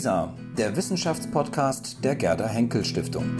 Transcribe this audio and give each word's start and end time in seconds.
WISA, 0.00 0.34
der 0.56 0.74
Wissenschaftspodcast 0.76 2.02
der 2.02 2.16
Gerda 2.16 2.46
Henkel 2.46 2.86
Stiftung. 2.86 3.36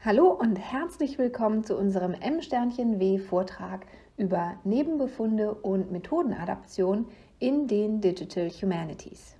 Hallo 0.00 0.30
und 0.32 0.56
herzlich 0.56 1.16
willkommen 1.16 1.62
zu 1.62 1.76
unserem 1.78 2.14
M-W-Vortrag 2.14 3.86
über 4.16 4.58
Nebenbefunde 4.64 5.54
und 5.54 5.92
Methodenadaption 5.92 7.06
in 7.38 7.68
den 7.68 8.00
Digital 8.00 8.50
Humanities. 8.50 9.36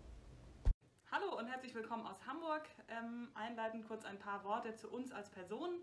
Hallo 1.11 1.36
und 1.36 1.48
herzlich 1.48 1.75
willkommen 1.75 2.06
aus 2.06 2.25
Hamburg. 2.29 2.62
Ähm, 2.88 3.27
einleitend 3.34 3.88
kurz 3.88 4.04
ein 4.04 4.20
paar 4.20 4.45
Worte 4.45 4.77
zu 4.77 4.88
uns 4.88 5.11
als 5.11 5.30
Personen. 5.30 5.80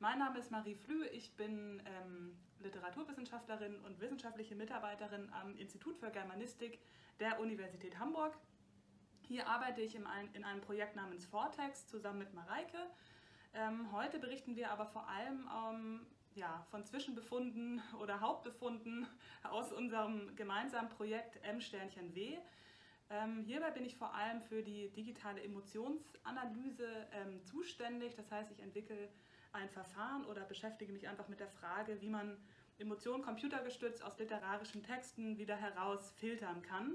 Mein 0.00 0.20
Name 0.20 0.38
ist 0.38 0.52
Marie 0.52 0.76
Flü, 0.76 1.06
ich 1.06 1.34
bin 1.34 1.82
ähm, 1.84 2.38
Literaturwissenschaftlerin 2.60 3.80
und 3.80 3.98
wissenschaftliche 3.98 4.54
Mitarbeiterin 4.54 5.28
am 5.32 5.56
Institut 5.56 5.96
für 5.96 6.12
Germanistik 6.12 6.78
der 7.18 7.40
Universität 7.40 7.98
Hamburg. 7.98 8.38
Hier 9.22 9.48
arbeite 9.48 9.80
ich 9.80 9.96
in 9.96 10.06
einem 10.06 10.60
Projekt 10.60 10.94
namens 10.94 11.26
Vortex 11.26 11.88
zusammen 11.88 12.20
mit 12.20 12.32
Mareike. 12.32 12.78
Ähm, 13.52 13.90
heute 13.90 14.20
berichten 14.20 14.54
wir 14.54 14.70
aber 14.70 14.86
vor 14.86 15.08
allem 15.08 15.48
ähm, 15.52 16.06
ja, 16.36 16.64
von 16.70 16.84
Zwischenbefunden 16.84 17.82
oder 18.00 18.20
Hauptbefunden 18.20 19.04
aus 19.42 19.72
unserem 19.72 20.36
gemeinsamen 20.36 20.90
Projekt 20.90 21.42
M-W. 21.42 22.38
Ähm, 23.10 23.42
hierbei 23.42 23.72
bin 23.72 23.84
ich 23.84 23.96
vor 23.96 24.14
allem 24.14 24.42
für 24.42 24.62
die 24.62 24.90
digitale 24.90 25.42
Emotionsanalyse 25.42 27.08
ähm, 27.14 27.42
zuständig. 27.42 28.14
Das 28.14 28.30
heißt, 28.30 28.52
ich 28.52 28.60
entwickle 28.60 29.08
ein 29.52 29.68
Verfahren 29.70 30.24
oder 30.26 30.42
beschäftige 30.42 30.92
mich 30.92 31.08
einfach 31.08 31.28
mit 31.28 31.40
der 31.40 31.48
Frage, 31.48 32.00
wie 32.00 32.08
man 32.08 32.36
Emotionen 32.78 33.22
computergestützt 33.24 34.02
aus 34.02 34.18
literarischen 34.18 34.82
Texten 34.82 35.38
wieder 35.38 35.56
herausfiltern 35.56 36.62
kann. 36.62 36.94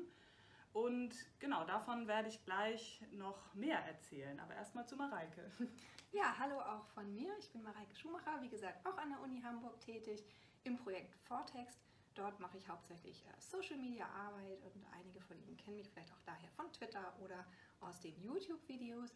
Und 0.71 1.13
genau, 1.39 1.65
davon 1.65 2.07
werde 2.07 2.29
ich 2.29 2.43
gleich 2.45 3.01
noch 3.11 3.53
mehr 3.53 3.77
erzählen. 3.79 4.39
Aber 4.39 4.55
erstmal 4.55 4.87
zu 4.87 4.95
Mareike. 4.95 5.51
Ja, 6.15 6.35
hallo 6.37 6.59
auch 6.59 6.85
von 6.89 7.11
mir. 7.11 7.35
Ich 7.39 7.49
bin 7.49 7.63
Mareike 7.63 7.95
Schumacher, 7.95 8.39
wie 8.43 8.47
gesagt, 8.47 8.85
auch 8.85 8.95
an 8.99 9.09
der 9.09 9.19
Uni 9.21 9.41
Hamburg 9.41 9.79
tätig 9.79 10.23
im 10.63 10.77
Projekt 10.77 11.15
Vortext. 11.27 11.79
Dort 12.13 12.39
mache 12.39 12.55
ich 12.55 12.69
hauptsächlich 12.69 13.25
äh, 13.25 13.41
Social 13.41 13.77
Media 13.77 14.05
Arbeit 14.05 14.61
und 14.61 14.85
einige 14.91 15.19
von 15.21 15.41
Ihnen 15.41 15.57
kennen 15.57 15.77
mich 15.77 15.89
vielleicht 15.89 16.11
auch 16.13 16.21
daher 16.23 16.51
von 16.51 16.71
Twitter 16.71 17.15
oder 17.19 17.43
aus 17.79 17.99
den 17.99 18.15
YouTube-Videos. 18.21 19.09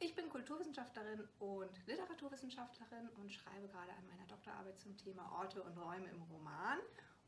Ich 0.00 0.14
bin 0.14 0.28
Kulturwissenschaftlerin 0.28 1.26
und 1.40 1.86
Literaturwissenschaftlerin 1.88 3.08
und 3.16 3.32
schreibe 3.32 3.66
gerade 3.66 3.90
an 3.90 4.06
meiner 4.06 4.28
Doktorarbeit 4.28 4.78
zum 4.78 4.96
Thema 4.96 5.28
Orte 5.32 5.60
und 5.60 5.76
Räume 5.76 6.08
im 6.10 6.22
Roman 6.22 6.78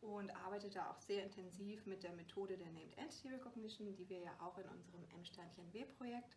und 0.01 0.31
arbeite 0.37 0.71
da 0.71 0.89
auch 0.89 1.01
sehr 1.01 1.25
intensiv 1.25 1.85
mit 1.87 2.05
der 2.05 2.13
Methode 2.13 2.57
der 2.57 2.69
Named 2.69 2.97
Entity 2.97 3.29
Recognition, 3.29 3.97
die 3.97 4.09
wir 4.09 4.21
ja 4.21 4.31
auch 4.39 4.57
in 4.57 4.69
unserem 4.69 5.03
M-W-Projekt 5.03 6.37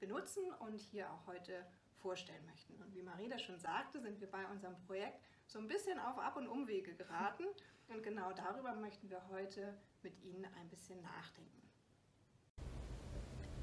benutzen 0.00 0.44
und 0.60 0.80
hier 0.80 1.12
auch 1.12 1.26
heute 1.26 1.66
vorstellen 1.96 2.46
möchten. 2.46 2.80
Und 2.82 2.94
wie 2.94 3.02
Marina 3.02 3.38
schon 3.38 3.58
sagte, 3.58 4.00
sind 4.00 4.18
wir 4.22 4.30
bei 4.30 4.46
unserem 4.46 4.78
Projekt 4.86 5.20
so 5.46 5.58
ein 5.58 5.68
bisschen 5.68 5.98
auf 5.98 6.18
Ab- 6.18 6.38
und 6.38 6.48
Umwege 6.48 6.94
geraten 6.94 7.44
und 7.88 8.02
genau 8.02 8.32
darüber 8.32 8.74
möchten 8.74 9.10
wir 9.10 9.28
heute 9.28 9.76
mit 10.02 10.18
Ihnen 10.22 10.46
ein 10.46 10.70
bisschen 10.70 11.02
nachdenken. 11.02 11.63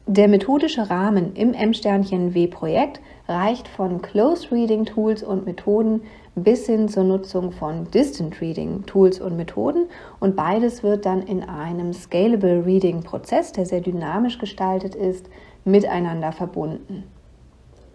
Der 0.07 0.27
methodische 0.27 0.89
Rahmen 0.89 1.35
im 1.35 1.53
M-W-Projekt 1.53 2.99
reicht 3.27 3.67
von 3.67 4.01
Close 4.01 4.51
Reading 4.51 4.85
Tools 4.85 5.21
und 5.21 5.45
Methoden 5.45 6.01
bis 6.33 6.65
hin 6.65 6.89
zur 6.89 7.03
Nutzung 7.03 7.51
von 7.51 7.89
Distant 7.91 8.41
Reading 8.41 8.83
Tools 8.87 9.21
und 9.21 9.37
Methoden 9.37 9.85
und 10.19 10.35
beides 10.35 10.81
wird 10.81 11.05
dann 11.05 11.21
in 11.21 11.43
einem 11.43 11.93
Scalable 11.93 12.65
Reading 12.65 13.03
Prozess, 13.03 13.51
der 13.51 13.67
sehr 13.67 13.81
dynamisch 13.81 14.39
gestaltet 14.39 14.95
ist, 14.95 15.29
miteinander 15.65 16.31
verbunden. 16.31 17.03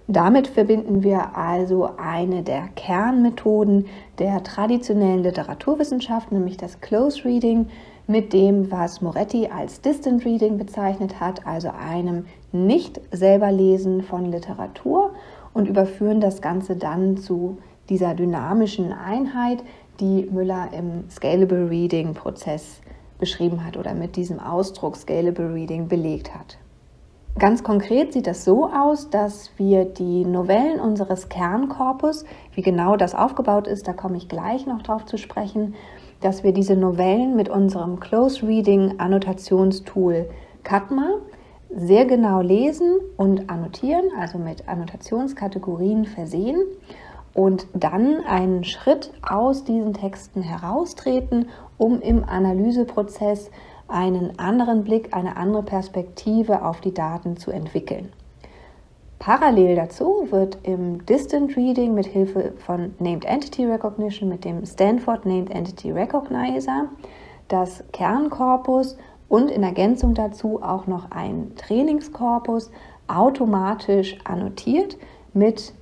Damit 0.07 0.47
verbinden 0.47 1.03
wir 1.03 1.37
also 1.37 1.91
eine 1.97 2.45
der 2.45 2.69
Kernmethoden 2.77 3.87
der 4.21 4.45
traditionellen 4.45 5.25
Literaturwissenschaft, 5.25 6.31
nämlich 6.31 6.57
das 6.57 6.81
Close 6.81 7.25
Reading, 7.25 7.67
mit 8.07 8.33
dem, 8.33 8.71
was 8.71 9.01
Moretti 9.01 9.49
als 9.49 9.81
Distant 9.81 10.25
Reading 10.25 10.59
bezeichnet 10.59 11.21
hat, 11.21 11.47
also 11.47 11.71
einem 11.71 12.27
nicht 12.53 13.01
selber 13.11 13.51
Lesen 13.51 14.03
von 14.03 14.31
Literatur 14.31 15.11
und 15.53 15.69
überführen 15.69 16.21
das 16.21 16.41
Ganze 16.41 16.77
dann 16.77 17.17
zu 17.17 17.59
dieser 17.89 18.15
dynamischen 18.15 18.93
Einheit, 18.93 19.63
die 20.01 20.29
Müller 20.31 20.69
im 20.73 21.09
Scalable 21.11 21.71
Reading 21.71 22.15
Prozess 22.15 22.81
beschrieben 23.19 23.65
hat 23.65 23.77
oder 23.77 23.95
mit 23.95 24.17
diesem 24.17 24.39
Ausdruck 24.41 24.97
Scalable 24.97 25.55
Reading 25.55 25.89
belegt 25.89 26.35
hat. 26.35 26.59
Ganz 27.39 27.63
konkret 27.63 28.15
sieht 28.15 28.27
das 28.27 28.45
so 28.45 28.67
aus, 28.67 29.11
dass 29.11 29.51
wir 29.59 29.85
die 29.85 30.25
Novellen 30.25 30.81
unseres 30.81 31.29
Kernkorpus, 31.29 32.25
wie 32.55 32.63
genau 32.63 32.97
das 32.97 33.15
aufgebaut 33.15 33.67
ist, 33.67 33.87
da 33.87 33.93
komme 33.93 34.17
ich 34.17 34.29
gleich 34.29 34.67
noch 34.67 34.81
drauf 34.81 35.05
zu 35.05 35.19
sprechen, 35.19 35.75
dass 36.21 36.43
wir 36.43 36.53
diese 36.53 36.77
Novellen 36.77 37.37
mit 37.37 37.49
unserem 37.49 38.01
Close 38.01 38.47
Reading 38.47 38.99
Annotationstool 38.99 40.29
Katma 40.63 41.19
sehr 41.71 42.07
genau 42.07 42.41
lesen 42.41 42.97
und 43.17 43.51
annotieren, 43.51 44.05
also 44.19 44.39
mit 44.39 44.69
Annotationskategorien 44.69 46.05
versehen 46.05 46.61
und 47.35 47.67
dann 47.75 48.25
einen 48.25 48.65
Schritt 48.65 49.13
aus 49.23 49.65
diesen 49.65 49.93
Texten 49.93 50.43
heraustreten, 50.43 51.49
um 51.77 52.01
im 52.01 52.25
Analyseprozess 52.25 53.51
einen 53.89 54.39
anderen 54.39 54.85
Blick, 54.85 55.15
eine 55.15 55.37
andere 55.37 55.63
Perspektive 55.63 56.65
auf 56.65 56.81
die 56.81 56.95
Daten 56.95 57.37
zu 57.37 57.51
entwickeln. 57.51 58.13
Parallel 59.19 59.77
dazu 59.77 60.29
wird 60.31 60.59
im 60.63 61.05
Distant 61.07 61.57
Reading 61.57 61.95
mit 61.95 62.07
Hilfe 62.07 62.53
von 62.59 62.95
Named 62.99 63.25
Entity 63.25 63.65
Recognition 63.65 64.29
mit 64.29 64.45
dem 64.45 64.65
Stanford 64.67 65.25
Named 65.25 65.51
Entity 65.51 65.91
Recognizer 65.91 66.89
das 67.49 67.83
Kernkorpus 67.93 68.97
und 69.29 69.51
in 69.51 69.63
Ergänzung 69.63 70.15
dazu 70.15 70.63
auch 70.63 70.87
noch 70.87 71.11
ein 71.11 71.53
Trainingskorpus 71.57 72.71
automatisch 73.09 74.19
annotiert 74.25 74.97
mit 75.33 75.73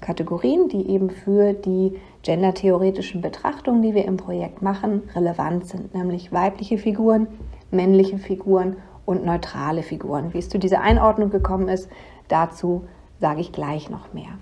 Kategorien, 0.00 0.68
die 0.68 0.88
eben 0.90 1.10
für 1.10 1.52
die 1.52 1.98
gendertheoretischen 2.22 3.20
Betrachtungen, 3.22 3.82
die 3.82 3.94
wir 3.94 4.04
im 4.04 4.16
Projekt 4.16 4.62
machen, 4.62 5.02
relevant 5.14 5.66
sind, 5.66 5.94
nämlich 5.94 6.32
weibliche 6.32 6.78
Figuren, 6.78 7.28
männliche 7.70 8.18
Figuren 8.18 8.76
und 9.06 9.24
neutrale 9.24 9.82
Figuren. 9.82 10.32
Wie 10.32 10.38
es 10.38 10.48
zu 10.48 10.58
dieser 10.58 10.80
Einordnung 10.80 11.30
gekommen 11.30 11.68
ist, 11.68 11.88
Dazu 12.28 12.84
sage 13.20 13.40
ich 13.40 13.52
gleich 13.52 13.90
noch 13.90 14.12
mehr. 14.12 14.38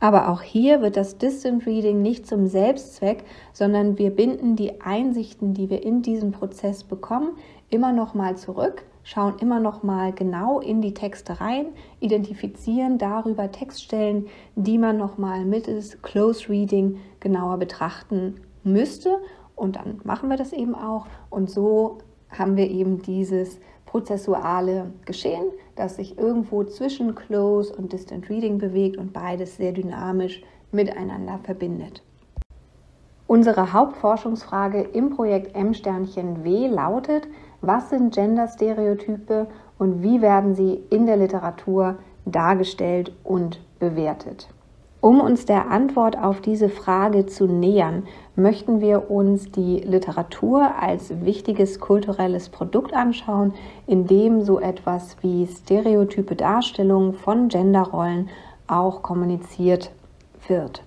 Aber 0.00 0.28
auch 0.28 0.42
hier 0.42 0.82
wird 0.82 0.96
das 0.96 1.16
Distant 1.16 1.64
Reading 1.66 2.02
nicht 2.02 2.26
zum 2.26 2.46
Selbstzweck, 2.46 3.24
sondern 3.52 3.96
wir 3.98 4.10
binden 4.10 4.54
die 4.56 4.82
Einsichten, 4.82 5.54
die 5.54 5.70
wir 5.70 5.82
in 5.82 6.02
diesem 6.02 6.32
Prozess 6.32 6.84
bekommen, 6.84 7.30
immer 7.70 7.92
noch 7.92 8.12
mal 8.12 8.36
zurück, 8.36 8.84
schauen 9.02 9.38
immer 9.38 9.60
noch 9.60 9.82
mal 9.82 10.12
genau 10.12 10.60
in 10.60 10.82
die 10.82 10.92
Texte 10.92 11.40
rein, 11.40 11.66
identifizieren 12.00 12.98
darüber 12.98 13.50
Textstellen, 13.50 14.26
die 14.56 14.76
man 14.76 14.98
noch 14.98 15.16
mal 15.16 15.44
mittels 15.46 16.02
Close 16.02 16.50
Reading 16.50 16.98
genauer 17.20 17.56
betrachten 17.56 18.40
müsste 18.62 19.16
und 19.56 19.76
dann 19.76 20.00
machen 20.04 20.28
wir 20.28 20.36
das 20.36 20.52
eben 20.52 20.74
auch 20.74 21.06
und 21.30 21.50
so 21.50 21.98
haben 22.28 22.56
wir 22.56 22.70
eben 22.70 23.00
dieses 23.00 23.58
prozessuale 23.94 24.92
Geschehen, 25.04 25.52
das 25.76 25.94
sich 25.94 26.18
irgendwo 26.18 26.64
zwischen 26.64 27.14
Close 27.14 27.72
und 27.72 27.92
Distant 27.92 28.28
Reading 28.28 28.58
bewegt 28.58 28.96
und 28.96 29.12
beides 29.12 29.56
sehr 29.56 29.70
dynamisch 29.70 30.42
miteinander 30.72 31.38
verbindet. 31.44 32.02
Unsere 33.28 33.72
Hauptforschungsfrage 33.72 34.80
im 34.80 35.10
Projekt 35.10 35.54
M-W 35.54 36.66
lautet, 36.66 37.28
was 37.60 37.90
sind 37.90 38.12
Gender-Stereotype 38.12 39.46
und 39.78 40.02
wie 40.02 40.20
werden 40.20 40.56
sie 40.56 40.82
in 40.90 41.06
der 41.06 41.16
Literatur 41.16 41.98
dargestellt 42.26 43.12
und 43.22 43.60
bewertet? 43.78 44.48
Um 45.00 45.20
uns 45.20 45.46
der 45.46 45.70
Antwort 45.70 46.18
auf 46.18 46.40
diese 46.40 46.68
Frage 46.68 47.26
zu 47.26 47.46
nähern, 47.46 48.08
möchten 48.36 48.80
wir 48.80 49.10
uns 49.10 49.50
die 49.52 49.78
Literatur 49.78 50.72
als 50.80 51.24
wichtiges 51.24 51.78
kulturelles 51.78 52.48
Produkt 52.48 52.92
anschauen, 52.92 53.54
in 53.86 54.06
dem 54.06 54.42
so 54.42 54.58
etwas 54.58 55.16
wie 55.20 55.46
stereotype 55.46 56.34
Darstellungen 56.34 57.14
von 57.14 57.48
Genderrollen 57.48 58.28
auch 58.66 59.02
kommuniziert 59.02 59.92
wird. 60.48 60.82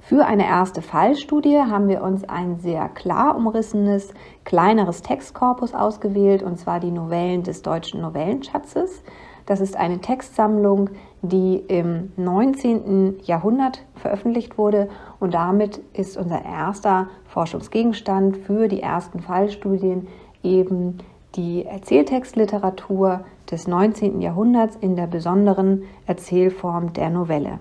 Für 0.00 0.24
eine 0.24 0.46
erste 0.46 0.80
Fallstudie 0.80 1.58
haben 1.58 1.88
wir 1.88 2.02
uns 2.02 2.24
ein 2.24 2.56
sehr 2.60 2.88
klar 2.88 3.36
umrissenes, 3.36 4.14
kleineres 4.44 5.02
Textkorpus 5.02 5.74
ausgewählt, 5.74 6.42
und 6.42 6.58
zwar 6.58 6.80
die 6.80 6.90
Novellen 6.92 7.42
des 7.42 7.60
deutschen 7.60 8.00
Novellenschatzes. 8.00 9.02
Das 9.44 9.60
ist 9.60 9.76
eine 9.76 10.00
Textsammlung, 10.00 10.90
die 11.22 11.56
im 11.68 12.12
19. 12.16 13.20
Jahrhundert 13.24 13.84
veröffentlicht 13.94 14.56
wurde 14.58 14.88
und 15.18 15.34
damit 15.34 15.80
ist 15.92 16.16
unser 16.16 16.44
erster 16.44 17.08
Forschungsgegenstand 17.26 18.36
für 18.36 18.68
die 18.68 18.80
ersten 18.80 19.20
Fallstudien 19.20 20.06
eben 20.42 20.98
die 21.34 21.64
Erzähltextliteratur 21.64 23.24
des 23.50 23.66
19. 23.66 24.20
Jahrhunderts 24.20 24.76
in 24.76 24.96
der 24.96 25.06
besonderen 25.06 25.84
Erzählform 26.06 26.92
der 26.92 27.10
Novelle. 27.10 27.58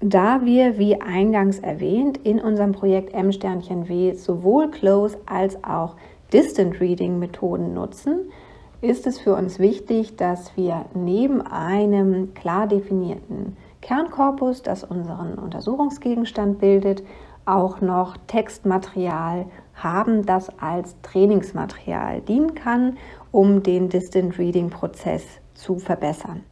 Da 0.00 0.44
wir, 0.44 0.78
wie 0.78 1.00
eingangs 1.00 1.58
erwähnt, 1.58 2.18
in 2.18 2.38
unserem 2.38 2.72
Projekt 2.72 3.14
M-W 3.14 4.12
sowohl 4.14 4.70
Close 4.70 5.16
als 5.24 5.62
auch 5.64 5.96
Distant 6.32 6.80
Reading 6.80 7.18
Methoden 7.18 7.72
nutzen, 7.72 8.30
ist 8.84 9.06
es 9.06 9.18
für 9.18 9.34
uns 9.34 9.58
wichtig, 9.58 10.16
dass 10.16 10.56
wir 10.56 10.84
neben 10.94 11.40
einem 11.40 12.34
klar 12.34 12.66
definierten 12.66 13.56
Kernkorpus, 13.80 14.62
das 14.62 14.84
unseren 14.84 15.34
Untersuchungsgegenstand 15.34 16.58
bildet, 16.58 17.02
auch 17.46 17.80
noch 17.80 18.16
Textmaterial 18.26 19.46
haben, 19.74 20.24
das 20.26 20.50
als 20.58 20.96
Trainingsmaterial 21.02 22.20
dienen 22.20 22.54
kann, 22.54 22.98
um 23.32 23.62
den 23.62 23.88
Distant 23.88 24.38
Reading 24.38 24.70
Prozess 24.70 25.24
zu 25.54 25.78
verbessern. 25.78 26.42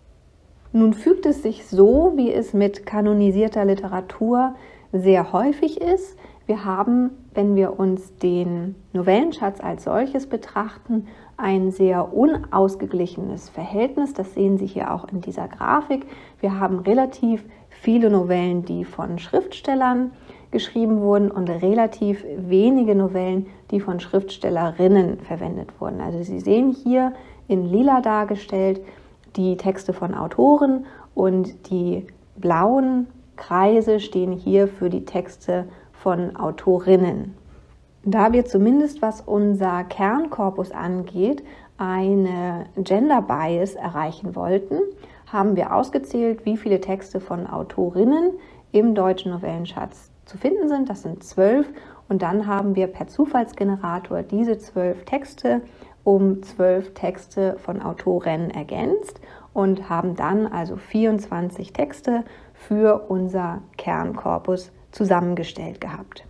Nun 0.73 0.95
fügt 0.95 1.27
es 1.27 1.43
sich 1.43 1.67
so, 1.67 2.15
wie 2.17 2.33
es 2.33 2.55
mit 2.55 2.87
kanonisierter 2.87 3.67
Literatur 3.67 4.55
sehr 4.93 5.33
häufig 5.33 5.81
ist. 5.81 6.17
Wir 6.47 6.65
haben, 6.65 7.11
wenn 7.35 7.57
wir 7.57 7.79
uns 7.79 8.17
den 8.17 8.75
Novellenschatz 8.93 9.61
als 9.61 9.85
solches 9.85 10.27
betrachten, 10.27 11.07
ein 11.43 11.73
sehr 11.73 12.15
unausgeglichenes 12.15 13.49
Verhältnis. 13.49 14.15
Das 14.15 14.33
sehen 14.33 14.59
Sie 14.59 14.67
hier 14.67 14.95
auch 14.95 15.09
in 15.09 15.21
dieser 15.21 15.49
Grafik. 15.49 16.07
Wir 16.41 16.61
haben 16.61 16.79
relativ 16.79 17.45
viele 17.69 18.11
Novellen, 18.11 18.65
die 18.65 18.85
von 18.85 19.19
Schriftstellern 19.19 20.13
geschrieben 20.53 21.01
wurden 21.01 21.31
und 21.31 21.51
relativ 21.51 22.25
wenige 22.37 22.95
Novellen, 22.95 23.47
die 23.73 23.81
von 23.81 23.99
Schriftstellerinnen 23.99 25.19
verwendet 25.21 25.81
wurden. 25.81 26.01
Also 26.01 26.23
Sie 26.23 26.39
sehen 26.39 26.71
hier 26.71 27.13
in 27.49 27.65
lila 27.65 28.01
dargestellt 28.01 28.81
die 29.35 29.57
Texte 29.57 29.93
von 29.93 30.15
Autoren 30.15 30.87
und 31.15 31.71
die 31.71 32.07
blauen 32.37 33.09
Kreise 33.37 33.99
stehen 33.99 34.33
hier 34.33 34.69
für 34.69 34.91
die 34.91 35.05
Texte 35.05 35.67
von 35.93 36.37
Autorinnen. 36.37 37.35
Da 38.05 38.33
wir 38.33 38.45
zumindest 38.45 39.01
was 39.01 39.21
unser 39.21 39.85
Kernkorpus 39.85 40.73
angeht, 40.73 41.45
eine 41.79 42.67
Gender 42.77 43.23
Bias 43.23 43.75
erreichen 43.77 44.35
wollten, 44.35 44.81
haben 45.27 45.55
wir 45.55 45.73
ausgezählt, 45.73 46.45
wie 46.45 46.57
viele 46.57 46.81
Texte 46.81 47.21
von 47.21 47.47
Autorinnen 47.47 48.33
im 48.73 48.97
deutschen 48.97 49.31
Novellenschatz 49.31 50.11
zu 50.25 50.37
finden 50.37 50.69
sind. 50.69 50.91
Das 50.91 51.03
sind 51.03 51.23
zwölf. 51.23 51.69
Und 52.09 52.23
dann 52.23 52.49
haben 52.49 52.75
wir 52.75 52.89
per 52.89 53.07
Zufallsgenerator 53.07 54.23
diese 54.23 54.59
zwölf 54.59 55.05
Texte 55.05 55.63
um 56.03 56.43
zwölf 56.43 56.95
Texte 56.95 57.57
von 57.61 57.81
Autoren 57.81 58.51
ergänzt 58.51 59.21
und 59.53 59.89
haben 59.89 60.17
dann 60.17 60.49
also 60.49 60.77
24 60.77 61.73
Texte 61.73 62.25
für 62.53 63.07
unser 63.09 63.61
Kernkorpus 63.77 64.73
zusammengestellt 64.91 65.81
gehabt. 65.81 66.25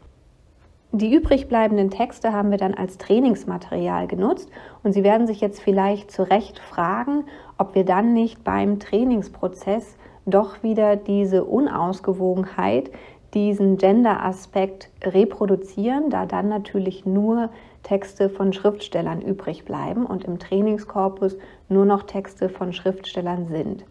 Die 0.94 1.14
übrig 1.14 1.48
bleibenden 1.48 1.88
Texte 1.88 2.34
haben 2.34 2.50
wir 2.50 2.58
dann 2.58 2.74
als 2.74 2.98
Trainingsmaterial 2.98 4.06
genutzt 4.06 4.50
und 4.82 4.92
Sie 4.92 5.02
werden 5.02 5.26
sich 5.26 5.40
jetzt 5.40 5.62
vielleicht 5.62 6.10
zu 6.10 6.22
Recht 6.22 6.58
fragen, 6.58 7.24
ob 7.56 7.74
wir 7.74 7.86
dann 7.86 8.12
nicht 8.12 8.44
beim 8.44 8.78
Trainingsprozess 8.78 9.96
doch 10.26 10.62
wieder 10.62 10.96
diese 10.96 11.44
Unausgewogenheit, 11.44 12.90
diesen 13.32 13.78
Gender-Aspekt 13.78 14.90
reproduzieren, 15.02 16.10
da 16.10 16.26
dann 16.26 16.50
natürlich 16.50 17.06
nur 17.06 17.48
Texte 17.82 18.28
von 18.28 18.52
Schriftstellern 18.52 19.22
übrig 19.22 19.64
bleiben 19.64 20.04
und 20.04 20.24
im 20.24 20.38
Trainingskorpus 20.38 21.38
nur 21.70 21.86
noch 21.86 22.02
Texte 22.02 22.50
von 22.50 22.74
Schriftstellern 22.74 23.46
sind. 23.46 23.86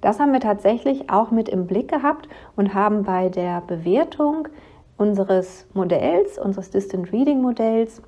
Das 0.00 0.18
haben 0.18 0.32
wir 0.32 0.40
tatsächlich 0.40 1.10
auch 1.10 1.30
mit 1.30 1.50
im 1.50 1.66
Blick 1.66 1.88
gehabt 1.88 2.26
und 2.56 2.72
haben 2.72 3.02
bei 3.02 3.28
der 3.28 3.60
Bewertung 3.60 4.48
unseres 4.98 5.66
Modells, 5.72 6.38
unseres 6.38 6.70
Distant 6.70 7.12
Reading 7.12 7.40
Modells, 7.40 8.02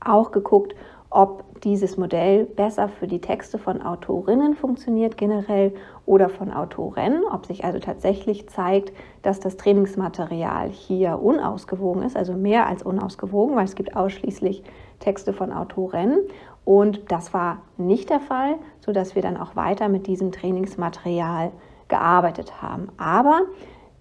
auch 0.00 0.30
geguckt, 0.30 0.74
ob 1.10 1.60
dieses 1.60 1.96
Modell 1.96 2.44
besser 2.44 2.88
für 2.88 3.06
die 3.06 3.20
Texte 3.20 3.56
von 3.56 3.82
Autorinnen 3.82 4.54
funktioniert 4.54 5.16
generell 5.16 5.72
oder 6.06 6.28
von 6.28 6.52
Autoren, 6.52 7.22
ob 7.30 7.46
sich 7.46 7.64
also 7.64 7.78
tatsächlich 7.78 8.48
zeigt, 8.48 8.92
dass 9.22 9.38
das 9.38 9.56
Trainingsmaterial 9.56 10.70
hier 10.70 11.20
unausgewogen 11.22 12.02
ist, 12.02 12.16
also 12.16 12.32
mehr 12.32 12.66
als 12.66 12.82
unausgewogen, 12.82 13.54
weil 13.54 13.64
es 13.64 13.76
gibt 13.76 13.96
ausschließlich 13.96 14.64
Texte 14.98 15.32
von 15.32 15.52
Autoren. 15.52 16.18
Und 16.64 17.12
das 17.12 17.32
war 17.32 17.58
nicht 17.76 18.10
der 18.10 18.20
Fall, 18.20 18.56
sodass 18.80 19.14
wir 19.14 19.22
dann 19.22 19.36
auch 19.36 19.54
weiter 19.54 19.88
mit 19.88 20.06
diesem 20.06 20.32
Trainingsmaterial 20.32 21.52
gearbeitet 21.88 22.60
haben. 22.60 22.88
Aber 22.96 23.42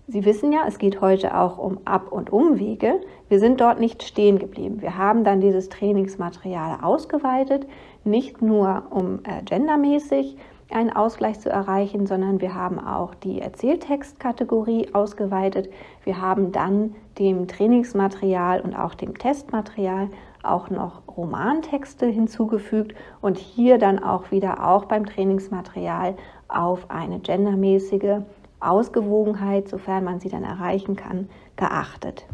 Sie 0.08 0.26
wissen 0.26 0.52
ja, 0.52 0.66
es 0.68 0.80
geht 0.80 1.00
heute 1.00 1.38
auch 1.38 1.58
um 1.58 1.80
Ab- 1.86 2.12
und 2.12 2.34
Umwege. 2.34 3.00
Wir 3.30 3.40
sind 3.40 3.62
dort 3.62 3.80
nicht 3.80 4.04
stehen 4.04 4.38
geblieben. 4.38 4.82
Wir 4.82 4.98
haben 4.98 5.24
dann 5.24 5.40
dieses 5.40 5.70
Trainingsmaterial 5.70 6.80
ausgeweitet, 6.82 7.66
nicht 8.04 8.42
nur 8.42 8.84
um 8.90 9.20
äh, 9.24 9.42
gendermäßig 9.44 10.36
einen 10.70 10.92
Ausgleich 10.92 11.40
zu 11.40 11.50
erreichen, 11.50 12.06
sondern 12.06 12.42
wir 12.42 12.54
haben 12.54 12.80
auch 12.80 13.16
die 13.16 13.40
Erzähltextkategorie 13.40 14.94
ausgeweitet. 14.94 15.70
Wir 16.04 16.20
haben 16.20 16.52
dann 16.52 16.96
dem 17.18 17.48
Trainingsmaterial 17.48 18.60
und 18.60 18.76
auch 18.76 18.96
dem 18.96 19.18
Testmaterial 19.18 20.10
auch 20.42 20.70
noch 20.70 21.04
Romantexte 21.16 22.08
hinzugefügt 22.08 22.94
und 23.22 23.38
hier 23.38 23.78
dann 23.78 24.04
auch 24.04 24.32
wieder 24.32 24.68
auch 24.68 24.86
beim 24.86 25.06
Trainingsmaterial 25.06 26.16
auf 26.50 26.90
eine 26.92 27.20
gendermäßige 27.20 28.24
Ausgewogenheit, 28.68 29.68
sofern 29.70 30.04
man 30.04 30.20
sie 30.20 30.30
dann 30.30 30.44
erreichen 30.44 30.96
kann, 30.96 31.30
geachtet. 31.56 32.26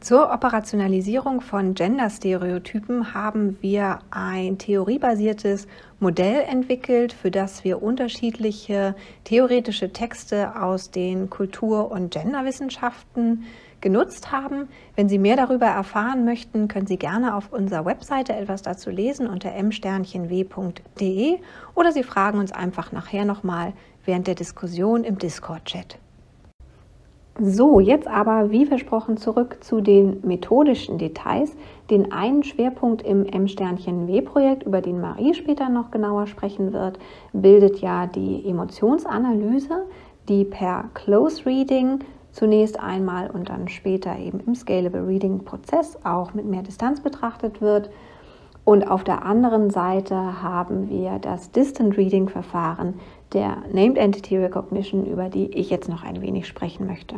Zur 0.00 0.32
Operationalisierung 0.32 1.40
von 1.40 1.74
Gender-Stereotypen 1.74 3.14
haben 3.14 3.58
wir 3.60 3.98
ein 4.10 4.56
theoriebasiertes 4.56 5.66
Modell 5.98 6.42
entwickelt, 6.48 7.12
für 7.12 7.32
das 7.32 7.64
wir 7.64 7.82
unterschiedliche 7.82 8.94
theoretische 9.24 9.92
Texte 9.92 10.62
aus 10.62 10.92
den 10.92 11.30
Kultur- 11.30 11.90
und 11.90 12.12
Genderwissenschaften 12.12 13.44
genutzt 13.80 14.30
haben. 14.30 14.68
Wenn 14.94 15.08
Sie 15.08 15.18
mehr 15.18 15.36
darüber 15.36 15.66
erfahren 15.66 16.24
möchten, 16.24 16.68
können 16.68 16.86
Sie 16.86 16.96
gerne 16.96 17.34
auf 17.34 17.52
unserer 17.52 17.84
Webseite 17.84 18.34
etwas 18.34 18.62
dazu 18.62 18.90
lesen 18.90 19.26
unter 19.26 19.52
m-w.de 19.52 21.38
oder 21.74 21.92
Sie 21.92 22.02
fragen 22.04 22.38
uns 22.38 22.52
einfach 22.52 22.92
nachher 22.92 23.24
nochmal 23.24 23.72
während 24.08 24.26
der 24.26 24.34
Diskussion 24.34 25.04
im 25.04 25.18
Discord-Chat. 25.18 25.98
So, 27.40 27.78
jetzt 27.78 28.08
aber 28.08 28.50
wie 28.50 28.66
versprochen 28.66 29.16
zurück 29.18 29.58
zu 29.60 29.80
den 29.80 30.26
methodischen 30.26 30.98
Details. 30.98 31.52
Den 31.90 32.10
einen 32.10 32.42
Schwerpunkt 32.42 33.02
im 33.02 33.26
M-W-Projekt, 33.26 34.64
über 34.64 34.80
den 34.80 35.00
Marie 35.00 35.34
später 35.34 35.68
noch 35.68 35.92
genauer 35.92 36.26
sprechen 36.26 36.72
wird, 36.72 36.98
bildet 37.32 37.80
ja 37.80 38.06
die 38.06 38.48
Emotionsanalyse, 38.48 39.84
die 40.28 40.44
per 40.44 40.86
Close 40.94 41.46
Reading 41.46 42.00
zunächst 42.32 42.80
einmal 42.80 43.30
und 43.30 43.50
dann 43.50 43.68
später 43.68 44.18
eben 44.18 44.40
im 44.40 44.54
Scalable 44.54 45.06
Reading 45.06 45.44
Prozess 45.44 45.98
auch 46.02 46.34
mit 46.34 46.46
mehr 46.46 46.62
Distanz 46.62 47.00
betrachtet 47.00 47.60
wird. 47.60 47.90
Und 48.68 48.86
auf 48.86 49.02
der 49.02 49.24
anderen 49.24 49.70
Seite 49.70 50.42
haben 50.42 50.90
wir 50.90 51.18
das 51.20 51.52
Distant 51.52 51.96
Reading 51.96 52.28
Verfahren, 52.28 53.00
der 53.32 53.62
Named 53.72 53.96
Entity 53.96 54.36
Recognition, 54.36 55.06
über 55.06 55.30
die 55.30 55.46
ich 55.52 55.70
jetzt 55.70 55.88
noch 55.88 56.04
ein 56.04 56.20
wenig 56.20 56.46
sprechen 56.46 56.86
möchte. 56.86 57.14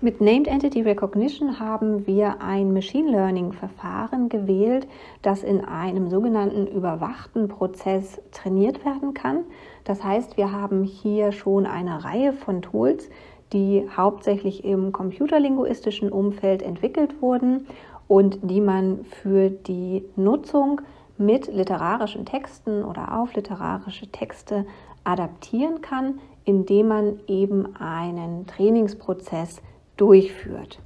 Mit 0.00 0.20
Named 0.20 0.46
Entity 0.46 0.82
Recognition 0.82 1.58
haben 1.58 2.06
wir 2.06 2.40
ein 2.40 2.72
Machine 2.72 3.10
Learning 3.10 3.50
Verfahren 3.50 4.28
gewählt, 4.28 4.86
das 5.22 5.42
in 5.42 5.60
einem 5.64 6.08
sogenannten 6.08 6.68
überwachten 6.68 7.48
Prozess 7.48 8.20
trainiert 8.30 8.84
werden 8.84 9.12
kann. 9.12 9.40
Das 9.82 10.04
heißt, 10.04 10.36
wir 10.36 10.52
haben 10.52 10.84
hier 10.84 11.32
schon 11.32 11.66
eine 11.66 12.04
Reihe 12.04 12.32
von 12.32 12.62
Tools, 12.62 13.10
die 13.52 13.88
hauptsächlich 13.96 14.64
im 14.64 14.92
computerlinguistischen 14.92 16.12
Umfeld 16.12 16.62
entwickelt 16.62 17.20
wurden 17.20 17.66
und 18.08 18.38
die 18.42 18.60
man 18.60 19.04
für 19.04 19.50
die 19.50 20.04
Nutzung 20.16 20.80
mit 21.16 21.46
literarischen 21.46 22.26
Texten 22.26 22.84
oder 22.84 23.18
auf 23.18 23.34
literarische 23.34 24.08
Texte 24.08 24.66
adaptieren 25.04 25.80
kann, 25.80 26.18
indem 26.44 26.88
man 26.88 27.20
eben 27.26 27.76
einen 27.76 28.46
Trainingsprozess 28.46 29.62
durchführt. 29.96 30.80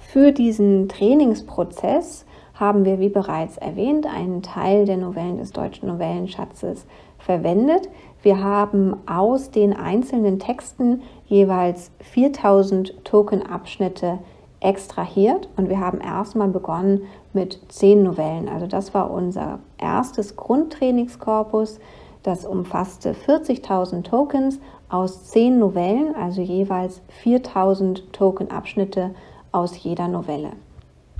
Für 0.00 0.32
diesen 0.32 0.88
Trainingsprozess 0.88 2.26
haben 2.54 2.84
wir, 2.84 2.98
wie 2.98 3.08
bereits 3.08 3.56
erwähnt, 3.56 4.06
einen 4.06 4.42
Teil 4.42 4.84
der 4.84 4.96
Novellen 4.96 5.38
des 5.38 5.52
deutschen 5.52 5.88
Novellenschatzes 5.88 6.86
verwendet. 7.18 7.88
Wir 8.22 8.42
haben 8.42 8.96
aus 9.06 9.50
den 9.50 9.72
einzelnen 9.72 10.38
Texten 10.38 11.02
jeweils 11.26 11.90
4000 12.00 13.04
Tokenabschnitte 13.04 14.18
extrahiert 14.62 15.48
und 15.56 15.68
wir 15.68 15.80
haben 15.80 16.00
erstmal 16.00 16.48
begonnen 16.48 17.02
mit 17.32 17.60
zehn 17.68 18.02
Novellen. 18.02 18.48
Also 18.48 18.66
das 18.66 18.94
war 18.94 19.10
unser 19.10 19.58
erstes 19.78 20.36
Grundtrainingskorpus. 20.36 21.80
Das 22.22 22.44
umfasste 22.44 23.14
40.000 23.14 24.04
Tokens 24.04 24.60
aus 24.88 25.24
zehn 25.24 25.58
Novellen, 25.58 26.14
also 26.14 26.40
jeweils 26.40 27.00
4.000 27.24 28.12
Token-Abschnitte 28.12 29.10
aus 29.50 29.82
jeder 29.82 30.06
Novelle. 30.06 30.52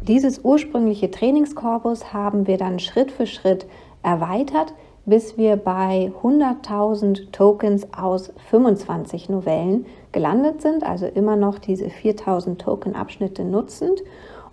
Dieses 0.07 0.45
ursprüngliche 0.45 1.11
Trainingskorpus 1.11 2.13
haben 2.13 2.47
wir 2.47 2.59
dann 2.59 2.79
Schritt 2.79 3.11
für 3.11 3.27
Schritt 3.27 3.67
erweitert, 4.03 4.75
bis 5.05 5.37
wir 5.37 5.57
bei 5.57 6.13
100.000 6.23 7.33
Tokens 7.33 7.87
aus 7.93 8.33
25 8.51 9.29
Novellen 9.29 9.87
gelandet 10.13 10.63
sind, 10.63 10.85
also 10.85 11.07
immer 11.07 11.37
noch 11.37 11.59
diese 11.59 11.87
4.000 11.87 12.59
Token-Abschnitte 12.59 13.45
nutzend. 13.45 14.03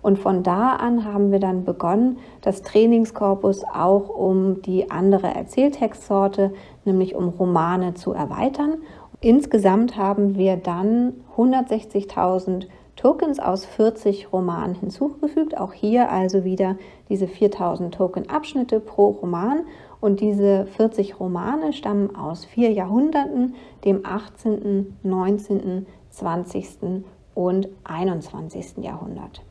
Und 0.02 0.18
von 0.18 0.42
da 0.42 0.76
an 0.76 1.04
haben 1.04 1.30
wir 1.30 1.40
dann 1.40 1.64
begonnen, 1.64 2.18
das 2.40 2.62
Trainingskorpus 2.62 3.64
auch 3.64 4.08
um 4.08 4.62
die 4.62 4.90
andere 4.90 5.28
Erzähltextsorte, 5.28 6.52
nämlich 6.84 7.14
um 7.14 7.28
Romane 7.28 7.94
zu 7.94 8.12
erweitern. 8.12 8.78
Insgesamt 9.20 9.98
haben 9.98 10.36
wir 10.36 10.56
dann 10.56 11.12
160.000 11.36 12.66
Tokens 12.96 13.40
aus 13.40 13.66
40 13.66 14.32
Romanen 14.32 14.74
hinzugefügt. 14.74 15.56
Auch 15.56 15.72
hier 15.72 16.10
also 16.10 16.44
wieder 16.44 16.76
diese 17.08 17.26
4000 17.26 17.94
Token-Abschnitte 17.94 18.80
pro 18.80 19.08
Roman. 19.08 19.64
Und 20.00 20.20
diese 20.20 20.66
40 20.66 21.20
Romane 21.20 21.72
stammen 21.72 22.16
aus 22.16 22.44
vier 22.44 22.72
Jahrhunderten, 22.72 23.54
dem 23.84 24.04
18., 24.04 24.96
19., 25.02 25.86
20. 26.10 27.04
und 27.34 27.68
21. 27.84 28.78
Jahrhundert. 28.78 29.42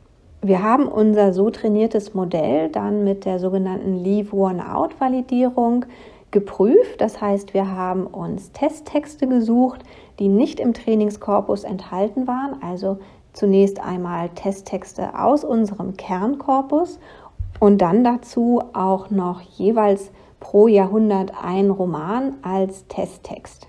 Wir 0.42 0.64
haben 0.64 0.88
unser 0.88 1.34
so 1.34 1.50
trainiertes 1.50 2.14
Modell 2.14 2.70
dann 2.70 3.04
mit 3.04 3.26
der 3.26 3.40
sogenannten 3.40 4.04
Leave-One-Out-Validierung 4.04 5.86
geprüft. 6.32 7.02
Das 7.02 7.20
heißt, 7.20 7.54
wir 7.54 7.70
haben 7.76 8.08
uns 8.08 8.52
Testtexte 8.52 9.28
gesucht, 9.28 9.82
die 10.20 10.30
nicht 10.30 10.60
im 10.60 10.74
Trainingskorpus 10.74 11.64
enthalten 11.64 12.28
waren, 12.28 12.62
also 12.62 13.00
zunächst 13.34 13.80
einmal 13.80 14.30
Testtexte 14.30 15.20
aus 15.20 15.44
unserem 15.44 15.98
Kernkorpus 15.98 17.00
und 17.60 17.80
dann 17.80 18.04
dazu 18.04 18.62
auch 18.74 19.10
noch 19.10 19.42
jeweils 19.42 20.12
pro 20.40 20.68
Jahrhundert 20.68 21.34
ein 21.42 21.70
Roman 21.70 22.38
als 22.42 22.88
Testtext. 22.88 23.68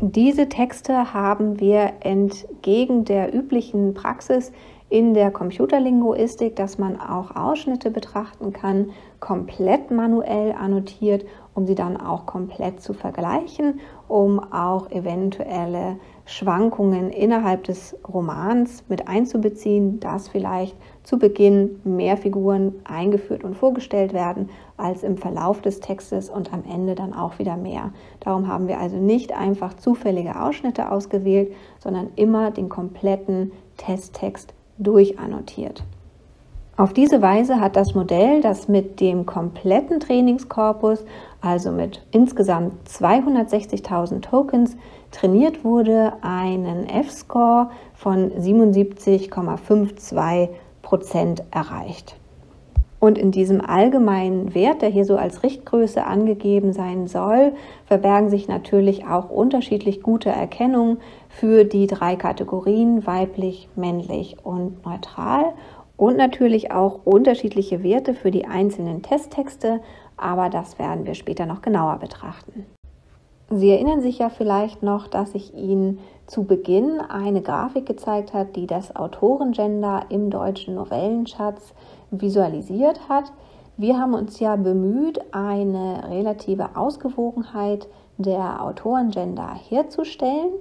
Diese 0.00 0.48
Texte 0.48 1.12
haben 1.12 1.60
wir 1.60 1.92
entgegen 2.00 3.04
der 3.04 3.34
üblichen 3.34 3.92
Praxis 3.92 4.50
in 4.88 5.14
der 5.14 5.30
Computerlinguistik, 5.30 6.56
dass 6.56 6.78
man 6.78 7.00
auch 7.00 7.36
Ausschnitte 7.36 7.90
betrachten 7.90 8.52
kann, 8.52 8.90
komplett 9.20 9.90
manuell 9.90 10.52
annotiert, 10.52 11.24
um 11.54 11.66
sie 11.66 11.74
dann 11.76 11.96
auch 11.96 12.26
komplett 12.26 12.80
zu 12.80 12.92
vergleichen, 12.92 13.80
um 14.08 14.40
auch 14.52 14.90
eventuelle 14.90 15.98
Schwankungen 16.24 17.10
innerhalb 17.10 17.64
des 17.64 17.96
Romans 18.06 18.84
mit 18.88 19.06
einzubeziehen, 19.06 20.00
dass 20.00 20.28
vielleicht 20.28 20.76
zu 21.02 21.18
Beginn 21.18 21.80
mehr 21.84 22.16
Figuren 22.16 22.74
eingeführt 22.84 23.44
und 23.44 23.56
vorgestellt 23.56 24.12
werden 24.12 24.50
als 24.76 25.02
im 25.02 25.16
Verlauf 25.16 25.60
des 25.60 25.80
Textes 25.80 26.30
und 26.30 26.52
am 26.52 26.62
Ende 26.70 26.94
dann 26.94 27.14
auch 27.14 27.38
wieder 27.38 27.56
mehr. 27.56 27.92
Darum 28.20 28.48
haben 28.48 28.68
wir 28.68 28.78
also 28.78 28.96
nicht 28.96 29.32
einfach 29.32 29.74
zufällige 29.74 30.40
Ausschnitte 30.40 30.90
ausgewählt, 30.90 31.52
sondern 31.78 32.08
immer 32.16 32.50
den 32.50 32.68
kompletten 32.68 33.52
Testtext 33.76 34.54
durchannotiert. 34.78 35.82
Auf 36.76 36.94
diese 36.94 37.20
Weise 37.20 37.60
hat 37.60 37.76
das 37.76 37.94
Modell, 37.94 38.40
das 38.40 38.66
mit 38.66 39.00
dem 39.00 39.26
kompletten 39.26 40.00
Trainingskorpus, 40.00 41.04
also 41.42 41.72
mit 41.72 42.06
insgesamt 42.10 42.88
260.000 42.88 44.22
Tokens, 44.22 44.78
trainiert 45.10 45.62
wurde, 45.62 46.14
einen 46.22 46.88
F-Score 46.88 47.68
von 47.92 48.30
77,52 48.30 50.48
Prozent 50.90 51.44
erreicht. 51.52 52.16
Und 52.98 53.16
in 53.16 53.30
diesem 53.30 53.60
allgemeinen 53.60 54.56
Wert, 54.56 54.82
der 54.82 54.88
hier 54.88 55.04
so 55.04 55.16
als 55.16 55.44
Richtgröße 55.44 56.04
angegeben 56.04 56.72
sein 56.72 57.06
soll, 57.06 57.52
verbergen 57.86 58.28
sich 58.28 58.48
natürlich 58.48 59.06
auch 59.06 59.30
unterschiedlich 59.30 60.02
gute 60.02 60.30
Erkennungen 60.30 60.98
für 61.28 61.62
die 61.62 61.86
drei 61.86 62.16
Kategorien 62.16 63.06
weiblich, 63.06 63.68
männlich 63.76 64.38
und 64.42 64.84
neutral 64.84 65.52
und 65.96 66.16
natürlich 66.16 66.72
auch 66.72 67.06
unterschiedliche 67.06 67.84
Werte 67.84 68.12
für 68.12 68.32
die 68.32 68.46
einzelnen 68.46 69.02
Testtexte, 69.02 69.78
aber 70.16 70.48
das 70.48 70.80
werden 70.80 71.06
wir 71.06 71.14
später 71.14 71.46
noch 71.46 71.62
genauer 71.62 71.98
betrachten. 71.98 72.66
Sie 73.48 73.70
erinnern 73.70 74.00
sich 74.00 74.18
ja 74.18 74.28
vielleicht 74.28 74.82
noch, 74.82 75.06
dass 75.06 75.36
ich 75.36 75.54
Ihnen 75.54 76.00
zu 76.30 76.44
Beginn 76.44 77.00
eine 77.00 77.42
Grafik 77.42 77.86
gezeigt 77.86 78.32
habe, 78.34 78.50
die 78.54 78.68
das 78.68 78.94
Autorengender 78.94 80.04
im 80.10 80.30
deutschen 80.30 80.76
Novellenschatz 80.76 81.74
visualisiert 82.12 83.08
hat. 83.08 83.32
Wir 83.76 83.98
haben 83.98 84.14
uns 84.14 84.38
ja 84.38 84.54
bemüht, 84.54 85.20
eine 85.32 86.08
relative 86.08 86.76
Ausgewogenheit 86.76 87.88
der 88.16 88.62
Autorengender 88.62 89.54
herzustellen, 89.68 90.52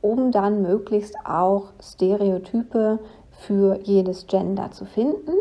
um 0.00 0.32
dann 0.32 0.60
möglichst 0.60 1.14
auch 1.24 1.66
Stereotype 1.80 2.98
für 3.30 3.78
jedes 3.84 4.26
Gender 4.26 4.72
zu 4.72 4.86
finden. 4.86 5.32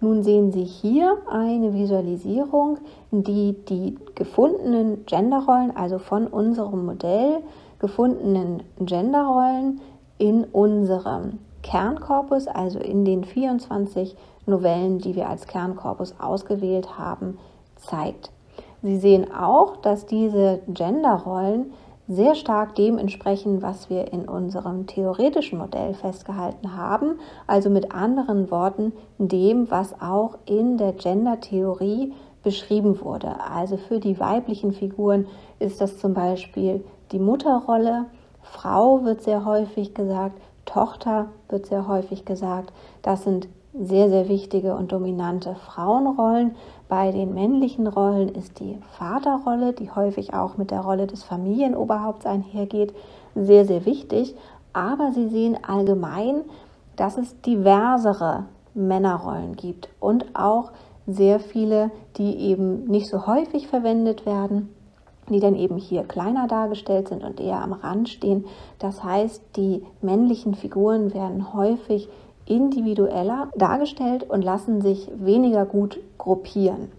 Nun 0.00 0.24
sehen 0.24 0.50
Sie 0.50 0.64
hier 0.64 1.16
eine 1.30 1.74
Visualisierung, 1.74 2.78
die 3.12 3.54
die 3.68 3.96
gefundenen 4.16 5.06
Genderrollen, 5.06 5.76
also 5.76 6.00
von 6.00 6.26
unserem 6.26 6.86
Modell 6.86 7.42
gefundenen 7.78 8.62
Genderrollen 8.78 9.80
in 10.18 10.44
unserem 10.44 11.38
Kernkorpus, 11.62 12.46
also 12.46 12.78
in 12.78 13.04
den 13.04 13.24
24 13.24 14.16
Novellen, 14.46 14.98
die 14.98 15.14
wir 15.14 15.28
als 15.28 15.46
Kernkorpus 15.46 16.14
ausgewählt 16.18 16.98
haben, 16.98 17.38
zeigt. 17.76 18.30
Sie 18.82 18.96
sehen 18.98 19.32
auch, 19.32 19.76
dass 19.76 20.06
diese 20.06 20.60
Genderrollen 20.68 21.72
sehr 22.08 22.34
stark 22.34 22.74
dem 22.74 22.96
entsprechen, 22.96 23.60
was 23.60 23.90
wir 23.90 24.12
in 24.12 24.28
unserem 24.28 24.86
theoretischen 24.86 25.58
Modell 25.58 25.92
festgehalten 25.92 26.74
haben, 26.74 27.18
also 27.46 27.68
mit 27.68 27.92
anderen 27.92 28.50
Worten 28.50 28.92
dem, 29.18 29.70
was 29.70 30.00
auch 30.00 30.38
in 30.46 30.78
der 30.78 30.92
Gender-Theorie 30.94 32.14
beschrieben 32.42 33.00
wurde. 33.02 33.40
Also 33.40 33.76
für 33.76 34.00
die 34.00 34.18
weiblichen 34.18 34.72
Figuren 34.72 35.26
ist 35.58 35.82
das 35.82 35.98
zum 35.98 36.14
Beispiel 36.14 36.82
die 37.12 37.18
Mutterrolle, 37.18 38.06
Frau 38.42 39.04
wird 39.04 39.22
sehr 39.22 39.44
häufig 39.44 39.94
gesagt, 39.94 40.40
Tochter 40.64 41.26
wird 41.48 41.66
sehr 41.66 41.88
häufig 41.88 42.24
gesagt. 42.24 42.72
Das 43.02 43.24
sind 43.24 43.48
sehr, 43.74 44.08
sehr 44.08 44.28
wichtige 44.28 44.74
und 44.74 44.92
dominante 44.92 45.54
Frauenrollen. 45.54 46.54
Bei 46.88 47.10
den 47.12 47.34
männlichen 47.34 47.86
Rollen 47.86 48.28
ist 48.28 48.60
die 48.60 48.78
Vaterrolle, 48.98 49.72
die 49.72 49.90
häufig 49.90 50.34
auch 50.34 50.56
mit 50.56 50.70
der 50.70 50.80
Rolle 50.80 51.06
des 51.06 51.22
Familienoberhaupts 51.22 52.26
einhergeht, 52.26 52.94
sehr, 53.34 53.64
sehr 53.64 53.86
wichtig. 53.86 54.34
Aber 54.72 55.12
Sie 55.12 55.28
sehen 55.28 55.56
allgemein, 55.66 56.42
dass 56.96 57.16
es 57.16 57.40
diversere 57.42 58.44
Männerrollen 58.74 59.56
gibt 59.56 59.88
und 60.00 60.26
auch 60.34 60.72
sehr 61.06 61.40
viele, 61.40 61.90
die 62.16 62.36
eben 62.38 62.84
nicht 62.84 63.08
so 63.08 63.26
häufig 63.26 63.68
verwendet 63.68 64.26
werden, 64.26 64.74
die 65.32 65.40
dann 65.40 65.54
eben 65.54 65.76
hier 65.76 66.04
kleiner 66.04 66.46
dargestellt 66.46 67.08
sind 67.08 67.24
und 67.24 67.40
eher 67.40 67.62
am 67.62 67.72
Rand 67.72 68.08
stehen. 68.08 68.44
Das 68.78 69.02
heißt, 69.04 69.42
die 69.56 69.82
männlichen 70.02 70.54
Figuren 70.54 71.14
werden 71.14 71.52
häufig 71.52 72.08
individueller 72.46 73.48
dargestellt 73.56 74.28
und 74.28 74.42
lassen 74.42 74.80
sich 74.80 75.10
weniger 75.14 75.66
gut 75.66 76.00
gruppieren. 76.16 76.90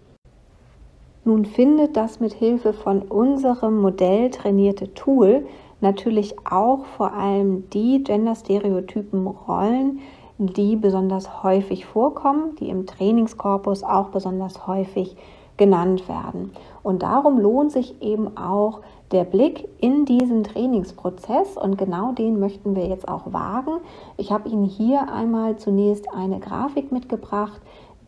Nun 1.24 1.44
findet 1.44 1.96
das 1.96 2.20
mit 2.20 2.32
Hilfe 2.32 2.72
von 2.72 3.02
unserem 3.02 3.80
Modell 3.80 4.30
trainierte 4.30 4.94
Tool 4.94 5.44
natürlich 5.80 6.34
auch 6.48 6.84
vor 6.84 7.12
allem 7.12 7.68
die 7.70 8.02
genderstereotypen 8.02 9.26
Rollen, 9.26 10.00
die 10.38 10.76
besonders 10.76 11.42
häufig 11.42 11.84
vorkommen, 11.84 12.56
die 12.56 12.68
im 12.68 12.86
Trainingskorpus 12.86 13.82
auch 13.82 14.08
besonders 14.08 14.66
häufig 14.66 15.16
genannt 15.56 16.08
werden. 16.08 16.52
Und 16.82 17.02
darum 17.02 17.38
lohnt 17.38 17.72
sich 17.72 18.00
eben 18.02 18.36
auch 18.36 18.80
der 19.12 19.24
Blick 19.24 19.68
in 19.80 20.04
diesen 20.04 20.44
Trainingsprozess 20.44 21.56
und 21.56 21.76
genau 21.76 22.12
den 22.12 22.38
möchten 22.38 22.76
wir 22.76 22.86
jetzt 22.86 23.08
auch 23.08 23.32
wagen. 23.32 23.80
Ich 24.16 24.30
habe 24.32 24.48
Ihnen 24.48 24.64
hier 24.64 25.12
einmal 25.12 25.56
zunächst 25.56 26.12
eine 26.12 26.38
Grafik 26.40 26.92
mitgebracht, 26.92 27.60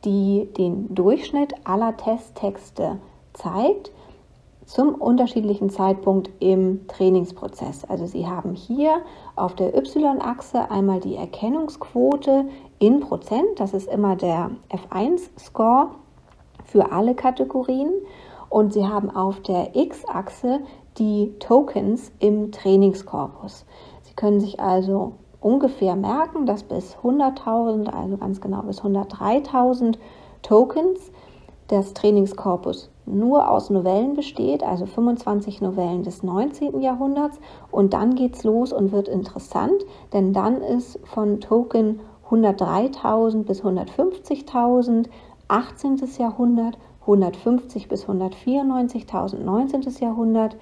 die 0.04 0.48
den 0.56 0.94
Durchschnitt 0.94 1.54
aller 1.64 1.96
Testtexte 1.96 2.98
zeigt. 3.32 3.90
zum 4.66 4.94
unterschiedlichen 4.94 5.70
Zeitpunkt 5.70 6.30
im 6.38 6.86
Trainingsprozess. 6.86 7.84
Also 7.84 8.06
Sie 8.06 8.26
haben 8.26 8.54
hier 8.54 9.02
auf 9.36 9.54
der 9.54 9.76
Y-Achse 9.76 10.70
einmal 10.70 11.00
die 11.00 11.16
Erkennungsquote 11.16 12.46
in 12.78 13.00
Prozent, 13.00 13.58
das 13.58 13.74
ist 13.74 13.88
immer 13.88 14.16
der 14.16 14.50
F1-Score 14.70 15.90
für 16.64 16.92
alle 16.92 17.14
Kategorien. 17.14 17.90
Und 18.52 18.74
Sie 18.74 18.86
haben 18.86 19.08
auf 19.08 19.40
der 19.40 19.74
X-Achse 19.74 20.60
die 20.98 21.32
Tokens 21.38 22.12
im 22.18 22.52
Trainingskorpus. 22.52 23.64
Sie 24.02 24.12
können 24.12 24.40
sich 24.40 24.60
also 24.60 25.14
ungefähr 25.40 25.96
merken, 25.96 26.44
dass 26.44 26.62
bis 26.62 26.94
100.000, 27.02 27.88
also 27.88 28.18
ganz 28.18 28.42
genau 28.42 28.60
bis 28.60 28.82
103.000 28.82 29.96
Tokens 30.42 31.10
des 31.70 31.94
Trainingskorpus 31.94 32.90
nur 33.06 33.50
aus 33.50 33.70
Novellen 33.70 34.12
besteht, 34.12 34.62
also 34.62 34.84
25 34.84 35.62
Novellen 35.62 36.02
des 36.02 36.22
19. 36.22 36.82
Jahrhunderts. 36.82 37.40
Und 37.70 37.94
dann 37.94 38.16
geht 38.16 38.34
es 38.34 38.44
los 38.44 38.74
und 38.74 38.92
wird 38.92 39.08
interessant, 39.08 39.82
denn 40.12 40.34
dann 40.34 40.60
ist 40.60 41.00
von 41.04 41.40
Token 41.40 42.00
103.000 42.28 43.44
bis 43.44 43.62
150.000 43.62 45.06
18. 45.52 46.00
Jahrhundert, 46.18 46.78
150 47.02 47.88
bis 47.88 48.06
194.000 48.06 49.38
19. 49.38 49.82
Jahrhundert, 50.00 50.56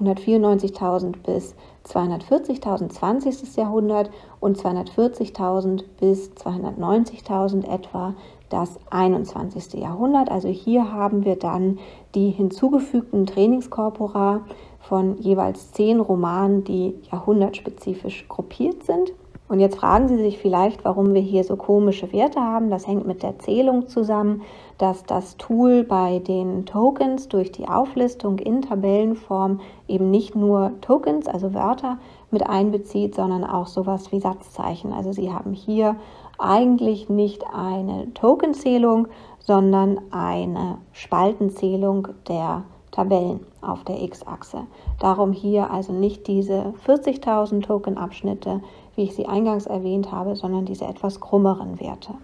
194.000 0.00 1.14
bis 1.24 1.54
240.000 1.86 2.88
20. 2.90 3.56
Jahrhundert 3.56 4.10
und 4.40 4.58
240.000 4.58 5.84
bis 5.98 6.30
290.000 6.32 7.66
etwa 7.68 8.14
das 8.48 8.78
21. 8.90 9.74
Jahrhundert. 9.74 10.30
Also 10.30 10.48
hier 10.48 10.92
haben 10.92 11.24
wir 11.24 11.36
dann 11.36 11.78
die 12.14 12.30
hinzugefügten 12.30 13.26
Trainingskorpora 13.26 14.42
von 14.80 15.18
jeweils 15.18 15.72
zehn 15.72 15.98
Romanen, 15.98 16.62
die 16.62 16.94
jahrhundertspezifisch 17.10 18.26
gruppiert 18.28 18.84
sind. 18.84 19.12
Und 19.48 19.60
jetzt 19.60 19.76
fragen 19.76 20.08
Sie 20.08 20.16
sich 20.16 20.38
vielleicht, 20.38 20.84
warum 20.84 21.14
wir 21.14 21.20
hier 21.20 21.44
so 21.44 21.56
komische 21.56 22.12
Werte 22.12 22.40
haben. 22.40 22.68
Das 22.68 22.86
hängt 22.86 23.06
mit 23.06 23.22
der 23.22 23.38
Zählung 23.38 23.86
zusammen, 23.86 24.42
dass 24.78 25.04
das 25.04 25.36
Tool 25.36 25.84
bei 25.84 26.18
den 26.18 26.66
Tokens 26.66 27.28
durch 27.28 27.52
die 27.52 27.68
Auflistung 27.68 28.38
in 28.38 28.62
Tabellenform 28.62 29.60
eben 29.86 30.10
nicht 30.10 30.34
nur 30.34 30.72
Tokens, 30.80 31.28
also 31.28 31.54
Wörter, 31.54 31.98
mit 32.32 32.48
einbezieht, 32.48 33.14
sondern 33.14 33.44
auch 33.44 33.68
sowas 33.68 34.10
wie 34.10 34.20
Satzzeichen. 34.20 34.92
Also 34.92 35.12
Sie 35.12 35.32
haben 35.32 35.52
hier 35.52 35.94
eigentlich 36.38 37.08
nicht 37.08 37.44
eine 37.54 38.12
Tokenzählung, 38.14 39.06
sondern 39.38 40.00
eine 40.10 40.78
Spaltenzählung 40.92 42.08
der 42.28 42.64
Tabellen 42.90 43.40
auf 43.60 43.84
der 43.84 44.02
X-Achse. 44.02 44.66
Darum 44.98 45.32
hier 45.32 45.70
also 45.70 45.92
nicht 45.92 46.26
diese 46.26 46.72
40.000 46.86 47.62
Tokenabschnitte, 47.62 48.62
wie 48.96 49.04
ich 49.04 49.14
sie 49.14 49.26
eingangs 49.26 49.66
erwähnt 49.66 50.10
habe, 50.10 50.34
sondern 50.34 50.64
diese 50.64 50.86
etwas 50.86 51.20
krummeren 51.20 51.78
Werte. 51.80 52.14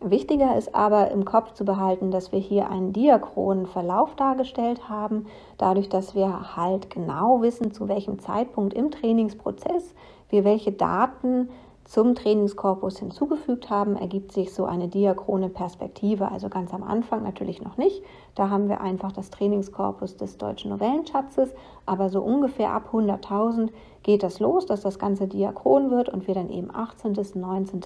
Wichtiger 0.00 0.54
ist 0.58 0.74
aber 0.74 1.10
im 1.12 1.24
Kopf 1.24 1.52
zu 1.52 1.64
behalten, 1.64 2.10
dass 2.10 2.30
wir 2.30 2.38
hier 2.38 2.68
einen 2.68 2.92
diachronen 2.92 3.66
Verlauf 3.66 4.14
dargestellt 4.16 4.90
haben, 4.90 5.26
dadurch, 5.56 5.88
dass 5.88 6.14
wir 6.14 6.56
halt 6.56 6.90
genau 6.90 7.40
wissen, 7.40 7.72
zu 7.72 7.88
welchem 7.88 8.18
Zeitpunkt 8.18 8.74
im 8.74 8.90
Trainingsprozess 8.90 9.94
wir 10.28 10.44
welche 10.44 10.72
Daten 10.72 11.48
zum 11.94 12.16
Trainingskorpus 12.16 12.98
hinzugefügt 12.98 13.70
haben, 13.70 13.94
ergibt 13.94 14.32
sich 14.32 14.52
so 14.52 14.64
eine 14.64 14.88
diachrone 14.88 15.48
Perspektive. 15.48 16.28
Also 16.28 16.48
ganz 16.48 16.74
am 16.74 16.82
Anfang 16.82 17.22
natürlich 17.22 17.62
noch 17.62 17.76
nicht. 17.76 18.02
Da 18.34 18.50
haben 18.50 18.68
wir 18.68 18.80
einfach 18.80 19.12
das 19.12 19.30
Trainingskorpus 19.30 20.16
des 20.16 20.36
deutschen 20.36 20.72
Novellenschatzes. 20.72 21.54
Aber 21.86 22.08
so 22.08 22.20
ungefähr 22.20 22.72
ab 22.72 22.88
100.000 22.92 23.68
geht 24.02 24.24
das 24.24 24.40
los, 24.40 24.66
dass 24.66 24.80
das 24.80 24.98
Ganze 24.98 25.28
diachron 25.28 25.92
wird 25.92 26.08
und 26.08 26.26
wir 26.26 26.34
dann 26.34 26.50
eben 26.50 26.74
18., 26.74 27.16
19., 27.36 27.82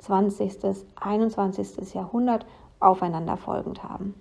20., 0.00 0.58
21. 1.00 1.94
Jahrhundert 1.94 2.46
aufeinanderfolgend 2.80 3.84
haben. 3.84 4.16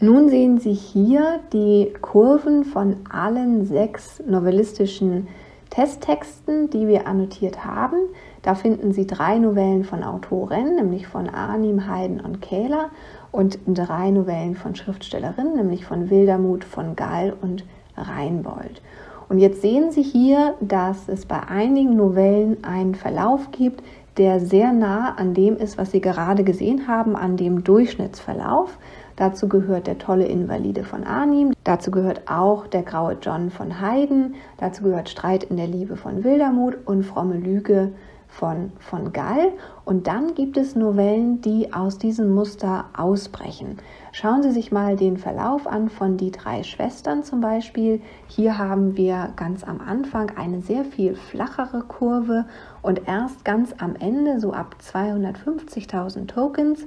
Nun 0.00 0.28
sehen 0.28 0.58
Sie 0.58 0.74
hier 0.74 1.40
die 1.54 1.94
Kurven 2.02 2.64
von 2.64 2.96
allen 3.10 3.64
sechs 3.64 4.22
novellistischen 4.26 5.26
Testtexten, 5.74 6.70
die 6.70 6.86
wir 6.86 7.08
annotiert 7.08 7.64
haben. 7.64 7.96
Da 8.42 8.54
finden 8.54 8.92
Sie 8.92 9.08
drei 9.08 9.38
Novellen 9.38 9.82
von 9.82 10.04
Autoren, 10.04 10.76
nämlich 10.76 11.08
von 11.08 11.28
Arnim, 11.28 11.88
Haydn 11.88 12.20
und 12.20 12.40
Kähler 12.40 12.90
und 13.32 13.58
drei 13.66 14.10
Novellen 14.10 14.54
von 14.54 14.76
Schriftstellerinnen, 14.76 15.56
nämlich 15.56 15.84
von 15.84 16.10
Wildermuth, 16.10 16.62
von 16.62 16.94
Gall 16.94 17.34
und 17.42 17.64
Reinbold. 17.96 18.82
Und 19.28 19.38
jetzt 19.38 19.62
sehen 19.62 19.90
Sie 19.90 20.02
hier, 20.02 20.54
dass 20.60 21.08
es 21.08 21.26
bei 21.26 21.40
einigen 21.42 21.96
Novellen 21.96 22.62
einen 22.62 22.94
Verlauf 22.94 23.50
gibt, 23.50 23.82
der 24.16 24.38
sehr 24.38 24.72
nah 24.72 25.14
an 25.16 25.34
dem 25.34 25.56
ist, 25.56 25.76
was 25.76 25.90
Sie 25.90 26.00
gerade 26.00 26.44
gesehen 26.44 26.86
haben, 26.86 27.16
an 27.16 27.36
dem 27.36 27.64
Durchschnittsverlauf. 27.64 28.78
Dazu 29.16 29.48
gehört 29.48 29.86
der 29.86 29.98
tolle 29.98 30.26
Invalide 30.26 30.84
von 30.84 31.04
Arnim, 31.04 31.52
dazu 31.62 31.90
gehört 31.90 32.22
auch 32.28 32.66
der 32.66 32.82
graue 32.82 33.16
John 33.20 33.50
von 33.50 33.80
Haydn, 33.80 34.34
dazu 34.58 34.82
gehört 34.82 35.08
Streit 35.08 35.44
in 35.44 35.56
der 35.56 35.68
Liebe 35.68 35.96
von 35.96 36.24
Wildermuth 36.24 36.78
und 36.84 37.04
fromme 37.04 37.36
Lüge 37.36 37.92
von, 38.34 38.72
von 38.80 39.12
Gall. 39.12 39.52
Und 39.84 40.06
dann 40.06 40.34
gibt 40.34 40.56
es 40.56 40.74
Novellen, 40.74 41.40
die 41.40 41.72
aus 41.72 41.98
diesem 41.98 42.34
Muster 42.34 42.86
ausbrechen. 42.96 43.78
Schauen 44.12 44.42
Sie 44.42 44.50
sich 44.50 44.72
mal 44.72 44.96
den 44.96 45.16
Verlauf 45.16 45.66
an 45.66 45.88
von 45.88 46.16
Die 46.16 46.30
drei 46.30 46.62
Schwestern 46.62 47.22
zum 47.22 47.40
Beispiel. 47.40 48.00
Hier 48.26 48.58
haben 48.58 48.96
wir 48.96 49.32
ganz 49.36 49.64
am 49.64 49.80
Anfang 49.80 50.32
eine 50.36 50.60
sehr 50.60 50.84
viel 50.84 51.14
flachere 51.14 51.82
Kurve 51.82 52.46
und 52.82 53.06
erst 53.06 53.44
ganz 53.44 53.74
am 53.78 53.94
Ende, 53.96 54.40
so 54.40 54.52
ab 54.52 54.76
250.000 54.82 56.26
Tokens, 56.26 56.86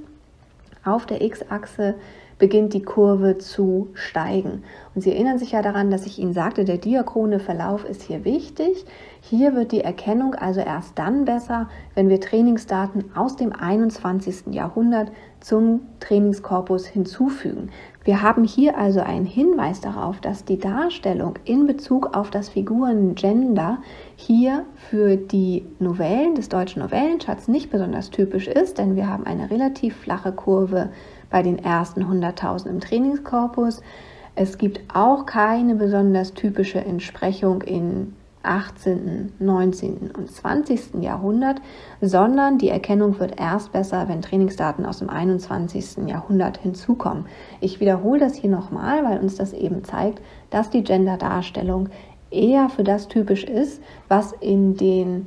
auf 0.88 1.06
der 1.06 1.22
X-Achse 1.22 1.94
beginnt 2.38 2.72
die 2.72 2.82
Kurve 2.82 3.38
zu 3.38 3.88
steigen. 3.94 4.62
Und 4.94 5.02
Sie 5.02 5.12
erinnern 5.12 5.38
sich 5.38 5.52
ja 5.52 5.62
daran, 5.62 5.90
dass 5.90 6.06
ich 6.06 6.18
Ihnen 6.18 6.32
sagte, 6.32 6.64
der 6.64 6.78
diachrone 6.78 7.40
Verlauf 7.40 7.84
ist 7.84 8.02
hier 8.02 8.24
wichtig. 8.24 8.84
Hier 9.20 9.54
wird 9.54 9.72
die 9.72 9.82
Erkennung 9.82 10.34
also 10.34 10.60
erst 10.60 10.98
dann 10.98 11.24
besser, 11.24 11.68
wenn 11.94 12.08
wir 12.08 12.20
Trainingsdaten 12.20 13.16
aus 13.16 13.36
dem 13.36 13.52
21. 13.52 14.54
Jahrhundert 14.54 15.10
zum 15.40 15.80
Trainingskorpus 16.00 16.86
hinzufügen. 16.86 17.70
Wir 18.04 18.22
haben 18.22 18.44
hier 18.44 18.78
also 18.78 19.00
einen 19.00 19.26
Hinweis 19.26 19.80
darauf, 19.80 20.20
dass 20.20 20.44
die 20.44 20.58
Darstellung 20.58 21.34
in 21.44 21.66
Bezug 21.66 22.16
auf 22.16 22.30
das 22.30 22.48
Figurengender 22.48 23.78
hier 24.16 24.64
für 24.76 25.16
die 25.16 25.66
Novellen 25.78 26.34
des 26.34 26.48
deutschen 26.48 26.80
Novellenschatz 26.80 27.48
nicht 27.48 27.70
besonders 27.70 28.10
typisch 28.10 28.46
ist, 28.46 28.78
denn 28.78 28.96
wir 28.96 29.08
haben 29.08 29.26
eine 29.26 29.50
relativ 29.50 29.96
flache 29.96 30.32
Kurve 30.32 30.90
bei 31.28 31.42
den 31.42 31.58
ersten 31.58 32.04
100.000 32.04 32.68
im 32.68 32.80
Trainingskorpus. 32.80 33.82
Es 34.34 34.56
gibt 34.56 34.80
auch 34.94 35.26
keine 35.26 35.74
besonders 35.74 36.32
typische 36.32 36.78
Entsprechung 36.78 37.62
in 37.62 38.14
18., 38.48 39.34
19. 39.38 40.10
und 40.16 40.30
20. 40.30 41.02
Jahrhundert, 41.02 41.60
sondern 42.00 42.58
die 42.58 42.70
Erkennung 42.70 43.18
wird 43.20 43.38
erst 43.38 43.72
besser, 43.72 44.08
wenn 44.08 44.22
Trainingsdaten 44.22 44.86
aus 44.86 45.00
dem 45.00 45.10
21. 45.10 46.08
Jahrhundert 46.08 46.56
hinzukommen. 46.58 47.26
Ich 47.60 47.78
wiederhole 47.78 48.20
das 48.20 48.34
hier 48.34 48.50
nochmal, 48.50 49.04
weil 49.04 49.18
uns 49.18 49.36
das 49.36 49.52
eben 49.52 49.84
zeigt, 49.84 50.22
dass 50.50 50.70
die 50.70 50.82
Gender-Darstellung 50.82 51.90
eher 52.30 52.68
für 52.70 52.84
das 52.84 53.08
typisch 53.08 53.44
ist, 53.44 53.82
was 54.08 54.32
in 54.32 54.76
den 54.76 55.26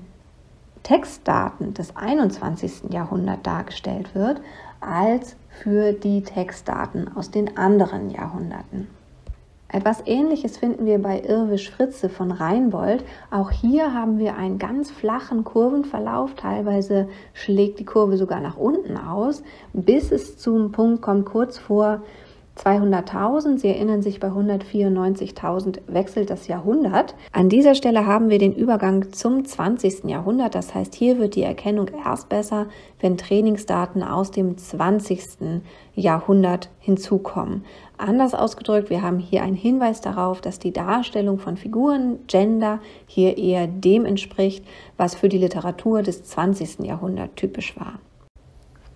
Textdaten 0.84 1.76
des 1.76 1.96
21. 1.96 2.92
Jahrhunderts 2.92 3.44
dargestellt 3.44 4.16
wird, 4.16 4.42
als 4.80 5.36
für 5.62 5.94
die 5.94 6.24
Textdaten 6.24 7.16
aus 7.16 7.30
den 7.30 7.56
anderen 7.56 8.10
Jahrhunderten. 8.10 8.88
Etwas 9.74 10.04
Ähnliches 10.06 10.58
finden 10.58 10.86
wir 10.86 11.02
bei 11.02 11.22
Irwisch 11.22 11.72
Fritze 11.72 12.10
von 12.10 12.32
Reinbold. 12.32 13.06
Auch 13.30 13.52
hier 13.52 13.94
haben 13.94 14.20
wir 14.20 14.36
einen 14.36 14.60
ganz 14.60 14.92
flachen 14.92 15.46
Kurvenverlauf. 15.46 16.34
Teilweise 16.36 17.08
schlägt 17.34 17.80
die 17.80 17.86
Kurve 17.86 18.18
sogar 18.18 18.42
nach 18.42 18.58
unten 18.58 18.98
aus, 18.98 19.44
bis 19.72 20.12
es 20.12 20.38
zum 20.38 20.74
Punkt 20.74 21.02
kommt 21.02 21.26
kurz 21.26 21.58
vor 21.58 22.02
200.000. 22.58 23.58
Sie 23.60 23.70
erinnern 23.70 24.02
sich, 24.02 24.20
bei 24.20 24.28
194.000 24.28 25.80
wechselt 25.88 26.30
das 26.30 26.48
Jahrhundert. 26.48 27.16
An 27.32 27.48
dieser 27.48 27.76
Stelle 27.76 28.06
haben 28.06 28.30
wir 28.30 28.40
den 28.40 28.54
Übergang 28.54 29.14
zum 29.14 29.46
20. 29.46 30.04
Jahrhundert. 30.04 30.54
Das 30.54 30.76
heißt, 30.76 30.94
hier 30.94 31.18
wird 31.18 31.36
die 31.36 31.44
Erkennung 31.44 31.90
erst 32.06 32.28
besser, 32.28 32.68
wenn 33.00 33.18
Trainingsdaten 33.18 34.04
aus 34.04 34.32
dem 34.32 34.58
20. 34.58 35.62
Jahrhundert 35.96 36.70
hinzukommen. 36.80 37.64
Anders 38.02 38.34
ausgedrückt, 38.34 38.90
wir 38.90 39.04
haben 39.04 39.20
hier 39.20 39.44
einen 39.44 39.56
Hinweis 39.56 40.02
darauf, 40.02 40.42
dass 40.42 40.58
die 40.58 40.74
Darstellung 40.74 41.38
von 41.38 41.56
Figuren, 41.56 42.18
Gender, 42.26 42.80
hier 43.06 43.38
eher 43.38 43.68
dem 43.68 44.06
entspricht, 44.06 44.66
was 44.98 45.14
für 45.14 45.30
die 45.30 45.38
Literatur 45.38 46.02
des 46.02 46.24
20. 46.24 46.80
Jahrhunderts 46.80 47.34
typisch 47.36 47.80
war. 47.80 48.00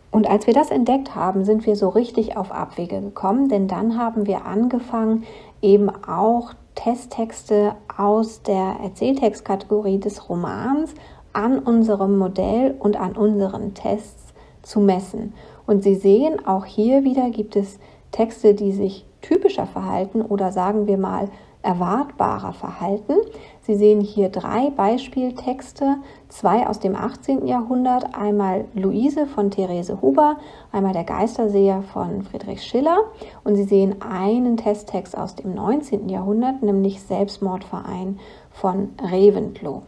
Und 0.09 0.27
als 0.27 0.47
wir 0.47 0.55
das 0.55 0.71
entdeckt 0.71 1.13
haben, 1.13 1.45
sind 1.45 1.67
wir 1.67 1.75
so 1.75 1.89
richtig 1.89 2.35
auf 2.35 2.51
Abwege 2.51 2.99
gekommen, 2.99 3.47
denn 3.47 3.67
dann 3.67 3.95
haben 3.95 4.25
wir 4.25 4.45
angefangen, 4.45 5.23
eben 5.61 5.89
auch 5.89 6.53
Testtexte 6.73 7.75
aus 7.95 8.41
der 8.41 8.77
Erzähltextkategorie 8.81 9.99
des 9.99 10.29
Romans 10.29 10.95
an 11.31 11.59
unserem 11.59 12.17
Modell 12.17 12.73
und 12.79 12.99
an 12.99 13.15
unseren 13.15 13.75
Tests 13.75 14.33
zu 14.63 14.79
messen. 14.79 15.33
Und 15.67 15.83
Sie 15.83 15.95
sehen, 15.95 16.43
auch 16.47 16.65
hier 16.65 17.03
wieder 17.03 17.29
gibt 17.29 17.55
es 17.55 17.77
Texte, 18.15 18.53
die 18.53 18.71
sich 18.71 19.05
typischer 19.21 19.65
verhalten 19.65 20.21
oder 20.21 20.53
sagen 20.53 20.87
wir 20.87 20.97
mal 20.97 21.27
erwartbarer 21.61 22.53
verhalten. 22.53 23.15
Sie 23.61 23.75
sehen 23.75 23.99
hier 23.99 24.29
drei 24.29 24.69
Beispieltexte, 24.69 25.97
zwei 26.29 26.65
aus 26.65 26.79
dem 26.79 26.95
18. 26.95 27.45
Jahrhundert, 27.45 28.15
einmal 28.15 28.65
Luise 28.73 29.25
von 29.25 29.51
Therese 29.51 30.01
Huber, 30.01 30.37
einmal 30.71 30.93
der 30.93 31.03
Geisterseher 31.03 31.81
von 31.81 32.21
Friedrich 32.21 32.61
Schiller 32.63 32.99
und 33.43 33.55
Sie 33.55 33.63
sehen 33.63 34.01
einen 34.01 34.55
Testtext 34.55 35.17
aus 35.17 35.35
dem 35.35 35.53
19. 35.53 36.07
Jahrhundert, 36.07 36.63
nämlich 36.63 37.01
Selbstmordverein 37.01 38.19
von 38.51 38.89
Reventlow. 39.11 39.81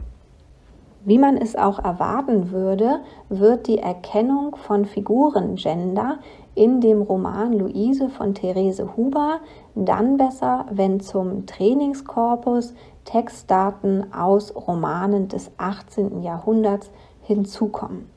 Wie 1.06 1.20
man 1.20 1.38
es 1.38 1.56
auch 1.56 1.80
erwarten 1.80 2.52
würde, 2.52 3.00
wird 3.30 3.68
die 3.68 3.78
Erkennung 3.78 4.58
von 4.58 4.84
Figurengender 4.84 6.20
in 6.58 6.82
dem 6.82 7.04
Roman 7.04 7.54
Luise 7.54 8.10
von 8.10 8.34
Therese 8.34 8.98
Huber 8.98 9.40
dann 9.76 10.18
besser, 10.18 10.66
wenn 10.72 11.00
zum 11.00 11.46
Trainingskorpus 11.46 12.74
Textdaten 13.06 14.12
aus 14.12 14.54
Romanen 14.56 15.28
des 15.28 15.52
18. 15.58 16.24
Jahrhunderts 16.24 16.90
hinzukommen. 17.22 18.10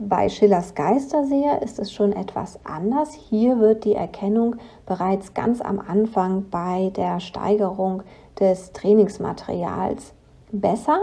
Bei 0.00 0.28
Schillers 0.28 0.74
Geisterseher 0.74 1.62
ist 1.62 1.78
es 1.78 1.92
schon 1.92 2.12
etwas 2.12 2.58
anders. 2.64 3.14
Hier 3.14 3.58
wird 3.58 3.84
die 3.84 3.94
Erkennung 3.94 4.56
bereits 4.84 5.34
ganz 5.34 5.60
am 5.60 5.78
Anfang 5.78 6.46
bei 6.50 6.90
der 6.96 7.20
Steigerung 7.20 8.02
des 8.38 8.72
Trainingsmaterials 8.72 10.14
besser. 10.50 10.98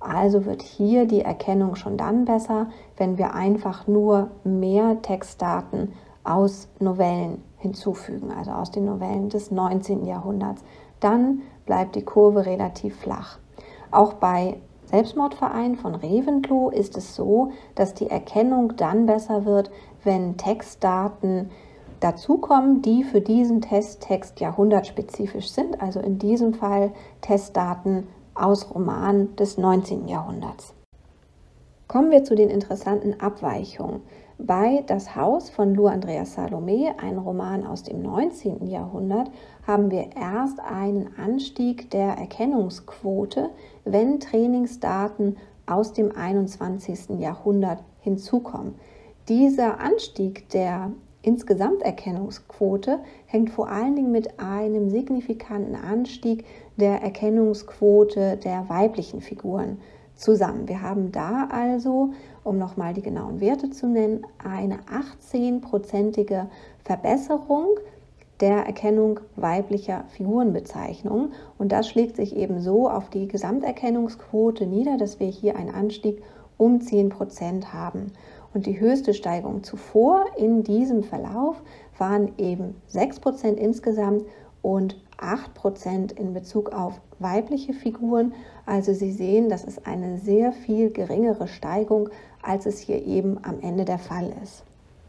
Also 0.00 0.44
wird 0.44 0.62
hier 0.62 1.06
die 1.06 1.22
Erkennung 1.22 1.76
schon 1.76 1.96
dann 1.96 2.26
besser, 2.26 2.68
wenn 2.96 3.16
wir 3.16 3.34
einfach 3.34 3.86
nur 3.86 4.30
mehr 4.44 5.00
Textdaten 5.00 5.92
aus 6.24 6.68
Novellen 6.80 7.42
hinzufügen, 7.58 8.32
also 8.32 8.50
aus 8.50 8.70
den 8.70 8.86
Novellen 8.86 9.28
des 9.28 9.50
19. 9.50 10.06
Jahrhunderts. 10.06 10.64
Dann 11.00 11.42
bleibt 11.66 11.96
die 11.96 12.04
Kurve 12.04 12.46
relativ 12.46 12.96
flach. 12.96 13.38
Auch 13.90 14.14
bei 14.14 14.60
Selbstmordverein 14.86 15.76
von 15.76 15.94
Reventlow 15.94 16.70
ist 16.70 16.96
es 16.96 17.14
so, 17.14 17.52
dass 17.74 17.94
die 17.94 18.10
Erkennung 18.10 18.76
dann 18.76 19.06
besser 19.06 19.44
wird, 19.44 19.70
wenn 20.02 20.36
Textdaten 20.36 21.50
dazukommen, 22.00 22.82
die 22.82 23.02
für 23.02 23.20
diesen 23.20 23.60
Testtext 23.60 24.40
jahrhundertspezifisch 24.40 25.50
sind, 25.50 25.80
also 25.80 26.00
in 26.00 26.18
diesem 26.18 26.52
Fall 26.52 26.92
Testdaten 27.22 28.06
aus 28.34 28.74
Romanen 28.74 29.34
des 29.36 29.56
19. 29.58 30.08
Jahrhunderts. 30.08 30.74
Kommen 31.88 32.10
wir 32.10 32.24
zu 32.24 32.34
den 32.34 32.50
interessanten 32.50 33.20
Abweichungen. 33.20 34.02
Bei 34.38 34.82
Das 34.88 35.14
Haus 35.14 35.48
von 35.48 35.76
Lou 35.76 35.86
Andreas 35.86 36.34
Salome, 36.34 36.92
ein 37.00 37.18
Roman 37.18 37.64
aus 37.64 37.84
dem 37.84 38.02
19. 38.02 38.66
Jahrhundert, 38.66 39.30
haben 39.64 39.92
wir 39.92 40.10
erst 40.16 40.58
einen 40.58 41.16
Anstieg 41.16 41.88
der 41.90 42.18
Erkennungsquote, 42.18 43.50
wenn 43.84 44.18
Trainingsdaten 44.18 45.36
aus 45.66 45.92
dem 45.92 46.10
21. 46.16 47.20
Jahrhundert 47.20 47.84
hinzukommen. 48.00 48.74
Dieser 49.28 49.78
Anstieg 49.78 50.48
der 50.48 50.90
Insgesamterkennungsquote 51.22 52.98
hängt 53.26 53.50
vor 53.50 53.68
allen 53.68 53.94
Dingen 53.94 54.10
mit 54.10 54.40
einem 54.40 54.90
signifikanten 54.90 55.76
Anstieg 55.76 56.44
der 56.76 57.00
Erkennungsquote 57.02 58.36
der 58.36 58.68
weiblichen 58.68 59.20
Figuren 59.20 59.78
zusammen. 60.16 60.68
Wir 60.68 60.82
haben 60.82 61.12
da 61.12 61.48
also, 61.50 62.12
um 62.44 62.58
nochmal 62.58 62.94
die 62.94 63.02
genauen 63.02 63.40
Werte 63.40 63.70
zu 63.70 63.86
nennen, 63.86 64.26
eine 64.38 64.78
18-prozentige 65.32 66.46
Verbesserung 66.84 67.68
der 68.40 68.66
Erkennung 68.66 69.20
weiblicher 69.36 70.04
Figurenbezeichnungen. 70.08 71.32
Und 71.58 71.72
das 71.72 71.88
schlägt 71.88 72.16
sich 72.16 72.36
eben 72.36 72.60
so 72.60 72.88
auf 72.90 73.08
die 73.10 73.26
Gesamterkennungsquote 73.28 74.66
nieder, 74.66 74.98
dass 74.98 75.20
wir 75.20 75.28
hier 75.28 75.56
einen 75.56 75.74
Anstieg 75.74 76.22
um 76.56 76.80
10 76.80 77.08
Prozent 77.08 77.72
haben. 77.72 78.12
Und 78.52 78.66
die 78.66 78.78
höchste 78.78 79.14
Steigung 79.14 79.64
zuvor 79.64 80.26
in 80.36 80.62
diesem 80.62 81.02
Verlauf 81.02 81.62
waren 81.98 82.32
eben 82.38 82.76
6 82.88 83.20
Prozent 83.20 83.58
insgesamt 83.58 84.24
und 84.62 85.00
8 85.18 85.54
Prozent 85.54 86.12
in 86.12 86.32
Bezug 86.32 86.72
auf 86.72 87.00
weibliche 87.18 87.72
Figuren. 87.72 88.34
Also 88.66 88.92
Sie 88.92 89.12
sehen, 89.12 89.48
das 89.48 89.64
ist 89.64 89.86
eine 89.86 90.18
sehr 90.18 90.52
viel 90.52 90.90
geringere 90.90 91.48
Steigung, 91.48 92.08
als 92.44 92.66
es 92.66 92.78
hier 92.78 93.04
eben 93.04 93.38
am 93.42 93.60
Ende 93.60 93.84
der 93.84 93.98
Fall 93.98 94.32
ist. 94.42 94.64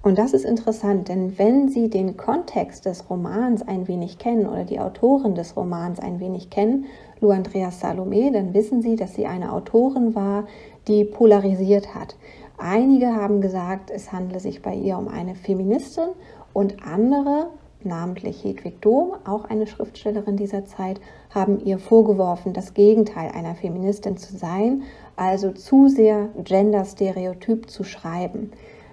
Und 0.06 0.20
das 0.20 0.34
ist 0.34 0.46
interessant, 0.46 1.10
denn 1.10 1.40
wenn 1.40 1.68
Sie 1.68 1.90
den 1.90 2.16
Kontext 2.16 2.86
des 2.86 3.10
Romans 3.10 3.68
ein 3.68 3.88
wenig 3.88 4.20
kennen 4.20 4.46
oder 4.46 4.64
die 4.64 4.80
Autorin 4.80 5.34
des 5.34 5.58
Romans 5.58 6.00
ein 6.00 6.20
wenig 6.20 6.52
kennen, 6.52 6.86
Lou 7.22 7.32
Andreas 7.32 7.80
Salome, 7.80 8.32
dann 8.32 8.54
wissen 8.54 8.84
Sie, 8.84 8.96
dass 8.96 9.16
sie 9.16 9.26
eine 9.26 9.52
Autorin 9.52 10.14
war, 10.14 10.46
die 10.88 11.06
polarisiert 11.06 11.96
hat. 11.96 12.16
Einige 12.60 13.16
haben 13.16 13.42
gesagt, 13.42 13.90
es 13.90 14.12
handle 14.12 14.40
sich 14.40 14.62
bei 14.62 14.76
ihr 14.76 14.96
um 14.96 15.08
eine 15.08 15.34
Feministin 15.34 16.10
und 16.54 16.76
andere 16.86 17.48
namentlich 17.86 18.44
Hedwig 18.44 18.82
Dohm, 18.82 19.14
auch 19.26 19.46
eine 19.46 19.68
Schriftstellerin 19.68 20.38
dieser 20.38 20.66
Zeit, 20.66 21.00
haben 21.34 21.60
ihr 21.64 21.80
vorgeworfen, 21.80 22.54
das 22.54 22.74
Gegenteil 22.74 23.32
einer 23.32 23.56
Feministin 23.56 24.18
zu 24.18 24.36
sein, 24.36 24.84
also 25.16 25.52
zu 25.52 25.88
sehr 25.88 26.30
genderstereotyp 26.44 27.70
zu 27.70 27.84
schreiben. 27.84 28.52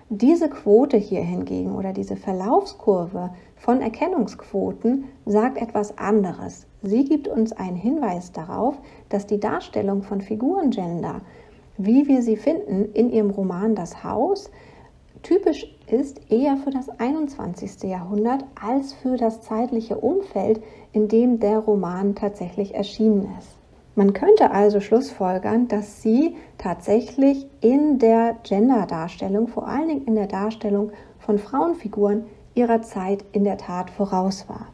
Diese 0.09 0.51
Quote 0.51 0.99
hier 0.99 1.23
hingegen 1.23 1.75
oder 1.75 1.95
diese 1.95 2.17
Verlaufskurve 2.17 3.31
von 3.57 3.81
Erkennungsquoten 3.81 5.05
sagt 5.25 5.57
etwas 5.57 5.97
anderes. 5.97 6.67
Sie 6.83 7.05
gibt 7.05 7.29
uns 7.29 7.53
einen 7.53 7.77
Hinweis 7.77 8.31
darauf, 8.33 8.77
dass 9.09 9.27
die 9.27 9.41
Darstellung 9.41 10.03
von 10.03 10.21
Figurengender, 10.21 11.23
wie 11.79 12.09
wir 12.09 12.21
sie 12.21 12.37
finden 12.37 12.93
in 12.93 13.11
ihrem 13.11 13.31
Roman 13.31 13.75
Das 13.75 14.05
Haus, 14.05 14.51
typisch 15.23 15.67
ist 15.87 16.21
eher 16.31 16.57
für 16.57 16.71
das 16.71 16.89
21. 16.89 17.83
Jahrhundert 17.85 18.45
als 18.61 18.93
für 18.95 19.17
das 19.17 19.43
zeitliche 19.43 19.99
Umfeld, 19.99 20.63
in 20.93 21.09
dem 21.09 21.41
der 21.41 21.59
Roman 21.59 22.15
tatsächlich 22.15 22.75
erschienen 22.75 23.29
ist. 23.39 23.57
Man 23.95 24.15
könnte 24.15 24.53
also 24.53 24.81
schlussfolgern, 24.81 25.69
dass 25.69 26.01
sie 26.01 26.37
tatsächlich 26.57 27.47
in 27.61 27.99
der 27.99 28.37
Gender-Darstellung, 28.43 29.49
vor 29.49 29.69
allen 29.69 29.89
Dingen 29.89 30.07
in 30.07 30.15
der 30.15 30.29
Darstellung 30.29 30.93
von 31.19 31.39
Frauenfiguren, 31.39 32.25
ihrer 32.55 32.81
Zeit 32.83 33.25
in 33.33 33.45
der 33.45 33.59
Tat 33.59 33.91
voraus 33.91 34.47
war. 34.49 34.69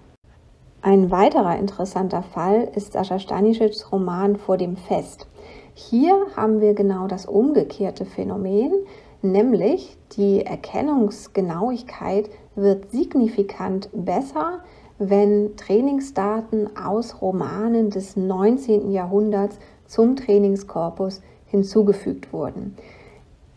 Ein 0.82 1.10
weiterer 1.10 1.58
interessanter 1.58 2.22
Fall 2.22 2.68
ist 2.76 2.92
Sascha 2.92 3.18
Stanisics 3.18 3.90
Roman 3.90 4.36
Vor 4.36 4.56
dem 4.56 4.76
Fest. 4.76 5.26
Hier 5.74 6.26
haben 6.36 6.60
wir 6.60 6.74
genau 6.74 7.08
das 7.08 7.26
umgekehrte 7.26 8.04
Phänomen 8.04 8.72
nämlich 9.22 9.96
die 10.12 10.44
Erkennungsgenauigkeit 10.44 12.30
wird 12.54 12.90
signifikant 12.90 13.88
besser, 13.92 14.60
wenn 14.98 15.56
Trainingsdaten 15.56 16.76
aus 16.76 17.20
Romanen 17.22 17.90
des 17.90 18.16
19. 18.16 18.90
Jahrhunderts 18.90 19.58
zum 19.86 20.16
Trainingskorpus 20.16 21.22
hinzugefügt 21.46 22.32
wurden. 22.32 22.76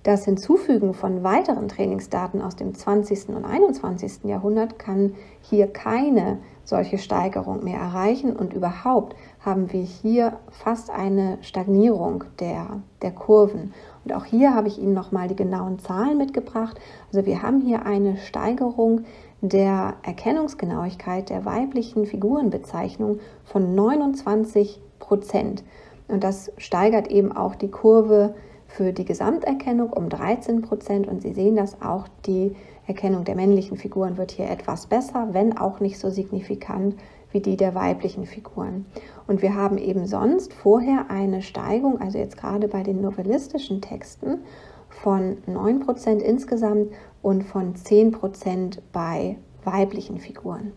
Das 0.04 0.26
Hinzufügen 0.26 0.96
von 0.96 1.24
weiteren 1.24 1.68
Trainingsdaten 1.68 2.42
aus 2.42 2.56
dem 2.56 2.74
20. 2.74 3.30
und 3.30 3.46
21. 3.46 4.24
Jahrhundert 4.24 4.80
kann 4.80 5.14
hier 5.42 5.68
keine 5.68 6.40
solche 6.64 6.98
Steigerung 6.98 7.64
mehr 7.64 7.80
erreichen 7.80 8.36
und 8.36 8.54
überhaupt 8.54 9.16
haben 9.42 9.72
wir 9.72 9.84
hier 9.84 10.40
fast 10.50 10.90
eine 10.90 11.38
Stagnierung 11.42 12.24
der, 12.40 12.82
der 13.04 13.12
Kurven. 13.12 13.74
Und 14.04 14.14
auch 14.14 14.26
hier 14.26 14.56
habe 14.56 14.68
ich 14.68 14.80
Ihnen 14.80 14.94
nochmal 14.94 15.28
die 15.28 15.36
genauen 15.36 15.80
Zahlen 15.80 16.18
mitgebracht. 16.18 16.80
Also 17.14 17.26
wir 17.26 17.42
haben 17.42 17.62
hier 17.62 17.86
eine 17.86 18.18
Steigerung 18.18 19.02
der 19.42 19.96
Erkennungsgenauigkeit 20.04 21.30
der 21.30 21.46
weiblichen 21.46 22.06
Figurenbezeichnung 22.06 23.20
von 23.44 23.76
29 23.76 24.80
Prozent. 25.00 25.64
Und 26.08 26.24
das 26.24 26.52
steigert 26.58 27.08
eben 27.08 27.32
auch 27.32 27.56
die 27.56 27.72
Kurve 27.72 28.36
für 28.68 28.94
die 28.94 29.06
Gesamterkennung 29.06 29.92
um 29.92 30.10
13 30.10 30.62
Prozent. 30.62 31.08
Und 31.08 31.22
Sie 31.22 31.34
sehen 31.34 31.56
das 31.56 31.82
auch, 31.82 32.08
die 32.26 32.56
Erkennung 32.88 33.24
der 33.24 33.36
männlichen 33.36 33.78
Figuren 33.78 34.18
wird 34.18 34.32
hier 34.32 34.50
etwas 34.50 34.88
besser, 34.88 35.30
wenn 35.32 35.58
auch 35.58 35.80
nicht 35.80 36.00
so 36.00 36.10
signifikant 36.10 36.96
wie 37.32 37.40
die 37.40 37.58
der 37.58 37.76
weiblichen 37.76 38.26
Figuren. 38.26 38.86
Und 39.28 39.42
wir 39.42 39.56
haben 39.56 39.78
eben 39.78 40.06
sonst 40.06 40.54
vorher 40.54 41.10
eine 41.10 41.42
Steigung, 41.42 42.00
also 42.02 42.18
jetzt 42.18 42.38
gerade 42.38 42.68
bei 42.68 42.84
den 42.84 43.02
novellistischen 43.02 43.82
Texten, 43.82 44.40
von 44.90 45.38
9% 45.48 46.20
insgesamt 46.20 46.92
und 47.22 47.44
von 47.44 47.76
10% 47.76 48.80
bei 48.92 49.38
weiblichen 49.64 50.20
Figuren. 50.20 50.74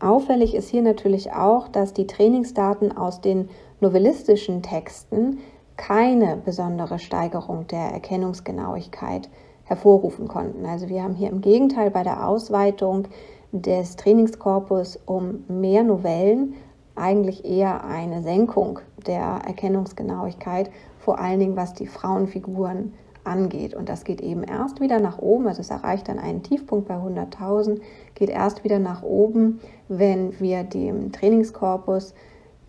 Auffällig 0.00 0.54
ist 0.54 0.68
hier 0.68 0.82
natürlich 0.82 1.32
auch, 1.32 1.68
dass 1.68 1.92
die 1.92 2.06
Trainingsdaten 2.06 2.96
aus 2.96 3.20
den 3.20 3.48
novellistischen 3.80 4.62
Texten 4.62 5.38
keine 5.76 6.36
besondere 6.36 6.98
Steigerung 6.98 7.66
der 7.66 7.90
Erkennungsgenauigkeit 7.92 9.28
hervorrufen 9.64 10.28
konnten. 10.28 10.66
Also 10.66 10.88
wir 10.88 11.02
haben 11.02 11.14
hier 11.14 11.30
im 11.30 11.40
Gegenteil 11.40 11.90
bei 11.90 12.02
der 12.02 12.26
Ausweitung 12.26 13.08
des 13.52 13.96
Trainingskorpus 13.96 14.98
um 15.06 15.44
mehr 15.48 15.82
Novellen 15.82 16.54
eigentlich 16.94 17.44
eher 17.44 17.84
eine 17.84 18.22
Senkung 18.22 18.80
der 19.06 19.40
Erkennungsgenauigkeit, 19.46 20.70
vor 20.98 21.18
allen 21.18 21.40
Dingen 21.40 21.56
was 21.56 21.74
die 21.74 21.86
Frauenfiguren 21.86 22.92
angeht. 23.24 23.74
Und 23.74 23.88
das 23.88 24.04
geht 24.04 24.20
eben 24.20 24.42
erst 24.42 24.80
wieder 24.80 25.00
nach 25.00 25.18
oben, 25.18 25.46
also 25.46 25.60
es 25.60 25.70
erreicht 25.70 26.08
dann 26.08 26.18
einen 26.18 26.42
Tiefpunkt 26.42 26.88
bei 26.88 26.96
100.000, 26.96 27.80
geht 28.14 28.30
erst 28.30 28.64
wieder 28.64 28.78
nach 28.78 29.02
oben, 29.02 29.60
wenn 29.88 30.38
wir 30.40 30.64
dem 30.64 31.12
Trainingskorpus 31.12 32.14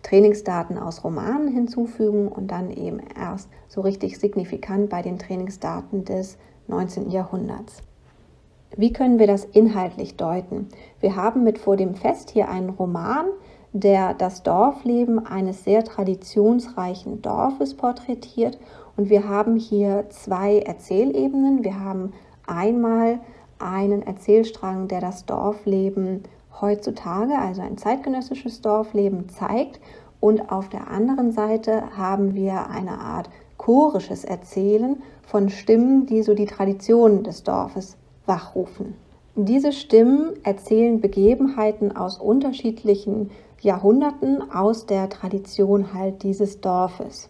Trainingsdaten 0.02 0.78
aus 0.78 1.04
Romanen 1.04 1.48
hinzufügen 1.48 2.28
und 2.28 2.50
dann 2.50 2.70
eben 2.70 3.00
erst 3.18 3.50
so 3.68 3.82
richtig 3.82 4.18
signifikant 4.18 4.88
bei 4.88 5.02
den 5.02 5.18
Trainingsdaten 5.18 6.04
des 6.04 6.38
19. 6.68 7.10
Jahrhunderts. 7.10 7.82
Wie 8.76 8.92
können 8.92 9.18
wir 9.18 9.26
das 9.26 9.44
inhaltlich 9.44 10.16
deuten? 10.16 10.68
Wir 11.00 11.16
haben 11.16 11.42
mit 11.42 11.58
vor 11.58 11.76
dem 11.76 11.96
Fest 11.96 12.30
hier 12.30 12.48
einen 12.48 12.70
Roman, 12.70 13.26
der 13.72 14.14
das 14.14 14.44
Dorfleben 14.44 15.24
eines 15.26 15.64
sehr 15.64 15.82
traditionsreichen 15.84 17.20
Dorfes 17.20 17.74
porträtiert. 17.74 18.58
Und 18.96 19.10
wir 19.10 19.28
haben 19.28 19.56
hier 19.56 20.06
zwei 20.10 20.60
Erzählebenen. 20.60 21.64
Wir 21.64 21.80
haben 21.80 22.12
einmal 22.46 23.18
einen 23.58 24.02
Erzählstrang, 24.02 24.86
der 24.86 25.00
das 25.00 25.26
Dorfleben 25.26 26.22
heutzutage, 26.60 27.36
also 27.38 27.62
ein 27.62 27.76
zeitgenössisches 27.76 28.60
Dorfleben, 28.60 29.28
zeigt. 29.28 29.80
Und 30.20 30.52
auf 30.52 30.68
der 30.68 30.88
anderen 30.88 31.32
Seite 31.32 31.96
haben 31.96 32.34
wir 32.34 32.68
eine 32.68 32.98
Art 32.98 33.30
chorisches 33.56 34.24
Erzählen 34.24 35.02
von 35.22 35.48
Stimmen, 35.48 36.06
die 36.06 36.22
so 36.22 36.34
die 36.34 36.46
Traditionen 36.46 37.24
des 37.24 37.42
Dorfes 37.42 37.96
wachrufen. 38.30 38.94
Diese 39.34 39.72
Stimmen 39.72 40.34
erzählen 40.44 41.00
Begebenheiten 41.00 41.96
aus 41.96 42.18
unterschiedlichen 42.18 43.32
Jahrhunderten 43.60 44.52
aus 44.52 44.86
der 44.86 45.08
Tradition 45.08 45.92
halt 45.92 46.22
dieses 46.22 46.60
Dorfes. 46.60 47.28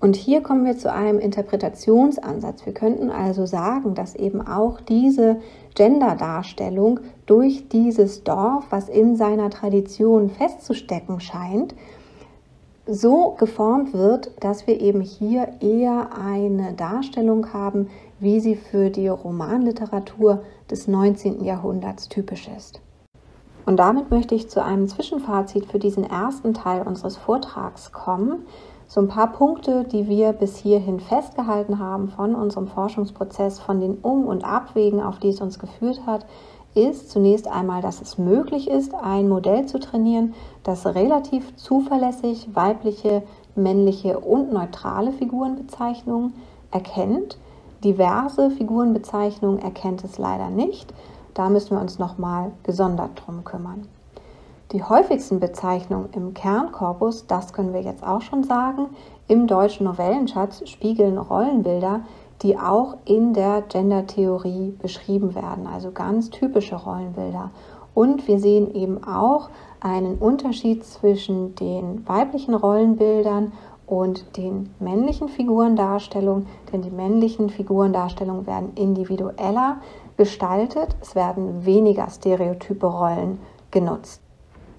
Und 0.00 0.16
hier 0.16 0.42
kommen 0.42 0.66
wir 0.66 0.76
zu 0.76 0.92
einem 0.92 1.18
Interpretationsansatz. 1.18 2.66
Wir 2.66 2.74
könnten 2.74 3.10
also 3.10 3.46
sagen, 3.46 3.94
dass 3.94 4.14
eben 4.14 4.46
auch 4.46 4.82
diese 4.82 5.38
Gender-Darstellung 5.74 7.00
durch 7.24 7.68
dieses 7.68 8.22
Dorf, 8.22 8.66
was 8.68 8.90
in 8.90 9.16
seiner 9.16 9.48
Tradition 9.48 10.28
festzustecken 10.28 11.20
scheint, 11.20 11.74
so 12.86 13.34
geformt 13.38 13.92
wird, 13.92 14.30
dass 14.40 14.66
wir 14.66 14.80
eben 14.80 15.00
hier 15.00 15.48
eher 15.60 16.10
eine 16.16 16.72
Darstellung 16.74 17.52
haben, 17.52 17.88
wie 18.20 18.40
sie 18.40 18.54
für 18.54 18.90
die 18.90 19.08
Romanliteratur 19.08 20.42
des 20.70 20.86
19. 20.86 21.44
Jahrhunderts 21.44 22.08
typisch 22.08 22.48
ist. 22.56 22.80
Und 23.66 23.78
damit 23.78 24.10
möchte 24.10 24.36
ich 24.36 24.48
zu 24.48 24.62
einem 24.62 24.86
Zwischenfazit 24.86 25.66
für 25.66 25.80
diesen 25.80 26.04
ersten 26.04 26.54
Teil 26.54 26.86
unseres 26.86 27.16
Vortrags 27.16 27.90
kommen. 27.90 28.46
So 28.86 29.00
ein 29.00 29.08
paar 29.08 29.32
Punkte, 29.32 29.82
die 29.82 30.08
wir 30.08 30.32
bis 30.32 30.56
hierhin 30.56 31.00
festgehalten 31.00 31.80
haben 31.80 32.08
von 32.08 32.36
unserem 32.36 32.68
Forschungsprozess, 32.68 33.58
von 33.58 33.80
den 33.80 33.98
Um- 33.98 34.28
und 34.28 34.44
Abwägen, 34.44 35.02
auf 35.02 35.18
die 35.18 35.30
es 35.30 35.40
uns 35.40 35.58
geführt 35.58 36.02
hat, 36.06 36.24
ist 36.76 37.10
zunächst 37.10 37.48
einmal, 37.48 37.82
dass 37.82 38.00
es 38.02 38.18
möglich 38.18 38.68
ist, 38.68 38.94
ein 38.94 39.28
Modell 39.28 39.66
zu 39.66 39.80
trainieren, 39.80 40.34
das 40.62 40.86
relativ 40.86 41.56
zuverlässig 41.56 42.54
weibliche, 42.54 43.22
männliche 43.54 44.18
und 44.20 44.52
neutrale 44.52 45.12
Figurenbezeichnungen 45.12 46.34
erkennt. 46.70 47.38
Diverse 47.82 48.50
Figurenbezeichnungen 48.50 49.60
erkennt 49.60 50.04
es 50.04 50.18
leider 50.18 50.50
nicht. 50.50 50.92
Da 51.34 51.48
müssen 51.48 51.76
wir 51.76 51.80
uns 51.80 51.98
nochmal 51.98 52.52
gesondert 52.62 53.22
drum 53.24 53.44
kümmern. 53.44 53.88
Die 54.72 54.82
häufigsten 54.82 55.38
Bezeichnungen 55.38 56.08
im 56.12 56.34
Kernkorpus, 56.34 57.26
das 57.26 57.52
können 57.52 57.72
wir 57.72 57.82
jetzt 57.82 58.04
auch 58.04 58.20
schon 58.20 58.42
sagen, 58.42 58.88
im 59.28 59.46
deutschen 59.46 59.84
Novellenschatz 59.84 60.68
spiegeln 60.68 61.18
Rollenbilder, 61.18 62.00
die 62.42 62.58
auch 62.58 62.96
in 63.04 63.32
der 63.32 63.62
Gendertheorie 63.62 64.74
beschrieben 64.80 65.34
werden, 65.34 65.66
also 65.66 65.90
ganz 65.90 66.30
typische 66.30 66.76
Rollenbilder. 66.76 67.50
Und 67.94 68.28
wir 68.28 68.38
sehen 68.38 68.74
eben 68.74 69.02
auch 69.04 69.48
einen 69.80 70.18
Unterschied 70.18 70.84
zwischen 70.84 71.54
den 71.54 72.06
weiblichen 72.06 72.54
Rollenbildern 72.54 73.52
und 73.86 74.36
den 74.36 74.74
männlichen 74.80 75.28
Figurendarstellungen, 75.28 76.46
denn 76.72 76.82
die 76.82 76.90
männlichen 76.90 77.50
Figurendarstellungen 77.50 78.46
werden 78.46 78.72
individueller, 78.74 79.78
gestaltet. 80.16 80.96
Es 81.00 81.14
werden 81.14 81.64
weniger 81.64 82.08
stereotype 82.10 82.86
Rollen 82.86 83.38
genutzt. 83.70 84.20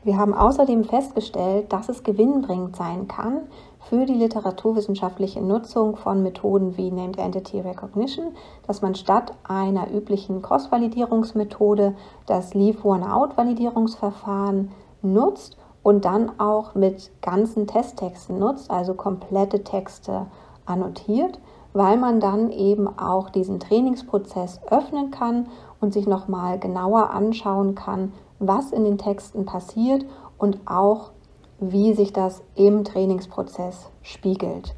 Wir 0.04 0.17
haben 0.17 0.34
außerdem 0.34 0.84
festgestellt, 0.84 1.74
dass 1.74 1.89
es 1.89 2.04
gewinnbringend 2.04 2.76
sein 2.76 3.08
kann 3.08 3.41
für 3.89 4.06
die 4.06 4.13
literaturwissenschaftliche 4.13 5.41
Nutzung 5.41 5.95
von 5.95 6.21
Methoden 6.23 6.78
wie 6.78 6.91
Named 6.91 7.17
Entity 7.17 7.62
Recognition, 7.62 8.36
dass 8.65 8.82
man 8.82 8.95
statt 8.95 9.34
einer 9.43 9.91
üblichen 9.91 10.41
Cross-Validierungsmethode 10.41 11.95
das 12.26 12.54
Leave-One-Out-Validierungsverfahren 12.54 14.71
nutzt 15.02 15.58
und 15.84 16.06
dann 16.06 16.39
auch 16.39 16.76
mit 16.76 17.12
ganzen 17.21 17.67
Testtexten 17.67 18.39
nutzt, 18.39 18.71
also 18.71 18.93
komplette 18.93 19.63
Texte 19.63 20.28
annotiert 20.65 21.39
weil 21.78 21.97
man 21.97 22.19
dann 22.19 22.50
eben 22.50 22.88
auch 22.97 23.30
diesen 23.30 23.60
Trainingsprozess 23.60 24.62
öffnen 24.71 25.12
kann 25.12 25.45
und 25.80 25.93
sich 25.93 26.08
nochmal 26.08 26.58
genauer 26.58 27.12
anschauen 27.12 27.76
kann, 27.76 28.13
was 28.39 28.71
in 28.71 28.84
den 28.84 28.97
Texten 28.97 29.45
passiert 29.45 30.04
und 30.39 30.60
auch 30.65 31.12
wie 31.60 31.93
sich 31.93 32.13
das 32.13 32.41
im 32.56 32.84
Trainingsprozess 32.84 33.89
spiegelt. 34.02 34.76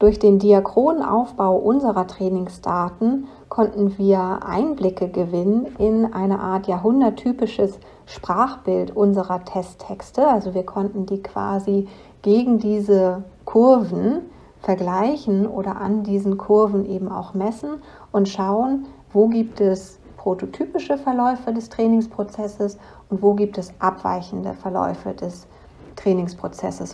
Durch 0.00 0.18
den 0.18 0.38
diachronen 0.38 1.02
Aufbau 1.02 1.56
unserer 1.56 2.06
Trainingsdaten 2.06 3.26
konnten 3.50 3.98
wir 3.98 4.40
Einblicke 4.46 5.08
gewinnen 5.08 5.66
in 5.78 6.14
eine 6.14 6.40
Art 6.40 6.66
jahrhunderttypisches 6.66 7.78
Sprachbild 8.06 8.96
unserer 8.96 9.44
Testtexte. 9.44 10.26
Also 10.26 10.54
wir 10.54 10.64
konnten 10.64 11.04
die 11.04 11.22
quasi 11.22 11.86
gegen 12.22 12.58
diese 12.58 13.24
Kurven 13.44 14.22
vergleichen 14.60 15.46
oder 15.46 15.76
an 15.76 16.02
diesen 16.02 16.38
Kurven 16.38 16.86
eben 16.86 17.10
auch 17.12 17.34
messen 17.34 17.82
und 18.10 18.28
schauen, 18.28 18.86
wo 19.12 19.28
gibt 19.28 19.60
es 19.60 19.98
prototypische 20.16 20.96
Verläufe 20.96 21.52
des 21.52 21.68
Trainingsprozesses 21.68 22.78
und 23.10 23.22
wo 23.22 23.34
gibt 23.34 23.58
es 23.58 23.72
abweichende 23.80 24.54
Verläufe 24.54 25.10
des 25.10 25.16
Trainingsprozesses. 25.18 25.59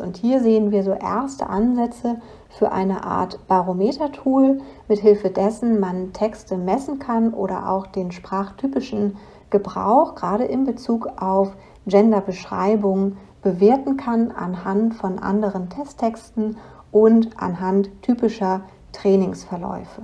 Und 0.01 0.17
hier 0.17 0.41
sehen 0.41 0.71
wir 0.71 0.83
so 0.83 0.93
erste 0.93 1.49
Ansätze 1.49 2.17
für 2.49 2.73
eine 2.73 3.05
Art 3.05 3.39
Barometer-Tool, 3.47 4.61
mithilfe 4.89 5.31
dessen 5.31 5.79
man 5.79 6.13
Texte 6.13 6.57
messen 6.57 6.99
kann 6.99 7.33
oder 7.33 7.71
auch 7.71 7.87
den 7.87 8.11
sprachtypischen 8.11 9.17
Gebrauch, 9.51 10.15
gerade 10.17 10.45
in 10.45 10.65
Bezug 10.65 11.09
auf 11.19 11.53
Genderbeschreibungen, 11.87 13.17
bewerten 13.43 13.97
kann 13.97 14.33
anhand 14.33 14.95
von 14.95 15.21
anderen 15.21 15.71
Testtexten 15.71 16.57
und 16.91 17.41
anhand 17.41 17.91
typischer 18.03 18.63
Trainingsverläufe. 18.93 20.03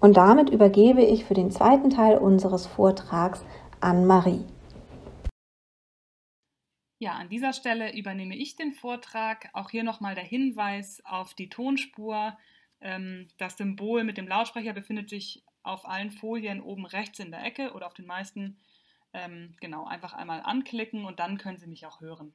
Und 0.00 0.16
damit 0.16 0.50
übergebe 0.50 1.02
ich 1.02 1.24
für 1.24 1.34
den 1.34 1.50
zweiten 1.50 1.90
Teil 1.90 2.18
unseres 2.18 2.66
Vortrags 2.66 3.40
an 3.80 4.06
Marie. 4.06 4.44
Ja, 7.04 7.16
an 7.16 7.28
dieser 7.28 7.52
Stelle 7.52 7.94
übernehme 7.94 8.34
ich 8.34 8.56
den 8.56 8.72
Vortrag. 8.72 9.50
Auch 9.52 9.68
hier 9.68 9.84
nochmal 9.84 10.14
der 10.14 10.24
Hinweis 10.24 11.04
auf 11.04 11.34
die 11.34 11.50
Tonspur. 11.50 12.34
Ähm, 12.80 13.28
das 13.36 13.58
Symbol 13.58 14.04
mit 14.04 14.16
dem 14.16 14.26
Lautsprecher 14.26 14.72
befindet 14.72 15.10
sich 15.10 15.42
auf 15.62 15.86
allen 15.86 16.10
Folien 16.10 16.62
oben 16.62 16.86
rechts 16.86 17.18
in 17.18 17.30
der 17.30 17.44
Ecke 17.44 17.74
oder 17.74 17.88
auf 17.88 17.92
den 17.92 18.06
meisten. 18.06 18.56
Ähm, 19.12 19.54
genau, 19.60 19.84
einfach 19.84 20.14
einmal 20.14 20.40
anklicken 20.40 21.04
und 21.04 21.20
dann 21.20 21.36
können 21.36 21.58
Sie 21.58 21.66
mich 21.66 21.84
auch 21.84 22.00
hören. 22.00 22.32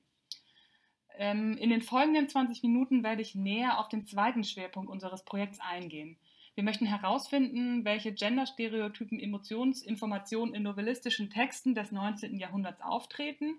Ähm, 1.18 1.58
in 1.58 1.72
den 1.72 1.82
folgenden 1.82 2.30
20 2.30 2.62
Minuten 2.62 3.02
werde 3.02 3.24
ich 3.24 3.34
näher 3.34 3.80
auf 3.80 3.90
den 3.90 4.06
zweiten 4.06 4.44
Schwerpunkt 4.44 4.92
unseres 4.92 5.26
Projekts 5.26 5.60
eingehen. 5.60 6.16
Wir 6.54 6.64
möchten 6.64 6.86
herausfinden, 6.86 7.86
welche 7.86 8.14
Genderstereotypen 8.14 9.20
Emotionsinformationen 9.20 10.54
in 10.54 10.62
novellistischen 10.62 11.32
Texten 11.32 11.74
des 11.74 11.92
19. 11.92 12.38
Jahrhunderts 12.38 12.84
auftreten 12.84 13.56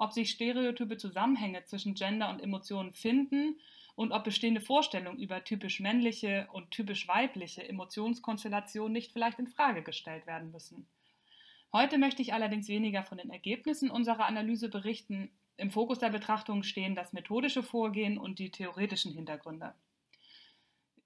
ob 0.00 0.14
sich 0.14 0.30
stereotype 0.30 0.96
Zusammenhänge 0.96 1.62
zwischen 1.66 1.94
Gender 1.94 2.30
und 2.30 2.40
Emotionen 2.40 2.94
finden 2.94 3.60
und 3.96 4.12
ob 4.12 4.24
bestehende 4.24 4.62
Vorstellungen 4.62 5.18
über 5.18 5.44
typisch 5.44 5.78
männliche 5.78 6.48
und 6.52 6.70
typisch 6.70 7.06
weibliche 7.06 7.68
Emotionskonstellationen 7.68 8.94
nicht 8.94 9.12
vielleicht 9.12 9.38
in 9.38 9.46
Frage 9.46 9.82
gestellt 9.82 10.26
werden 10.26 10.52
müssen. 10.52 10.86
Heute 11.70 11.98
möchte 11.98 12.22
ich 12.22 12.32
allerdings 12.32 12.68
weniger 12.68 13.02
von 13.02 13.18
den 13.18 13.28
Ergebnissen 13.28 13.90
unserer 13.90 14.24
Analyse 14.24 14.70
berichten. 14.70 15.30
Im 15.58 15.70
Fokus 15.70 15.98
der 15.98 16.08
Betrachtung 16.08 16.62
stehen 16.62 16.94
das 16.94 17.12
methodische 17.12 17.62
Vorgehen 17.62 18.16
und 18.16 18.38
die 18.38 18.50
theoretischen 18.50 19.12
Hintergründe. 19.12 19.74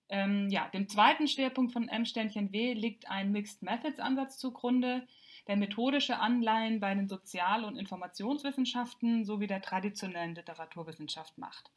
Ähm, 0.09 0.49
ja, 0.51 0.69
dem 0.69 0.89
zweiten 0.89 1.27
Schwerpunkt 1.27 1.73
von 1.73 1.89
M-W 1.89 2.75
liegt 2.75 3.11
ein 3.11 3.33
Mixed 3.33 3.63
Methods 3.63 3.99
Ansatz 3.99 4.39
zugrunde, 4.39 5.05
der 5.47 5.57
methodische 5.57 6.19
Anleihen 6.19 6.81
bei 6.81 6.95
den 6.95 7.09
Sozial- 7.09 7.65
und 7.65 7.77
Informationswissenschaften 7.77 9.25
sowie 9.25 9.47
der 9.47 9.63
traditionellen 9.63 10.35
Literaturwissenschaft 10.35 11.37
macht. 11.39 11.71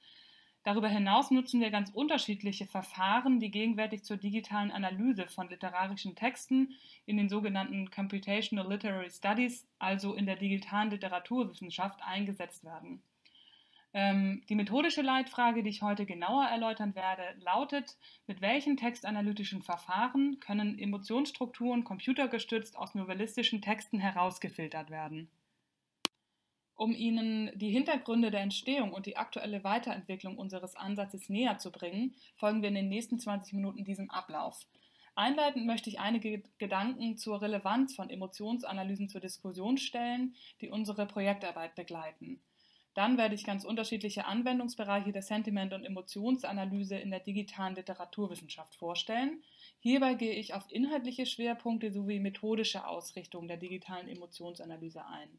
Darüber 0.64 0.90
hinaus 0.90 1.32
nutzen 1.32 1.62
wir 1.62 1.72
ganz 1.72 1.92
unterschiedliche 1.92 2.66
Verfahren, 2.66 3.40
die 3.40 3.52
gegenwärtig 3.52 4.04
zur 4.04 4.18
digitalen 4.18 4.72
Analyse 4.72 5.26
von 5.28 5.48
literarischen 5.48 6.16
Texten 6.16 6.76
in 7.06 7.16
den 7.16 7.30
sogenannten 7.30 7.90
Computational 7.90 8.70
Literary 8.70 9.10
Studies, 9.10 9.66
also 9.80 10.14
in 10.14 10.26
der 10.26 10.36
digitalen 10.36 10.92
Literaturwissenschaft, 10.92 12.02
eingesetzt 12.04 12.66
werden. 12.66 13.02
Ähm, 14.00 14.44
die 14.48 14.54
methodische 14.54 15.02
Leitfrage, 15.02 15.64
die 15.64 15.72
ich 15.72 15.82
heute 15.82 16.06
genauer 16.06 16.46
erläutern 16.46 16.94
werde, 16.94 17.24
lautet, 17.40 17.98
mit 18.28 18.42
welchen 18.42 18.78
textanalytischen 18.78 19.64
Verfahren 19.64 20.40
können 20.40 20.78
Emotionsstrukturen 20.78 21.84
computergestützt 21.84 22.78
aus 22.78 22.94
novellistischen 22.94 23.60
Texten 23.60 23.98
herausgefiltert 23.98 24.92
werden? 24.92 25.32
Um 26.76 26.94
Ihnen 26.94 27.50
die 27.56 27.72
Hintergründe 27.72 28.30
der 28.30 28.42
Entstehung 28.42 28.94
und 28.94 29.08
die 29.08 29.18
aktuelle 29.18 29.64
Weiterentwicklung 29.64 30.38
unseres 30.38 30.76
Ansatzes 30.76 31.28
näher 31.28 31.58
zu 31.58 31.72
bringen, 31.72 32.14
folgen 32.36 32.62
wir 32.62 32.70
in 32.70 32.76
den 32.76 32.90
nächsten 32.90 33.20
20 33.20 33.54
Minuten 33.54 33.84
diesem 33.84 34.12
Ablauf. 34.12 34.68
Einleitend 35.16 35.66
möchte 35.66 35.90
ich 35.90 36.00
einige 36.00 36.44
Gedanken 36.60 37.18
zur 37.18 37.42
Relevanz 37.42 37.96
von 37.96 38.12
Emotionsanalysen 38.12 39.10
zur 39.10 39.22
Diskussion 39.22 39.80
stellen, 39.80 40.36
die 40.62 40.70
unsere 40.70 41.08
Projektarbeit 41.08 41.74
begleiten. 41.74 42.40
Dann 42.98 43.20
werde 43.20 43.36
ich 43.36 43.44
ganz 43.44 43.64
unterschiedliche 43.64 44.26
Anwendungsbereiche 44.26 45.12
der 45.12 45.22
Sentiment- 45.22 45.72
und 45.72 45.86
Emotionsanalyse 45.86 46.98
in 46.98 47.12
der 47.12 47.20
digitalen 47.20 47.76
Literaturwissenschaft 47.76 48.74
vorstellen. 48.74 49.44
Hierbei 49.78 50.16
gehe 50.16 50.34
ich 50.34 50.56
auf 50.56 50.66
inhaltliche 50.72 51.28
Schwerpunkte 51.28 51.92
sowie 51.92 52.20
methodische 52.20 52.88
Ausrichtung 52.88 53.48
der 53.48 53.58
digitalen 53.58 54.08
Emotionsanalyse 54.08 55.06
ein. 55.06 55.30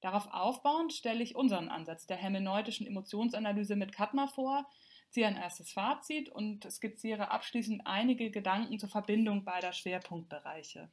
Darauf 0.00 0.26
aufbauend 0.32 0.92
stelle 0.92 1.22
ich 1.22 1.36
unseren 1.36 1.68
Ansatz 1.68 2.08
der 2.08 2.16
hermeneutischen 2.16 2.84
Emotionsanalyse 2.84 3.76
mit 3.76 3.92
Katma 3.92 4.26
vor, 4.26 4.68
ziehe 5.08 5.28
ein 5.28 5.36
erstes 5.36 5.70
Fazit 5.70 6.28
und 6.30 6.68
skizziere 6.68 7.30
abschließend 7.30 7.82
einige 7.84 8.32
Gedanken 8.32 8.80
zur 8.80 8.88
Verbindung 8.88 9.44
beider 9.44 9.72
Schwerpunktbereiche. 9.72 10.90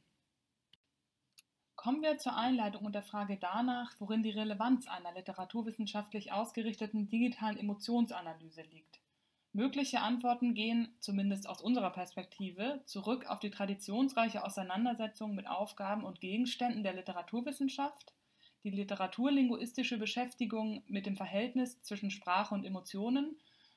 Kommen 1.86 2.02
wir 2.02 2.18
zur 2.18 2.36
Einleitung 2.36 2.84
und 2.84 2.96
der 2.96 3.04
Frage 3.04 3.38
danach, 3.40 3.94
worin 4.00 4.24
die 4.24 4.30
Relevanz 4.30 4.88
einer 4.88 5.12
literaturwissenschaftlich 5.12 6.32
ausgerichteten 6.32 7.08
digitalen 7.08 7.56
Emotionsanalyse 7.56 8.62
liegt. 8.62 8.98
Mögliche 9.52 10.00
Antworten 10.00 10.54
gehen, 10.54 10.88
zumindest 10.98 11.48
aus 11.48 11.62
unserer 11.62 11.90
Perspektive, 11.90 12.80
zurück 12.86 13.26
auf 13.26 13.38
die 13.38 13.52
traditionsreiche 13.52 14.44
Auseinandersetzung 14.44 15.36
mit 15.36 15.46
Aufgaben 15.46 16.02
und 16.02 16.20
Gegenständen 16.20 16.82
der 16.82 16.94
Literaturwissenschaft 16.94 18.14
die 18.64 18.70
literaturlinguistische 18.70 19.96
Beschäftigung 19.96 20.82
mit 20.88 21.06
dem 21.06 21.16
Verhältnis 21.16 21.80
zwischen 21.82 22.10
Sprache 22.10 22.52
und 22.52 22.64
Emotionen 22.64 23.36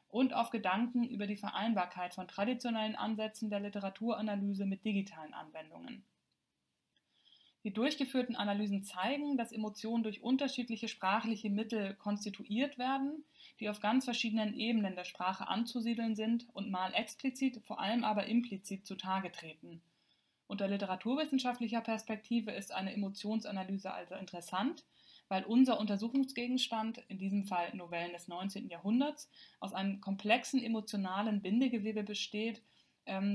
und 0.10 0.34
auf 0.34 0.50
Gedanken 0.50 1.04
über 1.04 1.28
die 1.28 1.38
Vereinbarkeit 1.38 2.16
von 2.16 2.28
traditionellen 2.28 2.96
Ansätzen 2.96 3.52
der 3.52 3.60
Literaturanalyse 3.60 4.66
mit 4.66 4.84
digitalen 4.84 5.36
Anwendungen. 5.36 6.04
Die 7.66 7.74
durchgeführten 7.74 8.38
Analysen 8.38 8.84
zeigen, 8.84 9.38
dass 9.38 9.52
Emotionen 9.52 10.04
durch 10.04 10.22
unterschiedliche 10.22 10.88
sprachliche 10.88 11.50
Mittel 11.50 11.96
konstituiert 11.96 12.78
werden, 12.78 13.26
die 13.60 13.70
auf 13.70 13.82
ganz 13.82 14.06
verschiedenen 14.06 14.54
Ebenen 14.54 14.96
der 14.96 15.04
Sprache 15.04 15.48
anzusiedeln 15.48 16.16
sind 16.16 16.48
und 16.54 16.72
mal 16.72 16.94
explizit, 16.94 17.62
vor 17.66 17.82
allem 17.82 18.06
aber 18.06 18.28
implizit 18.28 18.86
zutage 18.88 19.32
treten. 19.32 19.82
Unter 20.48 20.68
literaturwissenschaftlicher 20.68 21.82
Perspektive 21.82 22.52
ist 22.52 22.74
eine 22.74 22.94
Emotionsanalyse 22.94 23.92
also 23.92 24.16
interessant, 24.16 24.86
weil 25.28 25.44
unser 25.44 25.80
Untersuchungsgegenstand, 25.80 27.04
in 27.08 27.20
diesem 27.20 27.44
Fall 27.44 27.76
Novellen 27.76 28.14
des 28.14 28.28
19. 28.28 28.68
Jahrhunderts, 28.70 29.30
aus 29.60 29.74
einem 29.74 30.02
komplexen 30.02 30.64
emotionalen 30.64 31.42
Bindegewebe 31.42 32.04
besteht, 32.04 32.64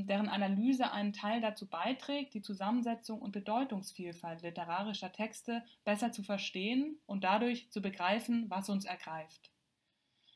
deren 0.07 0.29
Analyse 0.29 0.93
einen 0.93 1.13
Teil 1.13 1.41
dazu 1.41 1.67
beiträgt, 1.67 2.35
die 2.35 2.43
Zusammensetzung 2.43 3.21
und 3.21 3.33
Bedeutungsvielfalt 3.33 4.43
literarischer 4.43 5.13
Texte 5.13 5.65
besser 5.85 6.13
zu 6.13 6.23
verstehen 6.23 6.99
und 7.07 7.25
dadurch 7.25 7.71
zu 7.71 7.83
begreifen, 7.83 8.49
was 8.49 8.69
uns 8.69 8.85
ergreift. 8.85 9.51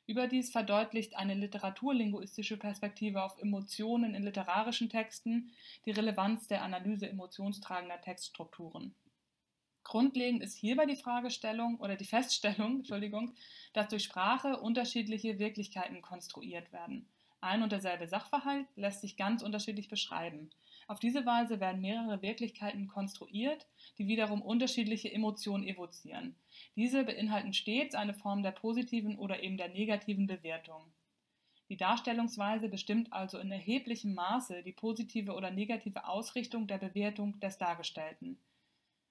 Überdies 0.09 0.51
verdeutlicht 0.51 1.17
eine 1.17 1.35
literaturlinguistische 1.35 2.57
Perspektive 2.57 3.23
auf 3.23 3.39
Emotionen 3.39 4.15
in 4.15 4.23
literarischen 4.23 4.89
Texten 4.89 5.53
die 5.85 5.91
Relevanz 5.91 6.49
der 6.49 6.63
Analyse 6.63 7.09
emotionstragender 7.09 8.01
Textstrukturen. 8.01 8.95
Grundlegend 9.85 10.43
ist 10.43 10.57
hierbei 10.57 10.87
die 10.87 10.97
Fragestellung 10.97 11.79
oder 11.79 11.97
die 11.97 12.05
Feststellung, 12.05 12.77
Entschuldigung, 12.79 13.35
dass 13.75 13.89
durch 13.89 14.05
Sprache 14.05 14.59
unterschiedliche 14.59 15.39
Wirklichkeiten 15.39 16.03
konstruiert 16.03 16.73
werden. 16.73 17.07
Ein 17.41 17.63
und 17.63 17.73
derselbe 17.73 18.09
Sachverhalt 18.09 18.67
lässt 18.75 19.01
sich 19.01 19.17
ganz 19.17 19.43
unterschiedlich 19.43 19.89
beschreiben. 19.89 20.51
Auf 20.89 20.99
diese 20.99 21.27
Weise 21.27 21.61
werden 21.61 21.81
mehrere 21.81 22.23
Wirklichkeiten 22.23 22.89
konstruiert, 22.89 23.67
die 23.99 24.09
wiederum 24.09 24.43
unterschiedliche 24.43 25.13
Emotionen 25.13 25.63
evozieren. 25.63 26.35
Diese 26.77 27.05
beinhalten 27.05 27.53
stets 27.53 27.95
eine 27.95 28.15
Form 28.15 28.43
der 28.43 28.53
positiven 28.53 29.19
oder 29.19 29.43
eben 29.43 29.57
der 29.57 29.69
negativen 29.69 30.27
Bewertung. 30.27 30.83
Die 31.69 31.77
Darstellungsweise 31.77 32.69
bestimmt 32.69 33.13
also 33.13 33.39
in 33.39 33.53
erheblichem 33.53 34.15
Maße 34.15 34.63
die 34.63 34.73
positive 34.73 35.35
oder 35.35 35.51
negative 35.51 36.09
Ausrichtung 36.09 36.67
der 36.67 36.79
Bewertung 36.79 37.39
des 37.41 37.59
Dargestellten. 37.59 38.39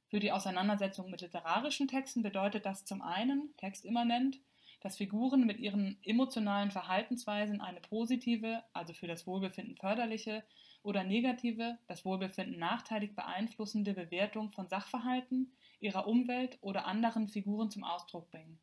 Für 0.09 0.19
die 0.19 0.31
Auseinandersetzung 0.31 1.11
mit 1.11 1.21
literarischen 1.21 1.87
Texten 1.87 2.23
bedeutet 2.23 2.65
das 2.65 2.85
zum 2.85 3.01
einen, 3.01 3.53
textimmanent, 3.57 4.39
dass 4.81 4.97
Figuren 4.97 5.45
mit 5.45 5.59
ihren 5.59 5.97
emotionalen 6.03 6.71
Verhaltensweisen 6.71 7.61
eine 7.61 7.81
positive, 7.81 8.63
also 8.73 8.93
für 8.93 9.07
das 9.07 9.25
Wohlbefinden 9.25 9.75
förderliche, 9.75 10.43
oder 10.83 11.03
negative, 11.03 11.77
das 11.87 12.05
Wohlbefinden 12.05 12.59
nachteilig 12.59 13.15
beeinflussende 13.15 13.93
Bewertung 13.93 14.51
von 14.51 14.67
Sachverhalten, 14.67 15.51
ihrer 15.79 16.07
Umwelt 16.07 16.57
oder 16.61 16.85
anderen 16.85 17.27
Figuren 17.27 17.69
zum 17.69 17.83
Ausdruck 17.83 18.29
bringen. 18.29 18.59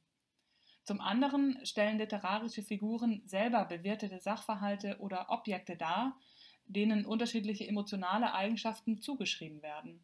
Zum 0.85 1.01
anderen 1.01 1.59
stellen 1.65 1.99
literarische 1.99 2.63
Figuren 2.63 3.23
selber 3.27 3.65
bewertete 3.65 4.21
Sachverhalte 4.21 4.99
oder 5.01 5.31
Objekte 5.31 5.77
dar, 5.77 6.19
denen 6.67 7.07
unterschiedliche 7.07 7.67
emotionale 7.67 8.35
Eigenschaften 8.35 9.01
zugeschrieben 9.01 9.63
werden. 9.63 10.01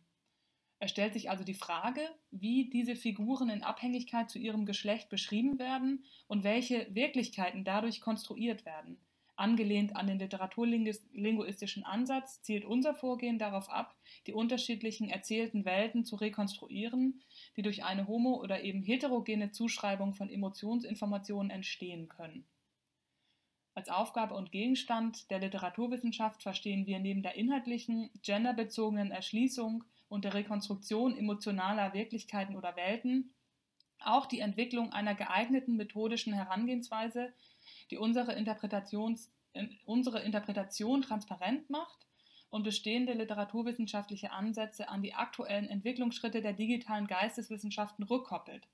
Es 0.83 0.91
stellt 0.91 1.13
sich 1.13 1.29
also 1.29 1.45
die 1.45 1.55
Frage, 1.55 2.01
wie 2.31 2.71
diese 2.71 2.97
Figuren 2.97 3.51
in 3.51 3.63
Abhängigkeit 3.63 4.31
zu 4.31 4.39
ihrem 4.39 4.65
Geschlecht 4.65 5.11
beschrieben 5.11 5.59
werden 5.59 6.05
und 6.27 6.43
welche 6.43 6.87
Wirklichkeiten 6.95 7.65
dadurch 7.65 8.01
konstruiert 8.01 8.65
werden. 8.65 8.99
Angelehnt 9.37 9.95
an 9.95 10.07
den 10.07 10.19
literaturlinguistischen 10.19 11.85
Ansatz 11.85 12.41
zielt 12.43 12.65
unser 12.65 12.95
Vorgehen 12.95 13.39
darauf 13.39 13.69
ab, 13.69 13.95
die 14.27 14.33
unterschiedlichen 14.33 15.11
erzählten 15.11 15.67
Welten 15.67 16.05
zu 16.05 16.17
rekonstruieren, 16.17 17.23
die 17.57 17.63
durch 17.63 17.85
eine 17.85 18.07
homo- 18.07 18.41
oder 18.41 18.63
eben 18.63 18.83
heterogene 18.83 19.51
Zuschreibung 19.51 20.15
von 20.15 20.31
Emotionsinformationen 20.31 21.51
entstehen 21.51 22.09
können. 22.09 22.47
Als 23.75 23.89
Aufgabe 23.89 24.35
und 24.35 24.51
Gegenstand 24.51 25.31
der 25.31 25.41
Literaturwissenschaft 25.41 26.43
verstehen 26.43 26.87
wir 26.87 26.99
neben 27.01 27.23
der 27.23 27.35
inhaltlichen, 27.35 28.11
genderbezogenen 28.23 29.11
Erschließung 29.11 29.85
und 30.11 30.25
der 30.25 30.35
Rekonstruktion 30.35 31.17
emotionaler 31.17 31.95
Wirklichkeiten 31.95 32.57
oder 32.57 32.77
Welten 32.77 33.33
auch 34.01 34.27
die 34.27 34.41
Entwicklung 34.41 34.93
einer 34.93 35.15
geeigneten 35.15 35.77
methodischen 35.77 36.33
Herangehensweise, 36.33 37.33
die 37.91 37.97
unsere, 37.97 38.33
Interpretations, 38.33 39.31
unsere 39.85 40.21
Interpretation 40.21 41.03
transparent 41.03 41.71
macht 41.71 42.07
und 42.51 42.65
bestehende 42.65 43.13
literaturwissenschaftliche 43.13 44.33
Ansätze 44.33 44.89
an 44.89 45.03
die 45.03 45.15
aktuellen 45.15 45.69
Entwicklungsschritte 45.69 46.41
der 46.43 46.55
digitalen 46.55 47.07
Geisteswissenschaften 47.07 48.05
rückkoppelt. 48.05 48.69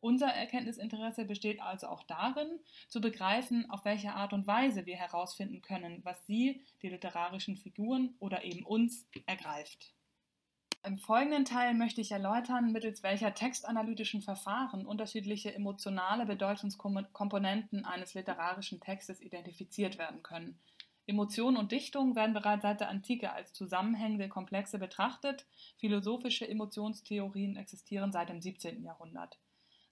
Unser 0.00 0.28
Erkenntnisinteresse 0.28 1.24
besteht 1.24 1.62
also 1.62 1.86
auch 1.86 2.02
darin, 2.02 2.58
zu 2.88 3.00
begreifen, 3.00 3.70
auf 3.70 3.84
welche 3.84 4.14
Art 4.14 4.32
und 4.32 4.48
Weise 4.48 4.84
wir 4.84 4.96
herausfinden 4.96 5.62
können, 5.62 6.00
was 6.02 6.26
Sie, 6.26 6.64
die 6.82 6.88
literarischen 6.88 7.56
Figuren 7.56 8.16
oder 8.18 8.42
eben 8.42 8.64
uns, 8.64 9.06
ergreift. 9.26 9.94
Im 10.84 10.98
folgenden 10.98 11.44
Teil 11.44 11.74
möchte 11.74 12.00
ich 12.00 12.10
erläutern, 12.10 12.72
mittels 12.72 13.04
welcher 13.04 13.34
textanalytischen 13.34 14.20
Verfahren 14.20 14.84
unterschiedliche 14.84 15.54
emotionale 15.54 16.26
Bedeutungskomponenten 16.26 17.84
eines 17.84 18.14
literarischen 18.14 18.80
Textes 18.80 19.20
identifiziert 19.20 19.96
werden 19.96 20.24
können. 20.24 20.58
Emotion 21.06 21.56
und 21.56 21.70
Dichtung 21.70 22.16
werden 22.16 22.34
bereits 22.34 22.62
seit 22.62 22.80
der 22.80 22.88
Antike 22.88 23.32
als 23.32 23.52
zusammenhängende 23.52 24.28
Komplexe 24.28 24.80
betrachtet. 24.80 25.46
Philosophische 25.78 26.48
Emotionstheorien 26.48 27.54
existieren 27.54 28.10
seit 28.10 28.28
dem 28.28 28.40
17. 28.40 28.82
Jahrhundert. 28.82 29.38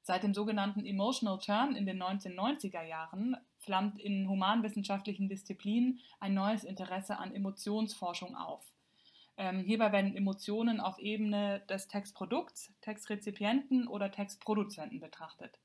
Seit 0.03 0.25
dem 0.25 0.35
sogenannten 0.35 0.85
Emotional 0.85 1.39
Turn 1.39 1.77
in 1.77 1.87
den 1.87 2.03
1990er 2.03 2.83
Jahren 2.83 3.37
flammt 3.59 4.01
in 4.01 4.29
humanwissenschaftlichen 4.29 5.29
Disziplinen 5.29 6.01
ein 6.19 6.35
neues 6.35 6.65
Interesse 6.65 7.17
an 7.19 7.33
Emotionsforschung 7.33 8.35
auf. 8.35 8.65
Ähm, 9.37 9.61
hierbei 9.61 9.93
werden 9.93 10.17
Emotionen 10.17 10.81
auf 10.81 10.99
Ebene 10.99 11.61
des 11.69 11.89
Textprodukts, 11.89 12.73
Textrezipienten 12.81 13.89
oder 13.89 14.11
Textproduzenten 14.11 15.01
betrachtet. 15.01 15.59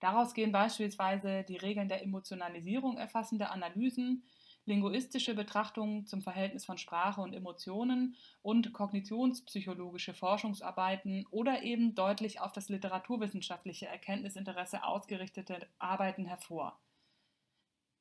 Daraus 0.00 0.32
gehen 0.32 0.52
beispielsweise 0.52 1.44
die 1.44 1.58
Regeln 1.58 1.88
der 1.88 2.02
Emotionalisierung 2.02 2.96
erfassende 2.96 3.50
Analysen, 3.50 4.24
linguistische 4.64 5.34
Betrachtungen 5.34 6.06
zum 6.06 6.22
Verhältnis 6.22 6.64
von 6.64 6.78
Sprache 6.78 7.20
und 7.20 7.34
Emotionen 7.34 8.16
und 8.40 8.72
kognitionspsychologische 8.72 10.14
Forschungsarbeiten 10.14 11.26
oder 11.30 11.62
eben 11.62 11.94
deutlich 11.94 12.40
auf 12.40 12.52
das 12.52 12.68
literaturwissenschaftliche 12.68 13.86
Erkenntnisinteresse 13.86 14.84
ausgerichtete 14.84 15.66
Arbeiten 15.78 16.24
hervor. 16.24 16.78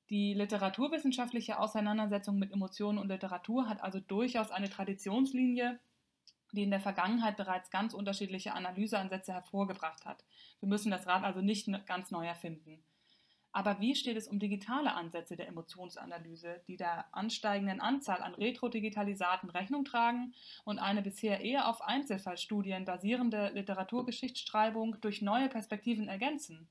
Die 0.10 0.34
literaturwissenschaftliche 0.34 1.60
Auseinandersetzung 1.60 2.39
mit 2.39 2.51
Emotionen 2.51 2.97
und 2.97 3.10
Literatur 3.10 3.70
hat 3.70 3.84
also 3.84 3.99
durchaus 3.99 4.49
eine 4.49 4.70
Traditionslinie, 4.70 5.80
die 6.51 6.64
in 6.64 6.72
der 6.72 6.80
Vergangenheit 6.80 7.38
bereits 7.38 7.70
ganz 7.70 7.93
unterschiedliche 7.93 8.53
Analyseansätze 8.53 9.34
hervorgebracht 9.34 10.05
hat. 10.05 10.24
Wir 10.62 10.68
müssen 10.68 10.89
das 10.89 11.05
Rad 11.05 11.24
also 11.24 11.41
nicht 11.41 11.70
ganz 11.86 12.10
neu 12.10 12.26
erfinden. 12.26 12.84
Aber 13.51 13.80
wie 13.80 13.95
steht 13.95 14.18
es 14.18 14.28
um 14.28 14.39
digitale 14.39 14.93
Ansätze 14.93 15.36
der 15.36 15.47
Emotionsanalyse, 15.47 16.62
die 16.68 16.78
der 16.78 17.05
ansteigenden 17.16 17.82
Anzahl 17.82 18.22
an 18.22 18.36
Retro-Digitalisaten 18.36 19.49
Rechnung 19.49 19.86
tragen 19.86 20.34
und 20.66 20.80
eine 20.80 21.01
bisher 21.01 21.41
eher 21.41 21.68
auf 21.68 21.82
Einzelfallstudien 21.82 22.86
basierende 22.86 23.49
Literaturgeschichtsschreibung 23.53 25.01
durch 25.01 25.22
neue 25.22 25.49
Perspektiven 25.49 26.07
ergänzen? 26.07 26.68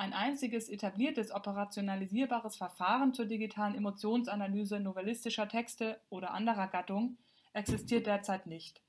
Ein 0.00 0.14
einziges 0.14 0.70
etabliertes 0.70 1.30
operationalisierbares 1.30 2.56
Verfahren 2.56 3.12
zur 3.12 3.26
digitalen 3.26 3.74
Emotionsanalyse 3.74 4.80
novellistischer 4.80 5.46
Texte 5.46 6.00
oder 6.08 6.32
anderer 6.32 6.68
Gattung 6.68 7.18
existiert 7.52 8.06
derzeit 8.06 8.46
nicht. 8.46 8.80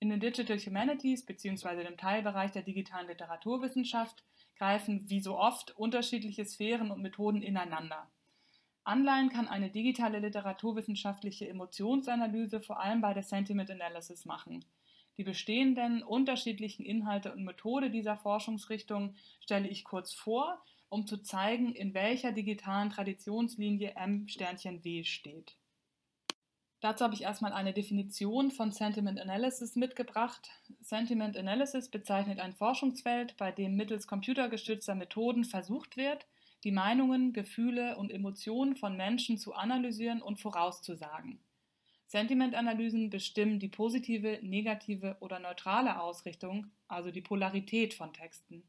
In 0.00 0.08
den 0.08 0.18
Digital 0.18 0.56
Humanities 0.58 1.26
bzw. 1.26 1.84
dem 1.84 1.98
Teilbereich 1.98 2.52
der 2.52 2.62
digitalen 2.62 3.06
Literaturwissenschaft 3.06 4.24
greifen 4.56 5.10
wie 5.10 5.20
so 5.20 5.38
oft 5.38 5.76
unterschiedliche 5.76 6.46
Sphären 6.46 6.90
und 6.90 7.02
Methoden 7.02 7.42
ineinander. 7.42 8.10
Anleihen 8.82 9.28
kann 9.28 9.48
eine 9.48 9.68
digitale 9.68 10.20
literaturwissenschaftliche 10.20 11.50
Emotionsanalyse 11.50 12.62
vor 12.62 12.80
allem 12.80 13.02
bei 13.02 13.12
der 13.12 13.24
Sentiment 13.24 13.70
Analysis 13.70 14.24
machen. 14.24 14.64
Die 15.18 15.24
bestehenden 15.24 16.02
unterschiedlichen 16.02 16.84
Inhalte 16.84 17.32
und 17.32 17.44
Methode 17.44 17.90
dieser 17.90 18.16
Forschungsrichtung 18.16 19.14
stelle 19.40 19.68
ich 19.68 19.84
kurz 19.84 20.12
vor, 20.12 20.62
um 20.88 21.06
zu 21.06 21.18
zeigen, 21.18 21.74
in 21.74 21.94
welcher 21.94 22.32
digitalen 22.32 22.90
Traditionslinie 22.90 23.94
M-W 23.96 25.04
steht. 25.04 25.56
Dazu 26.80 27.04
habe 27.04 27.14
ich 27.14 27.22
erstmal 27.22 27.54
eine 27.54 27.72
Definition 27.72 28.50
von 28.50 28.70
Sentiment 28.70 29.18
Analysis 29.18 29.74
mitgebracht. 29.76 30.50
Sentiment 30.82 31.36
Analysis 31.36 31.88
bezeichnet 31.88 32.38
ein 32.38 32.54
Forschungsfeld, 32.54 33.36
bei 33.38 33.50
dem 33.50 33.76
mittels 33.76 34.06
computergestützter 34.06 34.94
Methoden 34.94 35.44
versucht 35.44 35.96
wird, 35.96 36.26
die 36.64 36.72
Meinungen, 36.72 37.32
Gefühle 37.32 37.96
und 37.96 38.12
Emotionen 38.12 38.76
von 38.76 38.96
Menschen 38.96 39.38
zu 39.38 39.54
analysieren 39.54 40.20
und 40.20 40.38
vorauszusagen. 40.38 41.40
Sentimentanalysen 42.06 43.10
bestimmen 43.10 43.58
die 43.58 43.68
positive, 43.68 44.38
negative 44.42 45.16
oder 45.20 45.40
neutrale 45.40 46.00
Ausrichtung, 46.00 46.70
also 46.86 47.10
die 47.10 47.20
Polarität 47.20 47.94
von 47.94 48.12
Texten. 48.12 48.62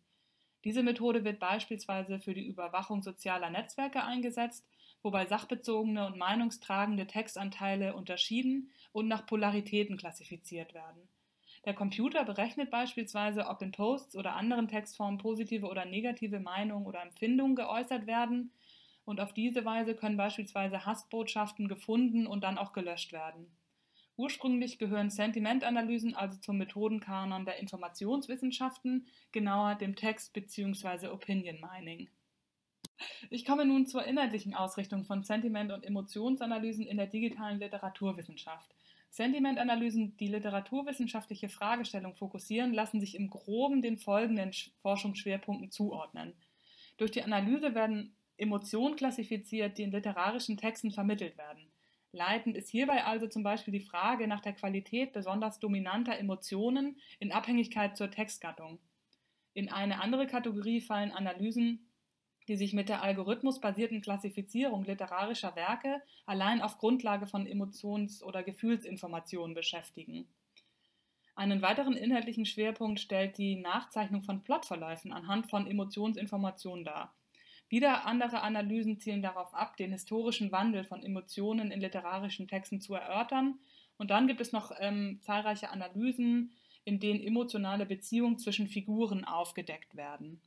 Diese 0.64 0.82
Methode 0.82 1.24
wird 1.24 1.40
beispielsweise 1.40 2.20
für 2.20 2.34
die 2.34 2.48
Überwachung 2.48 3.04
sozialer 3.04 3.50
Netzwerke 3.50 4.04
eingesetzt, 4.04 4.68
wobei 5.04 5.28
sachbezogene 5.28 6.08
und 6.08 6.18
meinungstragende 6.18 7.06
Textanteile 7.06 7.96
unterschieden 7.96 8.72
und 8.92 9.08
nach 9.08 9.26
Polaritäten 9.28 9.98
klassifiziert 9.98 10.74
werden. 10.74 11.08
Der 11.66 11.74
Computer 11.74 12.26
berechnet 12.26 12.72
beispielsweise, 12.72 13.48
ob 13.48 13.62
in 13.62 13.72
Posts 13.72 14.16
oder 14.16 14.36
anderen 14.36 14.68
Textformen 14.68 15.20
positive 15.20 15.68
oder 15.68 15.86
negative 15.86 16.40
Meinungen 16.40 16.88
oder 16.88 17.02
Empfindungen 17.02 17.56
geäußert 17.56 18.08
werden 18.08 18.52
und 19.08 19.22
auf 19.22 19.34
diese 19.34 19.64
Weise 19.64 19.95
können 19.95 20.18
beispielsweise 20.18 20.86
Hassbotschaften 20.86 21.70
gefunden 21.70 22.28
und 22.28 22.43
dann 22.43 22.58
auch 22.58 22.74
gelöscht 22.74 23.14
werden. 23.14 23.47
Ursprünglich 24.18 24.80
gehören 24.80 25.10
Sentimentanalysen 25.10 26.14
also 26.14 26.38
zum 26.41 26.58
Methodenkanon 26.58 27.45
der 27.45 27.58
Informationswissenschaften, 27.60 29.08
genauer 29.32 29.76
dem 29.76 29.95
Text- 29.95 30.34
bzw. 30.34 31.08
Opinion 31.08 31.62
Mining. 31.62 32.10
Ich 33.30 33.45
komme 33.45 33.66
nun 33.66 33.86
zur 33.86 34.03
inhaltlichen 34.03 34.53
Ausrichtung 34.53 35.05
von 35.05 35.24
Sentiment- 35.24 35.72
und 35.72 35.86
Emotionsanalysen 35.86 36.86
in 36.86 36.97
der 36.97 37.08
digitalen 37.08 37.60
Literaturwissenschaft. 37.60 38.76
Sentimentanalysen, 39.10 40.18
die 40.18 40.28
literaturwissenschaftliche 40.28 41.47
Fragestellung 41.47 42.14
fokussieren, 42.14 42.74
lassen 42.74 42.99
sich 42.99 43.16
im 43.16 43.30
groben 43.30 43.82
den 43.82 43.97
folgenden 43.97 44.51
Forschungsschwerpunkten 44.82 45.72
zuordnen. 45.72 46.34
Durch 46.97 47.12
die 47.12 47.24
Analyse 47.24 47.74
werden 47.74 48.16
Emotionen 48.38 48.96
klassifiziert, 48.96 49.78
die 49.78 49.84
in 49.84 49.92
literarischen 49.92 50.58
Texten 50.58 50.92
vermittelt 50.92 51.38
werden. 51.38 51.72
Leitend 52.12 52.56
ist 52.56 52.70
hierbei 52.70 53.04
also 53.04 53.28
zum 53.28 53.44
Beispiel 53.44 53.72
die 53.72 53.86
Frage 53.86 54.28
nach 54.28 54.42
der 54.42 54.54
Qualität 54.54 55.12
besonders 55.14 55.60
dominanter 55.60 56.18
Emotionen 56.18 57.00
in 57.20 57.32
Abhängigkeit 57.32 57.98
zur 57.98 58.10
Textgattung. 58.10 58.80
In 59.54 59.70
eine 59.70 60.02
andere 60.02 60.28
Kategorie 60.28 60.82
fallen 60.82 61.12
Analysen, 61.12 61.90
die 62.48 62.56
sich 62.56 62.74
mit 62.74 62.90
der 62.90 63.04
algorithmusbasierten 63.04 64.02
Klassifizierung 64.02 64.86
literarischer 64.86 65.56
Werke 65.56 66.02
allein 66.26 66.62
auf 66.62 66.78
Grundlage 66.78 67.28
von 67.28 67.46
Emotions- 67.46 68.24
oder 68.24 68.44
Gefühlsinformationen 68.44 69.54
beschäftigen. 69.54 70.28
Einen 71.36 71.62
weiteren 71.62 71.94
inhaltlichen 71.94 72.46
Schwerpunkt 72.46 73.00
stellt 73.00 73.38
die 73.38 73.58
Nachzeichnung 73.58 74.24
von 74.24 74.44
Plotverläufen 74.44 75.12
anhand 75.12 75.50
von 75.50 75.68
Emotionsinformationen 75.68 76.86
dar. 76.86 77.14
Wieder 77.70 78.05
andere 78.05 78.41
Analysen 78.41 78.99
zielen 78.99 79.22
darauf 79.22 79.53
ab, 79.53 79.76
den 79.78 79.91
historischen 79.91 80.51
Wandel 80.51 80.84
von 80.84 81.03
Emotionen 81.03 81.72
in 81.72 81.82
literarischen 81.82 82.47
Texten 82.47 82.80
zu 82.80 82.93
erörtern. 82.93 83.59
Und 83.97 84.09
dann 84.09 84.28
gibt 84.28 84.39
es 84.39 84.51
noch 84.53 84.72
ähm, 84.80 85.20
zahlreiche 85.22 85.70
Analysen, 85.70 86.53
in 86.86 86.99
denen 86.99 87.22
emotionale 87.22 87.86
Beziehungen 87.86 88.39
zwischen 88.39 88.68
Figuren 88.68 89.26
aufgedeckt 89.26 89.97
werden. 89.97 90.39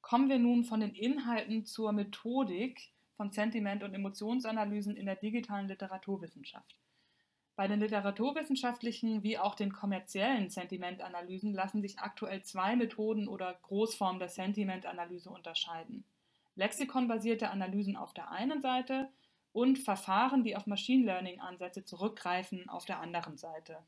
Kommen 0.00 0.30
wir 0.30 0.38
nun 0.38 0.64
von 0.64 0.80
den 0.80 0.94
Inhalten 0.94 1.66
zur 1.66 1.92
Methodik 1.92 2.92
von 3.14 3.30
Sentiment- 3.30 3.82
und 3.82 3.92
Emotionsanalysen 3.92 4.96
in 4.96 5.06
der 5.06 5.16
digitalen 5.16 5.68
Literaturwissenschaft. 5.68 6.76
Bei 7.56 7.66
den 7.68 7.80
literaturwissenschaftlichen 7.80 9.22
wie 9.22 9.38
auch 9.38 9.54
den 9.54 9.72
kommerziellen 9.72 10.50
Sentimentanalysen 10.50 11.54
lassen 11.54 11.80
sich 11.80 11.98
aktuell 11.98 12.42
zwei 12.42 12.76
Methoden 12.76 13.28
oder 13.28 13.54
Großformen 13.62 14.18
der 14.18 14.28
Sentimentanalyse 14.28 15.30
unterscheiden. 15.30 16.04
Lexikonbasierte 16.54 17.48
Analysen 17.50 17.96
auf 17.96 18.12
der 18.12 18.30
einen 18.30 18.60
Seite 18.60 19.08
und 19.52 19.78
Verfahren, 19.78 20.44
die 20.44 20.54
auf 20.54 20.66
Machine 20.66 21.06
Learning-Ansätze 21.06 21.82
zurückgreifen, 21.82 22.68
auf 22.68 22.84
der 22.84 23.00
anderen 23.00 23.38
Seite. 23.38 23.78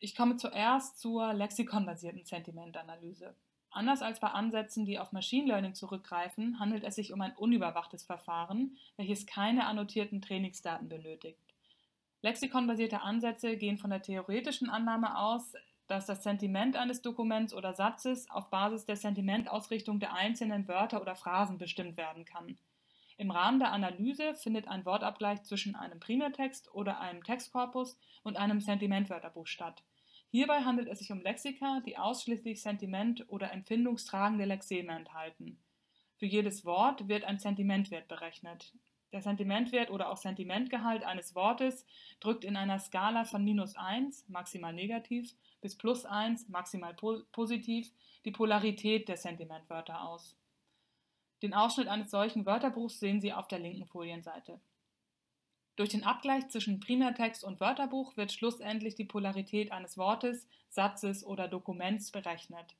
Ich 0.00 0.16
komme 0.16 0.36
zuerst 0.36 0.98
zur 0.98 1.32
lexikonbasierten 1.34 2.24
Sentimentanalyse. 2.24 3.36
Anders 3.70 4.02
als 4.02 4.18
bei 4.18 4.28
Ansätzen, 4.28 4.86
die 4.86 4.98
auf 4.98 5.12
Machine 5.12 5.46
Learning 5.46 5.74
zurückgreifen, 5.74 6.58
handelt 6.58 6.82
es 6.82 6.96
sich 6.96 7.12
um 7.12 7.20
ein 7.20 7.36
unüberwachtes 7.36 8.02
Verfahren, 8.02 8.76
welches 8.96 9.24
keine 9.24 9.66
annotierten 9.66 10.20
Trainingsdaten 10.20 10.88
benötigt. 10.88 11.53
Lexikonbasierte 12.24 13.02
Ansätze 13.02 13.58
gehen 13.58 13.76
von 13.76 13.90
der 13.90 14.00
theoretischen 14.00 14.70
Annahme 14.70 15.18
aus, 15.18 15.52
dass 15.88 16.06
das 16.06 16.22
Sentiment 16.22 16.74
eines 16.74 17.02
Dokuments 17.02 17.52
oder 17.52 17.74
Satzes 17.74 18.30
auf 18.30 18.48
Basis 18.48 18.86
der 18.86 18.96
Sentimentausrichtung 18.96 20.00
der 20.00 20.14
einzelnen 20.14 20.66
Wörter 20.66 21.02
oder 21.02 21.16
Phrasen 21.16 21.58
bestimmt 21.58 21.98
werden 21.98 22.24
kann. 22.24 22.56
Im 23.18 23.30
Rahmen 23.30 23.58
der 23.58 23.72
Analyse 23.72 24.32
findet 24.36 24.68
ein 24.68 24.86
Wortabgleich 24.86 25.42
zwischen 25.42 25.76
einem 25.76 26.00
Primärtext 26.00 26.72
oder 26.72 26.98
einem 26.98 27.22
Textkorpus 27.22 27.98
und 28.22 28.38
einem 28.38 28.62
Sentimentwörterbuch 28.62 29.46
statt. 29.46 29.84
Hierbei 30.30 30.62
handelt 30.62 30.88
es 30.88 31.00
sich 31.00 31.12
um 31.12 31.20
Lexika, 31.20 31.82
die 31.84 31.98
ausschließlich 31.98 32.62
Sentiment- 32.62 33.28
oder 33.28 33.52
empfindungstragende 33.52 34.46
Lexeme 34.46 34.96
enthalten. 34.96 35.62
Für 36.16 36.24
jedes 36.24 36.64
Wort 36.64 37.06
wird 37.06 37.24
ein 37.24 37.38
Sentimentwert 37.38 38.08
berechnet. 38.08 38.72
Der 39.14 39.22
Sentimentwert 39.22 39.92
oder 39.92 40.10
auch 40.10 40.16
Sentimentgehalt 40.16 41.04
eines 41.04 41.36
Wortes 41.36 41.86
drückt 42.18 42.44
in 42.44 42.56
einer 42.56 42.80
Skala 42.80 43.24
von 43.24 43.44
minus 43.44 43.76
1, 43.76 44.28
maximal 44.28 44.72
negativ, 44.72 45.36
bis 45.60 45.78
plus 45.78 46.04
1, 46.04 46.48
maximal 46.48 46.94
po 46.94 47.20
positiv, 47.30 47.92
die 48.24 48.32
Polarität 48.32 49.06
der 49.08 49.16
Sentimentwörter 49.16 50.02
aus. 50.02 50.36
Den 51.42 51.54
Ausschnitt 51.54 51.86
eines 51.86 52.10
solchen 52.10 52.44
Wörterbuchs 52.44 52.98
sehen 52.98 53.20
Sie 53.20 53.32
auf 53.32 53.46
der 53.46 53.60
linken 53.60 53.86
Folienseite. 53.86 54.58
Durch 55.76 55.90
den 55.90 56.02
Abgleich 56.02 56.48
zwischen 56.48 56.80
Primärtext 56.80 57.44
und 57.44 57.60
Wörterbuch 57.60 58.16
wird 58.16 58.32
schlussendlich 58.32 58.96
die 58.96 59.04
Polarität 59.04 59.70
eines 59.70 59.96
Wortes, 59.96 60.48
Satzes 60.70 61.24
oder 61.24 61.46
Dokuments 61.46 62.10
berechnet. 62.10 62.74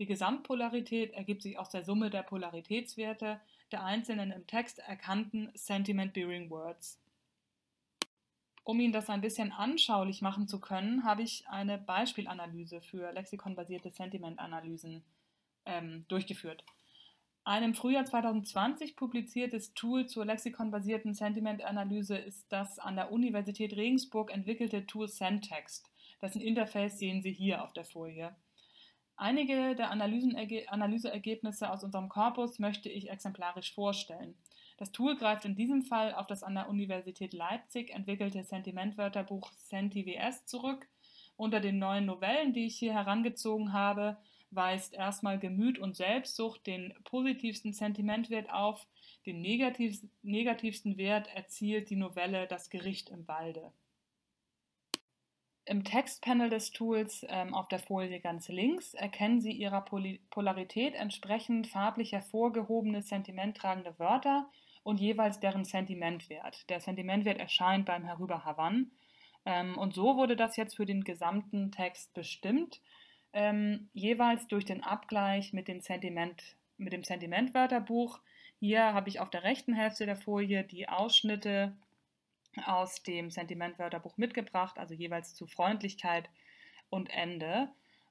Die 0.00 0.06
Gesamtpolarität 0.06 1.12
ergibt 1.12 1.42
sich 1.42 1.60
aus 1.60 1.70
der 1.70 1.84
Summe 1.84 2.10
der 2.10 2.24
Polaritätswerte 2.24 3.40
der 3.72 3.84
einzelnen 3.84 4.30
im 4.32 4.46
Text 4.46 4.78
erkannten 4.78 5.50
Sentiment-Bearing 5.54 6.50
Words. 6.50 7.00
Um 8.64 8.80
Ihnen 8.80 8.92
das 8.92 9.08
ein 9.08 9.20
bisschen 9.20 9.52
anschaulich 9.52 10.22
machen 10.22 10.48
zu 10.48 10.60
können, 10.60 11.04
habe 11.04 11.22
ich 11.22 11.46
eine 11.48 11.78
Beispielanalyse 11.78 12.80
für 12.80 13.12
lexikonbasierte 13.12 13.90
Sentimentanalysen 13.90 15.04
ähm, 15.66 16.04
durchgeführt. 16.08 16.64
Ein 17.44 17.62
im 17.62 17.74
Frühjahr 17.74 18.04
2020 18.04 18.96
publiziertes 18.96 19.72
Tool 19.74 20.06
zur 20.06 20.24
lexikonbasierten 20.24 21.14
Sentimentanalyse 21.14 22.16
ist 22.16 22.46
das 22.48 22.80
an 22.80 22.96
der 22.96 23.12
Universität 23.12 23.76
Regensburg 23.76 24.32
entwickelte 24.32 24.84
Tool 24.84 25.06
Sentext. 25.06 25.88
Dessen 26.20 26.40
Interface 26.40 26.98
sehen 26.98 27.22
Sie 27.22 27.30
hier 27.30 27.62
auf 27.62 27.72
der 27.72 27.84
Folie. 27.84 28.34
Einige 29.18 29.74
der 29.74 29.90
Analyseergebnisse 29.90 31.70
aus 31.70 31.82
unserem 31.82 32.10
Korpus 32.10 32.58
möchte 32.58 32.90
ich 32.90 33.08
exemplarisch 33.08 33.72
vorstellen. 33.72 34.34
Das 34.76 34.92
Tool 34.92 35.16
greift 35.16 35.46
in 35.46 35.54
diesem 35.54 35.82
Fall 35.82 36.14
auf 36.14 36.26
das 36.26 36.42
an 36.42 36.54
der 36.54 36.68
Universität 36.68 37.32
Leipzig 37.32 37.90
entwickelte 37.90 38.44
Sentimentwörterbuch 38.44 39.50
CentiWS 39.54 40.44
zurück. 40.44 40.86
Unter 41.36 41.60
den 41.60 41.78
neuen 41.78 42.04
Novellen, 42.04 42.52
die 42.52 42.66
ich 42.66 42.76
hier 42.76 42.92
herangezogen 42.92 43.72
habe, 43.72 44.18
weist 44.50 44.92
erstmal 44.92 45.38
Gemüt 45.38 45.78
und 45.78 45.96
Selbstsucht 45.96 46.66
den 46.66 46.92
positivsten 47.04 47.72
Sentimentwert 47.72 48.50
auf, 48.52 48.86
den 49.24 49.40
negativsten 49.40 50.98
Wert 50.98 51.28
erzielt 51.34 51.88
die 51.88 51.96
Novelle 51.96 52.46
Das 52.46 52.68
Gericht 52.68 53.08
im 53.08 53.26
Walde. 53.26 53.72
Im 55.68 55.82
Textpanel 55.82 56.48
des 56.48 56.70
Tools 56.70 57.26
ähm, 57.28 57.52
auf 57.52 57.66
der 57.66 57.80
Folie 57.80 58.20
ganz 58.20 58.48
links 58.48 58.94
erkennen 58.94 59.40
Sie 59.40 59.50
Ihrer 59.50 59.80
Pol 59.80 60.20
Polarität 60.30 60.94
entsprechend 60.94 61.66
farblich 61.66 62.12
hervorgehobene 62.12 63.02
sentimenttragende 63.02 63.98
Wörter 63.98 64.48
und 64.84 65.00
jeweils 65.00 65.40
deren 65.40 65.64
Sentimentwert. 65.64 66.70
Der 66.70 66.78
Sentimentwert 66.78 67.40
erscheint 67.40 67.84
beim 67.84 68.04
Herüberhavern. 68.04 68.92
Ähm, 69.44 69.76
und 69.76 69.92
so 69.92 70.16
wurde 70.16 70.36
das 70.36 70.56
jetzt 70.56 70.76
für 70.76 70.86
den 70.86 71.02
gesamten 71.02 71.72
Text 71.72 72.14
bestimmt, 72.14 72.80
ähm, 73.32 73.90
jeweils 73.92 74.46
durch 74.46 74.66
den 74.66 74.84
Abgleich 74.84 75.52
mit, 75.52 75.66
den 75.66 75.80
Sentiment, 75.80 76.56
mit 76.76 76.92
dem 76.92 77.02
Sentimentwörterbuch. 77.02 78.20
Hier 78.60 78.94
habe 78.94 79.08
ich 79.08 79.18
auf 79.18 79.30
der 79.30 79.42
rechten 79.42 79.74
Hälfte 79.74 80.06
der 80.06 80.16
Folie 80.16 80.62
die 80.62 80.88
Ausschnitte 80.88 81.76
aus 82.64 83.02
dem 83.02 83.30
Sentimentwörterbuch 83.30 84.16
mitgebracht, 84.16 84.78
also 84.78 84.94
jeweils 84.94 85.34
zu 85.34 85.46
Freundlichkeit 85.46 86.30
und 86.88 87.10
Ende. 87.10 87.68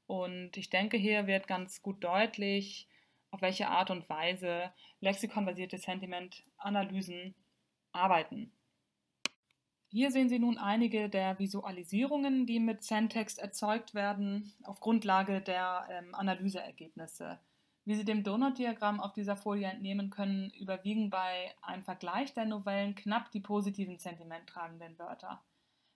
Und 0.07 0.55
ich 0.57 0.69
denke, 0.69 0.97
hier 0.97 1.27
wird 1.27 1.47
ganz 1.47 1.81
gut 1.81 2.03
deutlich, 2.03 2.87
auf 3.31 3.41
welche 3.41 3.67
Art 3.67 3.89
und 3.89 4.07
Weise 4.09 4.71
lexikonbasierte 5.01 5.77
Sentimentanalysen 5.77 7.35
arbeiten. 7.91 8.51
Hier 9.89 10.11
sehen 10.11 10.29
Sie 10.29 10.39
nun 10.39 10.57
einige 10.57 11.09
der 11.09 11.39
Visualisierungen, 11.39 12.45
die 12.45 12.59
mit 12.59 12.83
Sentext 12.83 13.39
erzeugt 13.39 13.93
werden, 13.93 14.53
auf 14.63 14.79
Grundlage 14.79 15.41
der 15.41 15.87
ähm, 15.89 16.13
Analyseergebnisse. 16.13 17.39
Wie 17.85 17.93
Sie 17.93 18.03
dem 18.03 18.23
Donut-Diagramm 18.23 18.99
auf 18.99 19.13
dieser 19.13 19.35
Folie 19.35 19.67
entnehmen 19.67 20.09
können, 20.09 20.49
überwiegen 20.59 21.11
bei 21.11 21.53
einem 21.61 21.83
Vergleich 21.83 22.33
der 22.33 22.45
Novellen 22.45 22.95
knapp 22.95 23.29
die 23.31 23.39
positiven 23.39 23.99
sentimenttragenden 23.99 24.97
Wörter. 24.97 25.43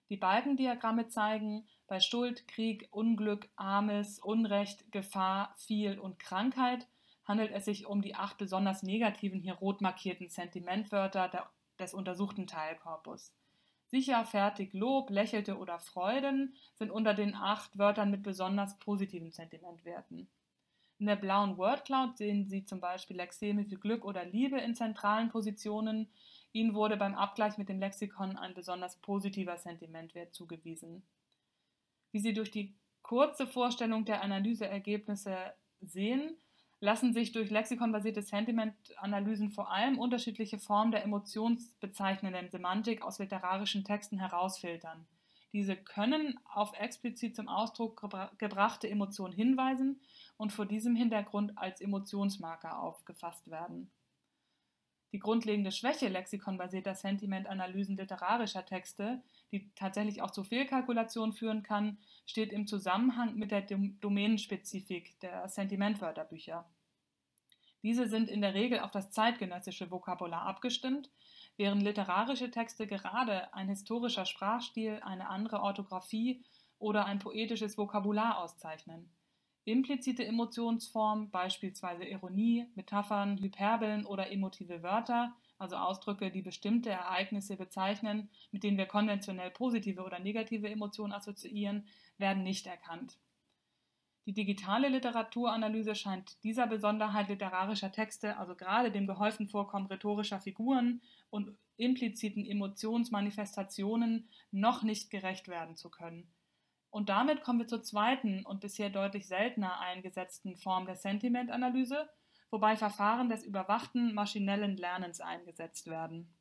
Die 0.08 0.16
Balkendiagramme 0.16 1.08
zeigen, 1.08 1.66
bei 1.88 1.98
Schuld, 1.98 2.46
Krieg, 2.46 2.88
Unglück, 2.92 3.48
Armes, 3.56 4.20
Unrecht, 4.20 4.92
Gefahr, 4.92 5.52
Viel 5.56 5.98
und 5.98 6.20
Krankheit 6.20 6.86
handelt 7.24 7.52
es 7.52 7.64
sich 7.64 7.86
um 7.86 8.02
die 8.02 8.14
acht 8.14 8.38
besonders 8.38 8.84
negativen, 8.84 9.40
hier 9.40 9.54
rot 9.54 9.80
markierten 9.80 10.28
Sentimentwörter 10.28 11.28
der, 11.28 11.50
des 11.80 11.92
untersuchten 11.92 12.46
Teilkorpus. 12.46 13.34
Sicher, 13.86 14.24
fertig, 14.24 14.72
Lob, 14.74 15.10
lächelte 15.10 15.58
oder 15.58 15.80
Freuden 15.80 16.54
sind 16.76 16.92
unter 16.92 17.14
den 17.14 17.34
acht 17.34 17.76
Wörtern 17.78 18.12
mit 18.12 18.22
besonders 18.22 18.78
positiven 18.78 19.32
Sentimentwerten. 19.32 20.28
In 21.00 21.06
der 21.06 21.16
blauen 21.16 21.56
Word 21.56 21.86
Cloud 21.86 22.18
sehen 22.18 22.46
Sie 22.46 22.66
zum 22.66 22.78
Beispiel 22.78 23.16
Lexeme 23.16 23.64
für 23.64 23.78
Glück 23.78 24.04
oder 24.04 24.22
Liebe 24.26 24.60
in 24.60 24.74
zentralen 24.74 25.30
Positionen. 25.30 26.10
Ihnen 26.52 26.74
wurde 26.74 26.98
beim 26.98 27.14
Abgleich 27.14 27.56
mit 27.56 27.70
dem 27.70 27.80
Lexikon 27.80 28.36
ein 28.36 28.52
besonders 28.52 28.98
positiver 28.98 29.56
Sentimentwert 29.56 30.34
zugewiesen. 30.34 31.02
Wie 32.12 32.18
Sie 32.18 32.34
durch 32.34 32.50
die 32.50 32.74
kurze 33.00 33.46
Vorstellung 33.46 34.04
der 34.04 34.22
Analyseergebnisse 34.22 35.36
sehen, 35.80 36.36
lassen 36.80 37.14
sich 37.14 37.32
durch 37.32 37.50
lexikonbasierte 37.50 38.20
Sentimentanalysen 38.20 39.48
vor 39.52 39.72
allem 39.72 39.98
unterschiedliche 39.98 40.58
Formen 40.58 40.92
der 40.92 41.02
emotionsbezeichnenden 41.02 42.50
Semantik 42.50 43.00
aus 43.00 43.18
literarischen 43.18 43.84
Texten 43.84 44.18
herausfiltern. 44.18 45.06
Diese 45.52 45.76
können 45.76 46.38
auf 46.44 46.72
explizit 46.78 47.34
zum 47.34 47.48
Ausdruck 47.48 48.00
gebrachte 48.38 48.88
Emotionen 48.88 49.34
hinweisen 49.34 50.00
und 50.36 50.52
vor 50.52 50.66
diesem 50.66 50.94
Hintergrund 50.94 51.58
als 51.58 51.80
Emotionsmarker 51.80 52.80
aufgefasst 52.80 53.50
werden. 53.50 53.90
Die 55.12 55.18
grundlegende 55.18 55.72
Schwäche 55.72 56.08
lexikonbasierter 56.08 56.94
Sentimentanalysen 56.94 57.96
literarischer 57.96 58.64
Texte, 58.64 59.22
die 59.50 59.68
tatsächlich 59.74 60.22
auch 60.22 60.30
zu 60.30 60.44
Fehlkalkulationen 60.44 61.32
führen 61.32 61.64
kann, 61.64 61.98
steht 62.26 62.52
im 62.52 62.68
Zusammenhang 62.68 63.34
mit 63.34 63.50
der 63.50 63.62
Domänenspezifik 63.62 65.18
der 65.18 65.48
Sentimentwörterbücher. 65.48 66.64
Diese 67.82 68.08
sind 68.08 68.28
in 68.28 68.40
der 68.40 68.54
Regel 68.54 68.80
auf 68.80 68.92
das 68.92 69.10
zeitgenössische 69.10 69.90
Vokabular 69.90 70.42
abgestimmt, 70.42 71.10
während 71.60 71.82
literarische 71.82 72.50
Texte 72.50 72.86
gerade 72.86 73.52
ein 73.52 73.68
historischer 73.68 74.24
Sprachstil, 74.24 74.98
eine 75.04 75.28
andere 75.28 75.60
Orthographie 75.60 76.42
oder 76.78 77.04
ein 77.04 77.18
poetisches 77.18 77.76
Vokabular 77.76 78.38
auszeichnen. 78.38 79.12
Implizite 79.64 80.24
Emotionsformen, 80.24 81.30
beispielsweise 81.30 82.04
Ironie, 82.06 82.64
Metaphern, 82.76 83.36
Hyperbeln 83.38 84.06
oder 84.06 84.32
emotive 84.32 84.82
Wörter, 84.82 85.34
also 85.58 85.76
Ausdrücke, 85.76 86.30
die 86.30 86.40
bestimmte 86.40 86.88
Ereignisse 86.88 87.58
bezeichnen, 87.58 88.30
mit 88.52 88.62
denen 88.62 88.78
wir 88.78 88.86
konventionell 88.86 89.50
positive 89.50 90.02
oder 90.02 90.18
negative 90.18 90.70
Emotionen 90.70 91.12
assoziieren, 91.12 91.86
werden 92.16 92.42
nicht 92.42 92.66
erkannt. 92.66 93.18
Die 94.30 94.34
digitale 94.34 94.88
Literaturanalyse 94.88 95.96
scheint 95.96 96.40
dieser 96.44 96.68
Besonderheit 96.68 97.28
literarischer 97.28 97.90
Texte, 97.90 98.36
also 98.36 98.54
gerade 98.54 98.92
dem 98.92 99.08
gehäuften 99.08 99.48
Vorkommen 99.48 99.86
rhetorischer 99.86 100.38
Figuren 100.38 101.02
und 101.30 101.58
impliziten 101.76 102.46
Emotionsmanifestationen, 102.46 104.28
noch 104.52 104.84
nicht 104.84 105.10
gerecht 105.10 105.48
werden 105.48 105.74
zu 105.74 105.90
können. 105.90 106.32
Und 106.90 107.08
damit 107.08 107.42
kommen 107.42 107.58
wir 107.58 107.66
zur 107.66 107.82
zweiten 107.82 108.46
und 108.46 108.60
bisher 108.60 108.88
deutlich 108.88 109.26
seltener 109.26 109.80
eingesetzten 109.80 110.56
Form 110.56 110.86
der 110.86 110.94
Sentimentanalyse, 110.94 112.08
wobei 112.52 112.76
Verfahren 112.76 113.28
des 113.30 113.42
überwachten 113.42 114.14
maschinellen 114.14 114.76
Lernens 114.76 115.20
eingesetzt 115.20 115.88
werden. 115.88 116.32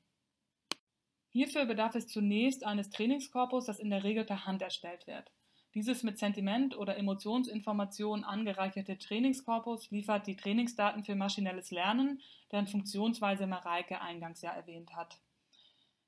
Hierfür 1.29 1.65
bedarf 1.65 1.95
es 1.95 2.05
zunächst 2.05 2.63
eines 2.63 2.91
Trainingskorpus, 2.91 3.65
das 3.65 3.79
in 3.79 3.89
der 3.89 4.03
Regel 4.03 4.25
per 4.25 4.45
Hand 4.45 4.61
erstellt 4.61 5.07
wird. 5.07 5.31
Dieses 5.75 6.01
mit 6.01 6.17
Sentiment- 6.17 6.75
oder 6.75 6.97
Emotionsinformationen 6.97 8.25
angereicherte 8.25 8.97
Trainingskorpus 8.97 9.91
liefert 9.91 10.25
die 10.25 10.35
Trainingsdaten 10.35 11.03
für 11.03 11.15
maschinelles 11.15 11.69
Lernen, 11.69 12.21
deren 12.51 12.67
Funktionsweise 12.67 13.45
Mareike 13.45 14.01
eingangs 14.01 14.41
ja 14.41 14.51
erwähnt 14.51 14.95
hat. 14.95 15.19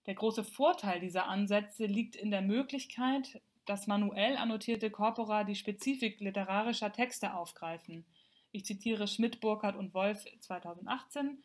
Der 0.08 0.16
große 0.16 0.44
Vorteil 0.44 1.00
dieser 1.00 1.28
Ansätze 1.28 1.86
liegt 1.86 2.16
in 2.16 2.32
der 2.32 2.42
Möglichkeit, 2.42 3.40
dass 3.66 3.86
manuell 3.86 4.36
annotierte 4.36 4.90
Corpora 4.90 5.44
die 5.44 5.56
Spezifik 5.56 6.20
literarischer 6.20 6.92
Texte 6.92 7.36
aufgreifen. 7.36 8.06
Ich 8.52 8.66
zitiere 8.66 9.08
Schmidt, 9.08 9.40
Burkhardt 9.42 9.76
und 9.76 9.94
Wolf 9.94 10.26
2018. 10.40 11.44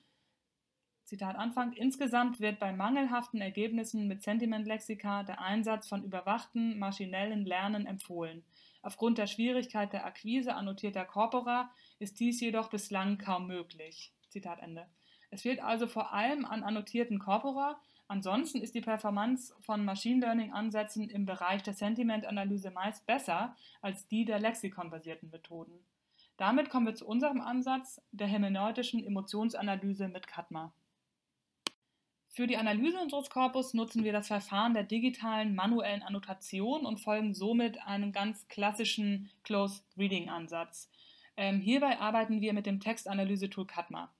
Zitat 1.06 1.36
Anfang. 1.36 1.72
Insgesamt 1.72 2.40
wird 2.40 2.58
bei 2.58 2.72
mangelhaften 2.72 3.40
Ergebnissen 3.40 4.08
mit 4.08 4.24
Sentimentlexika 4.24 5.22
der 5.22 5.40
Einsatz 5.40 5.86
von 5.88 6.02
überwachten 6.02 6.80
maschinellen 6.80 7.46
Lernen 7.46 7.86
empfohlen. 7.86 8.44
Aufgrund 8.82 9.16
der 9.16 9.28
Schwierigkeit 9.28 9.92
der 9.92 10.04
Akquise 10.04 10.56
annotierter 10.56 11.04
Corpora 11.04 11.70
ist 12.00 12.18
dies 12.18 12.40
jedoch 12.40 12.70
bislang 12.70 13.18
kaum 13.18 13.46
möglich. 13.46 14.12
Zitat 14.30 14.60
Ende. 14.60 14.88
Es 15.30 15.42
fehlt 15.42 15.62
also 15.62 15.86
vor 15.86 16.12
allem 16.12 16.44
an 16.44 16.64
annotierten 16.64 17.20
Corpora. 17.20 17.80
Ansonsten 18.08 18.60
ist 18.60 18.74
die 18.74 18.80
Performance 18.80 19.54
von 19.60 19.84
Machine 19.84 20.26
Learning-Ansätzen 20.26 21.08
im 21.08 21.24
Bereich 21.24 21.62
der 21.62 21.74
Sentimentanalyse 21.74 22.72
meist 22.72 23.06
besser 23.06 23.54
als 23.80 24.08
die 24.08 24.24
der 24.24 24.40
lexikonbasierten 24.40 25.30
Methoden. 25.30 25.86
Damit 26.36 26.68
kommen 26.68 26.86
wir 26.86 26.96
zu 26.96 27.06
unserem 27.06 27.40
Ansatz 27.40 28.02
der 28.10 28.26
hermeneutischen 28.26 29.04
Emotionsanalyse 29.04 30.08
mit 30.08 30.26
Katma. 30.26 30.74
Für 32.36 32.46
die 32.46 32.58
Analyse 32.58 33.00
unseres 33.00 33.30
Korpus 33.30 33.72
nutzen 33.72 34.04
wir 34.04 34.12
das 34.12 34.26
Verfahren 34.26 34.74
der 34.74 34.82
digitalen 34.82 35.54
manuellen 35.54 36.02
Annotation 36.02 36.84
und 36.84 37.00
folgen 37.00 37.32
somit 37.32 37.80
einem 37.86 38.12
ganz 38.12 38.46
klassischen 38.48 39.30
Close 39.42 39.80
Reading 39.96 40.28
Ansatz. 40.28 40.90
Ähm, 41.38 41.62
hierbei 41.62 41.98
arbeiten 41.98 42.42
wir 42.42 42.52
mit 42.52 42.66
dem 42.66 42.78
Textanalyse-Tool 42.78 43.66
Katma. 43.66 44.12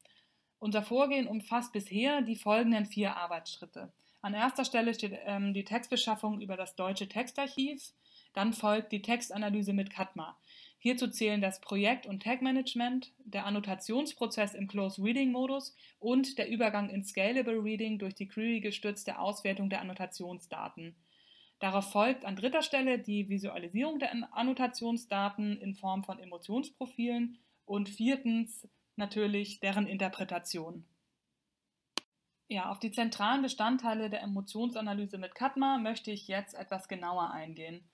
Unser 0.59 0.83
Vorgehen 0.83 1.27
umfasst 1.27 1.75
bisher 1.75 2.23
die 2.23 2.37
folgenden 2.37 2.87
vier 2.87 3.15
Arbeitsschritte. 3.19 3.93
An 4.23 4.33
erster 4.33 4.65
Stelle 4.65 4.95
steht 4.95 5.13
ähm, 5.27 5.53
die 5.53 5.65
Textbeschaffung 5.65 6.41
über 6.41 6.57
das 6.57 6.75
Deutsche 6.75 7.11
Textarchiv, 7.11 7.93
dann 8.33 8.55
folgt 8.55 8.93
die 8.93 9.03
Textanalyse 9.03 9.75
mit 9.75 9.91
Katma. 9.91 10.39
Hierzu 10.87 11.09
zählen 11.09 11.41
das 11.41 11.61
Projekt- 11.61 12.07
und 12.07 12.23
Tag-Management, 12.23 13.13
der 13.25 13.45
Annotationsprozess 13.45 14.55
im 14.55 14.69
Close-Reading-Modus 14.69 15.75
und 15.99 16.39
der 16.39 16.49
Übergang 16.49 16.91
in 16.91 17.03
Scalable 17.03 17.61
Reading 17.61 17.99
durch 17.99 18.15
die 18.15 18.29
query-gestützte 18.29 19.19
Auswertung 19.19 19.69
der 19.69 19.81
Annotationsdaten. 19.81 20.95
Darauf 21.59 21.91
folgt 21.91 22.25
an 22.25 22.37
dritter 22.37 22.63
Stelle 22.63 23.01
die 23.01 23.29
Visualisierung 23.29 23.99
der 23.99 24.13
Annotationsdaten 24.31 25.61
in 25.61 25.75
Form 25.75 26.05
von 26.05 26.21
Emotionsprofilen 26.21 27.37
und 27.65 27.89
viertens 27.89 28.69
natürlich 28.95 29.59
deren 29.59 29.89
Interpretation. 29.89 30.85
Ja, 32.47 32.71
auf 32.71 32.79
die 32.79 32.93
zentralen 32.93 33.43
Bestandteile 33.43 34.09
der 34.09 34.23
Emotionsanalyse 34.23 35.19
mit 35.19 35.35
Katma 35.35 35.79
möchte 35.79 36.13
ich 36.13 36.29
jetzt 36.29 36.55
etwas 36.55 36.87
genauer 36.87 37.33
eingehen. 37.33 37.91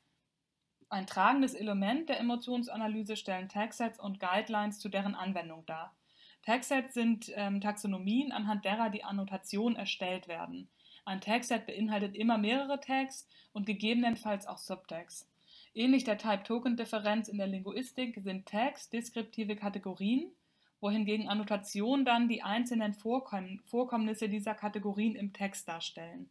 Ein 0.93 1.07
tragendes 1.07 1.55
Element 1.55 2.11
der 2.11 2.21
Emotionsanalyse 2.21 3.17
stellen 3.17 3.49
Tagsets 3.49 3.99
und 3.99 4.21
Guidelines 4.21 4.79
zu 4.79 4.91
deren 4.91 5.15
Anwendung 5.15 5.65
dar. 5.65 5.97
Tagsets 6.43 6.93
sind 6.93 7.33
ähm, 7.35 7.63
Taxonomien, 7.63 8.31
anhand 8.31 8.67
derer 8.67 8.91
die 8.91 9.03
Annotationen 9.03 9.79
erstellt 9.79 10.29
werden. 10.29 10.69
Ein 11.07 11.23
Tagset 11.23 11.65
beinhaltet 11.65 12.15
immer 12.15 12.37
mehrere 12.37 12.79
Tags 12.79 13.27
und 13.55 13.65
gegebenenfalls 13.65 14.47
auch 14.47 14.59
Subtags. 14.59 15.27
Ähnlich 15.73 16.05
der 16.05 16.19
Type-Token-Differenz 16.19 17.29
in 17.29 17.39
der 17.39 17.47
Linguistik 17.47 18.19
sind 18.23 18.45
Tags 18.45 18.91
deskriptive 18.91 19.57
Kategorien, 19.57 20.31
wohingegen 20.83 21.27
Annotationen 21.27 22.05
dann 22.05 22.29
die 22.29 22.43
einzelnen 22.43 22.93
Vorkomm 22.93 23.61
Vorkommnisse 23.65 24.29
dieser 24.29 24.55
Kategorien 24.55 25.15
im 25.15 25.33
Text 25.33 25.67
darstellen. 25.69 26.29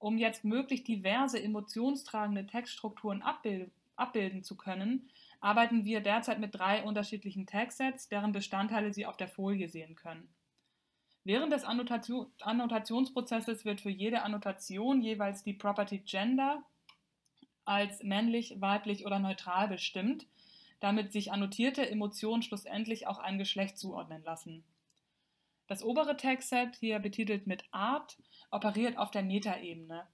Um 0.00 0.18
jetzt 0.18 0.44
möglichst 0.44 0.88
diverse 0.88 1.40
emotionstragende 1.40 2.46
Textstrukturen 2.46 3.22
abbild 3.22 3.70
abbilden 3.96 4.42
zu 4.42 4.56
können, 4.56 5.10
arbeiten 5.40 5.84
wir 5.84 6.00
derzeit 6.00 6.40
mit 6.40 6.54
drei 6.54 6.82
unterschiedlichen 6.82 7.46
Tagsets, 7.46 8.08
deren 8.08 8.32
Bestandteile 8.32 8.94
Sie 8.94 9.04
auf 9.04 9.18
der 9.18 9.28
Folie 9.28 9.68
sehen 9.68 9.94
können. 9.94 10.26
Während 11.24 11.52
des 11.52 11.64
Annotation 11.64 12.32
Annotationsprozesses 12.40 13.66
wird 13.66 13.82
für 13.82 13.90
jede 13.90 14.22
Annotation 14.22 15.02
jeweils 15.02 15.42
die 15.42 15.52
Property 15.52 15.98
Gender 15.98 16.62
als 17.66 18.02
männlich, 18.02 18.58
weiblich 18.58 19.04
oder 19.04 19.18
neutral 19.18 19.68
bestimmt, 19.68 20.26
damit 20.80 21.12
sich 21.12 21.30
annotierte 21.30 21.88
Emotionen 21.88 22.42
schlussendlich 22.42 23.06
auch 23.06 23.18
ein 23.18 23.36
Geschlecht 23.36 23.78
zuordnen 23.78 24.24
lassen. 24.24 24.64
Das 25.70 25.84
obere 25.84 26.16
Tagset, 26.16 26.74
hier 26.80 26.98
betitelt 26.98 27.46
mit 27.46 27.62
Art, 27.70 28.18
operiert 28.50 28.98
auf 28.98 29.12
der 29.12 29.22
Metaebene. 29.22 30.04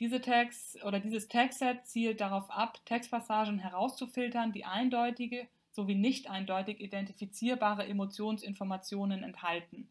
Diese 0.00 0.20
Tags 0.20 0.76
oder 0.84 0.98
dieses 0.98 1.28
Tagset 1.28 1.86
zielt 1.86 2.20
darauf 2.20 2.50
ab, 2.50 2.84
Textpassagen 2.84 3.60
herauszufiltern, 3.60 4.50
die 4.50 4.64
eindeutige 4.64 5.46
sowie 5.70 5.94
nicht 5.94 6.28
eindeutig 6.28 6.80
identifizierbare 6.80 7.86
Emotionsinformationen 7.86 9.22
enthalten. 9.22 9.88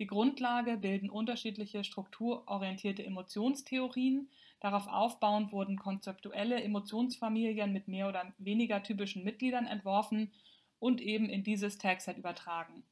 Die 0.00 0.08
Grundlage 0.08 0.78
bilden 0.78 1.10
unterschiedliche 1.10 1.84
strukturorientierte 1.84 3.06
Emotionstheorien. 3.06 4.30
Darauf 4.58 4.88
aufbauend 4.88 5.52
wurden 5.52 5.78
konzeptuelle 5.78 6.60
Emotionsfamilien 6.60 7.72
mit 7.72 7.86
mehr 7.86 8.08
oder 8.08 8.34
weniger 8.38 8.82
typischen 8.82 9.22
Mitgliedern 9.22 9.68
entworfen 9.68 10.32
und 10.80 11.00
eben 11.00 11.28
in 11.28 11.44
dieses 11.44 11.78
Tagset 11.78 12.18
übertragen. 12.18 12.82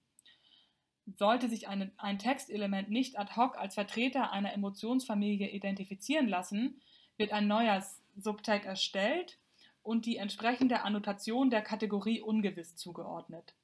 Sollte 1.16 1.48
sich 1.48 1.68
eine, 1.68 1.90
ein 1.96 2.18
Textelement 2.18 2.90
nicht 2.90 3.18
ad 3.18 3.34
hoc 3.36 3.58
als 3.58 3.74
Vertreter 3.74 4.32
einer 4.32 4.52
Emotionsfamilie 4.52 5.48
identifizieren 5.50 6.28
lassen, 6.28 6.80
wird 7.16 7.32
ein 7.32 7.46
neuer 7.46 7.84
Subtag 8.16 8.66
erstellt 8.66 9.38
und 9.82 10.06
die 10.06 10.16
entsprechende 10.16 10.82
Annotation 10.82 11.50
der 11.50 11.62
Kategorie 11.62 12.20
ungewiss 12.20 12.76
zugeordnet. 12.76 13.54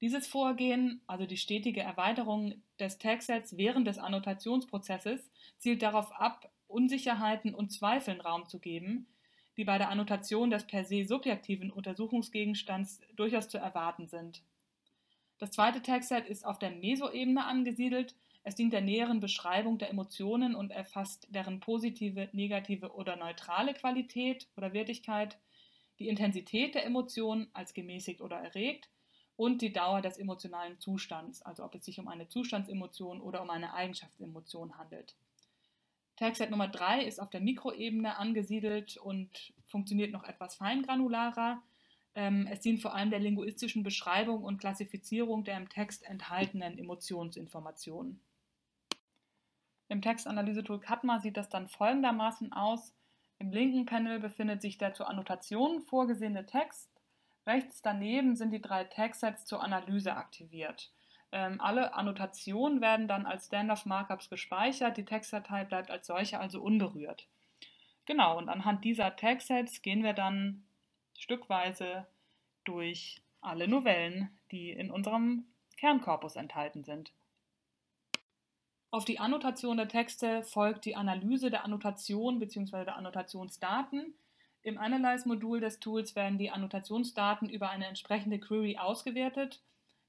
Dieses 0.00 0.26
Vorgehen, 0.28 1.02
also 1.06 1.26
die 1.26 1.36
stetige 1.36 1.80
Erweiterung 1.80 2.54
des 2.78 2.98
Tagsets 2.98 3.56
während 3.56 3.86
des 3.86 3.98
Annotationsprozesses, 3.98 5.28
zielt 5.58 5.82
darauf 5.82 6.12
ab, 6.12 6.50
Unsicherheiten 6.68 7.54
und 7.54 7.72
Zweifeln 7.72 8.20
Raum 8.20 8.46
zu 8.46 8.60
geben, 8.60 9.08
die 9.56 9.64
bei 9.64 9.78
der 9.78 9.90
Annotation 9.90 10.50
des 10.50 10.66
per 10.66 10.84
se 10.84 11.04
subjektiven 11.04 11.70
Untersuchungsgegenstands 11.70 13.00
durchaus 13.16 13.48
zu 13.48 13.58
erwarten 13.58 14.06
sind. 14.06 14.42
Das 15.38 15.52
zweite 15.52 15.82
Tagset 15.82 16.26
ist 16.26 16.44
auf 16.44 16.58
der 16.58 16.70
Mesoebene 16.70 17.44
angesiedelt. 17.44 18.16
Es 18.42 18.54
dient 18.54 18.72
der 18.72 18.80
näheren 18.80 19.20
Beschreibung 19.20 19.78
der 19.78 19.90
Emotionen 19.90 20.54
und 20.54 20.70
erfasst 20.70 21.28
deren 21.30 21.60
positive, 21.60 22.28
negative 22.32 22.92
oder 22.94 23.16
neutrale 23.16 23.74
Qualität 23.74 24.48
oder 24.56 24.72
Wertigkeit, 24.72 25.38
die 25.98 26.08
Intensität 26.08 26.74
der 26.74 26.84
Emotionen 26.84 27.48
als 27.52 27.74
gemäßigt 27.74 28.20
oder 28.20 28.36
erregt 28.36 28.88
und 29.36 29.62
die 29.62 29.72
Dauer 29.72 30.02
des 30.02 30.18
emotionalen 30.18 30.80
Zustands, 30.80 31.42
also 31.42 31.64
ob 31.64 31.74
es 31.74 31.84
sich 31.84 32.00
um 32.00 32.08
eine 32.08 32.28
Zustandsemotion 32.28 33.20
oder 33.20 33.42
um 33.42 33.50
eine 33.50 33.74
Eigenschaftsemotion 33.74 34.76
handelt. 34.76 35.14
Tagset 36.16 36.50
Nummer 36.50 36.66
3 36.66 37.04
ist 37.04 37.20
auf 37.20 37.30
der 37.30 37.40
Mikroebene 37.40 38.16
angesiedelt 38.16 38.96
und 38.96 39.52
funktioniert 39.66 40.10
noch 40.10 40.24
etwas 40.24 40.56
feingranularer. 40.56 41.62
Ähm, 42.18 42.48
es 42.50 42.58
dient 42.58 42.82
vor 42.82 42.96
allem 42.96 43.10
der 43.10 43.20
linguistischen 43.20 43.84
Beschreibung 43.84 44.42
und 44.42 44.58
Klassifizierung 44.58 45.44
der 45.44 45.56
im 45.56 45.68
Text 45.68 46.04
enthaltenen 46.04 46.76
Emotionsinformationen. 46.76 48.20
Im 49.86 50.02
Textanalyse-Tool 50.02 50.80
Katma 50.80 51.20
sieht 51.20 51.36
das 51.36 51.48
dann 51.48 51.68
folgendermaßen 51.68 52.52
aus. 52.52 52.92
Im 53.38 53.52
linken 53.52 53.86
Panel 53.86 54.18
befindet 54.18 54.62
sich 54.62 54.78
der 54.78 54.94
zur 54.94 55.08
Annotation 55.08 55.80
vorgesehene 55.82 56.44
Text. 56.44 56.90
Rechts 57.46 57.82
daneben 57.82 58.34
sind 58.34 58.50
die 58.50 58.60
drei 58.60 58.82
Tagsets 58.82 59.44
zur 59.44 59.62
Analyse 59.62 60.16
aktiviert. 60.16 60.92
Ähm, 61.30 61.60
alle 61.60 61.94
Annotationen 61.94 62.80
werden 62.80 63.06
dann 63.06 63.26
als 63.26 63.46
Standoff-Markups 63.46 64.28
gespeichert. 64.28 64.96
Die 64.96 65.04
Textdatei 65.04 65.62
bleibt 65.62 65.92
als 65.92 66.08
solche 66.08 66.40
also 66.40 66.60
unberührt. 66.62 67.28
Genau, 68.06 68.36
und 68.38 68.48
anhand 68.48 68.84
dieser 68.84 69.14
Tagsets 69.14 69.82
gehen 69.82 70.02
wir 70.02 70.14
dann 70.14 70.64
stückweise 71.18 72.06
durch 72.64 73.20
alle 73.40 73.68
Novellen, 73.68 74.30
die 74.50 74.70
in 74.70 74.90
unserem 74.90 75.44
Kernkorpus 75.76 76.36
enthalten 76.36 76.84
sind. 76.84 77.12
Auf 78.90 79.04
die 79.04 79.18
Annotation 79.18 79.76
der 79.76 79.88
Texte 79.88 80.42
folgt 80.42 80.86
die 80.86 80.96
Analyse 80.96 81.50
der 81.50 81.64
Annotation 81.64 82.38
bzw. 82.38 82.84
der 82.84 82.96
Annotationsdaten. 82.96 84.14
Im 84.62 84.78
Analyze-Modul 84.78 85.60
des 85.60 85.78
Tools 85.78 86.16
werden 86.16 86.38
die 86.38 86.50
Annotationsdaten 86.50 87.50
über 87.50 87.68
eine 87.68 87.86
entsprechende 87.86 88.40
Query 88.40 88.78
ausgewertet. 88.78 89.62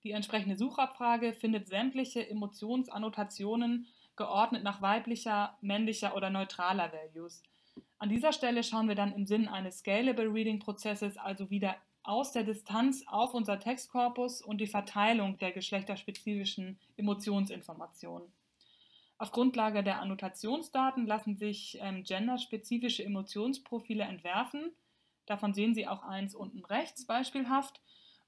Die 0.03 0.12
entsprechende 0.12 0.55
Suchabfrage 0.55 1.34
findet 1.34 1.68
sämtliche 1.68 2.28
Emotionsannotationen 2.30 3.88
geordnet 4.16 4.64
nach 4.64 4.82
weiblicher, 4.82 5.57
männlicher 5.62 6.16
oder 6.16 6.30
neutraler 6.30 6.91
Values. 6.93 7.43
An 8.00 8.08
dieser 8.08 8.32
Stelle 8.32 8.64
schauen 8.64 8.88
wir 8.88 8.95
dann 8.95 9.14
im 9.14 9.26
Sinne 9.26 9.52
eines 9.52 9.80
Scalable 9.80 10.34
Reading 10.34 10.60
Prozesses 10.60 11.18
also 11.18 11.50
wieder 11.50 11.76
aus 12.02 12.32
der 12.32 12.43
Distanz 12.43 13.04
auf 13.08 13.34
unser 13.34 13.60
Textkorpus 13.60 14.41
und 14.41 14.60
die 14.60 14.68
Verteilung 14.68 15.38
der 15.38 15.52
geschlechterspezifischen 15.52 16.80
Emotionsinformationen. 16.95 18.32
Auf 19.18 19.34
Grundlage 19.34 19.84
der 19.84 20.00
Annotationsdaten 20.00 21.06
lassen 21.06 21.36
sich 21.36 21.78
ähm, 21.82 22.04
genderspezifische 22.04 23.04
Emotionsprofile 23.04 24.06
entwerfen. 24.06 24.72
Davon 25.26 25.54
sehen 25.54 25.76
Sie 25.76 25.86
auch 25.86 26.04
eins 26.04 26.34
unten 26.34 26.64
rechts 26.64 27.06
beispielhaft. 27.06 27.82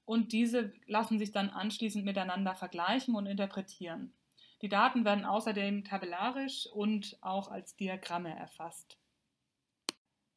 Und 0.04 0.32
diese 0.32 0.74
lassen 0.86 1.18
sich 1.18 1.32
dann 1.32 1.48
anschließend 1.48 2.04
miteinander 2.04 2.54
vergleichen 2.54 3.14
und 3.14 3.24
interpretieren. 3.24 4.12
Die 4.60 4.68
Daten 4.68 5.06
werden 5.06 5.24
außerdem 5.24 5.84
tabellarisch 5.84 6.66
und 6.66 7.16
auch 7.22 7.50
als 7.50 7.74
Diagramme 7.76 8.36
erfasst. 8.36 8.98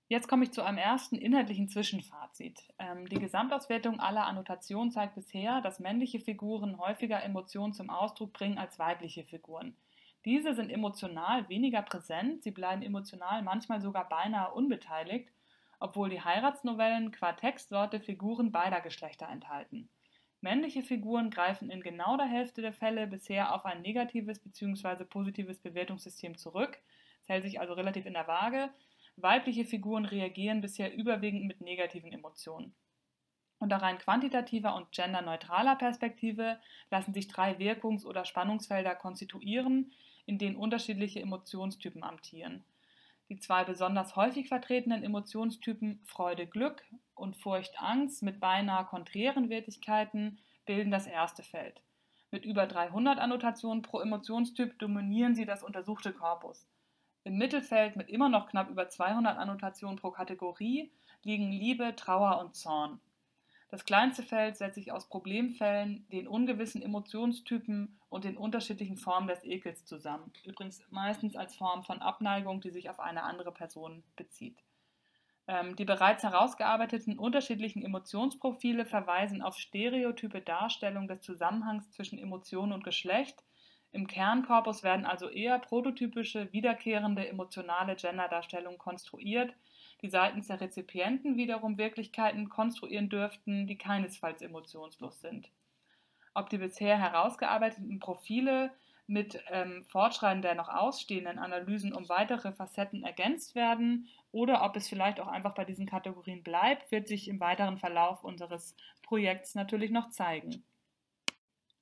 Jetzt 0.07 0.27
komme 0.27 0.43
ich 0.43 0.51
zu 0.51 0.61
einem 0.61 0.77
ersten 0.77 1.15
inhaltlichen 1.15 1.67
Zwischenfazit. 1.67 2.61
Ähm, 2.77 3.09
die 3.09 3.17
Gesamtauswertung 3.17 3.99
aller 3.99 4.27
Annotationen 4.27 4.91
zeigt 4.91 5.15
bisher, 5.15 5.61
dass 5.61 5.79
männliche 5.79 6.19
Figuren 6.19 6.77
häufiger 6.77 7.23
Emotionen 7.23 7.73
zum 7.73 7.89
Ausdruck 7.89 8.31
bringen 8.31 8.59
als 8.59 8.77
weibliche 8.77 9.23
Figuren. 9.23 9.75
Diese 10.23 10.53
sind 10.53 10.69
emotional 10.69 11.49
weniger 11.49 11.81
präsent, 11.81 12.43
sie 12.43 12.51
bleiben 12.51 12.83
emotional 12.83 13.41
manchmal 13.41 13.81
sogar 13.81 14.07
beinahe 14.07 14.53
unbeteiligt, 14.53 15.29
obwohl 15.79 16.09
die 16.09 16.21
Heiratsnovellen 16.21 17.11
qua 17.11 17.33
Textsorte 17.33 17.99
Figuren 17.99 18.51
beider 18.51 18.81
Geschlechter 18.81 19.27
enthalten. 19.27 19.89
Männliche 20.39 20.83
Figuren 20.83 21.31
greifen 21.31 21.71
in 21.71 21.81
genau 21.81 22.15
der 22.17 22.27
Hälfte 22.27 22.61
der 22.61 22.73
Fälle 22.73 23.07
bisher 23.07 23.55
auf 23.55 23.65
ein 23.65 23.81
negatives 23.81 24.37
bzw. 24.37 25.03
positives 25.05 25.59
Bewertungssystem 25.59 26.37
zurück, 26.37 26.77
es 27.23 27.29
hält 27.29 27.43
sich 27.43 27.59
also 27.59 27.73
relativ 27.73 28.05
in 28.05 28.13
der 28.13 28.27
Waage, 28.27 28.69
Weibliche 29.17 29.65
Figuren 29.65 30.05
reagieren 30.05 30.61
bisher 30.61 30.93
überwiegend 30.93 31.45
mit 31.45 31.61
negativen 31.61 32.11
Emotionen. 32.11 32.75
Unter 33.57 33.77
rein 33.77 33.97
quantitativer 33.97 34.75
und 34.75 34.91
genderneutraler 34.91 35.75
Perspektive 35.75 36.59
lassen 36.91 37.13
sich 37.13 37.27
drei 37.27 37.57
Wirkungs- 37.57 38.05
oder 38.05 38.25
Spannungsfelder 38.25 38.95
konstituieren, 38.95 39.93
in 40.25 40.37
denen 40.37 40.57
unterschiedliche 40.57 41.21
Emotionstypen 41.21 42.03
amtieren. 42.03 42.65
Die 43.29 43.39
zwei 43.39 43.63
besonders 43.63 44.15
häufig 44.15 44.49
vertretenen 44.49 45.03
Emotionstypen 45.03 46.01
Freude-Glück 46.05 46.83
und 47.15 47.35
Furcht-Angst 47.37 48.21
mit 48.21 48.39
beinahe 48.39 48.85
konträren 48.85 49.49
Wertigkeiten 49.49 50.37
bilden 50.65 50.91
das 50.91 51.07
erste 51.07 51.41
Feld. 51.41 51.81
Mit 52.29 52.45
über 52.45 52.67
300 52.67 53.17
Annotationen 53.17 53.81
pro 53.81 54.01
Emotionstyp 54.01 54.77
dominieren 54.77 55.35
sie 55.35 55.45
das 55.45 55.63
untersuchte 55.63 56.11
Korpus. 56.11 56.67
Im 57.25 57.37
Mittelfeld 57.37 57.95
mit 57.95 58.07
immer 58.09 58.29
noch 58.29 58.47
knapp 58.47 58.69
über 58.69 58.87
200 58.87 59.39
Annotationen 59.39 59.97
pro 59.97 60.11
Kategorie 60.11 60.91
liegen 61.23 61.51
Liebe, 61.51 61.95
Trauer 61.95 62.39
und 62.39 62.53
Zorn. 62.55 62.99
Das 63.69 63.83
kleinste 63.83 64.21
Feld 64.21 64.57
setzt 64.57 64.75
sich 64.75 64.91
aus 64.91 65.09
Problemfällen, 65.09 66.07
den 66.11 66.27
ungewissen 66.27 66.83
Emotionstypen 66.83 67.99
und 68.09 68.25
den 68.25 68.37
unterschiedlichen 68.37 68.97
Formen 68.97 69.27
des 69.27 69.43
Ekels 69.43 69.85
zusammen. 69.85 70.31
Übrigens 70.43 70.83
meistens 70.91 71.35
als 71.35 71.55
Form 71.55 71.83
von 71.83 71.99
Abneigung, 71.99 72.61
die 72.61 72.69
sich 72.69 72.91
auf 72.91 72.99
eine 72.99 73.23
andere 73.23 73.51
Person 73.51 74.03
bezieht. 74.15 74.59
Ähm, 75.47 75.75
die 75.75 75.85
bereits 75.85 76.21
herausgearbeiteten 76.21 77.17
unterschiedlichen 77.17 77.83
Emotionsprofile 77.83 78.85
verweisen 78.85 79.41
auf 79.41 79.57
stereotype 79.57 80.41
Darstellung 80.41 81.07
des 81.07 81.21
Zusammenhangs 81.21 81.89
zwischen 81.89 82.19
Emotion 82.19 82.71
und 82.71 82.83
Geschlecht– 82.83 83.43
im 83.95 84.07
Kernkorpus 84.07 84.83
werden 84.83 85.05
also 85.05 85.29
eher 85.29 85.57
prototypische, 85.57 86.51
wiederkehrende 86.51 87.27
emotionale 87.27 87.95
Genderdarstellungen 87.95 88.77
konstruiert, 88.77 89.53
die 90.01 90.09
seitens 90.09 90.47
der 90.47 90.59
Rezipienten 90.59 91.37
wiederum 91.37 91.77
Wirklichkeiten 91.77 92.49
konstruieren 92.49 93.07
dürften, 93.09 93.67
die 93.67 93.77
keinesfalls 93.77 94.41
emotionslos 94.41 95.21
sind. 95.21 95.49
Ob 96.33 96.49
die 96.49 96.57
bisher 96.57 96.99
herausgearbeiteten 96.99 97.99
Profile 97.99 98.71
mit 99.07 99.41
ähm, 99.49 99.85
Fortschreiten 99.85 100.41
der 100.41 100.55
noch 100.55 100.67
ausstehenden 100.67 101.39
Analysen 101.39 101.93
um 101.93 102.09
weitere 102.09 102.51
Facetten 102.51 103.03
ergänzt 103.03 103.55
werden 103.55 104.09
oder 104.33 104.63
ob 104.63 104.75
es 104.75 104.89
vielleicht 104.89 105.21
auch 105.21 105.27
einfach 105.27 105.53
bei 105.53 105.63
diesen 105.63 105.85
Kategorien 105.85 106.43
bleibt, 106.43 106.91
wird 106.91 107.07
sich 107.07 107.29
im 107.29 107.39
weiteren 107.39 107.77
Verlauf 107.77 108.23
unseres 108.23 108.75
Projekts 109.03 109.55
natürlich 109.55 109.91
noch 109.91 110.09
zeigen. 110.09 110.65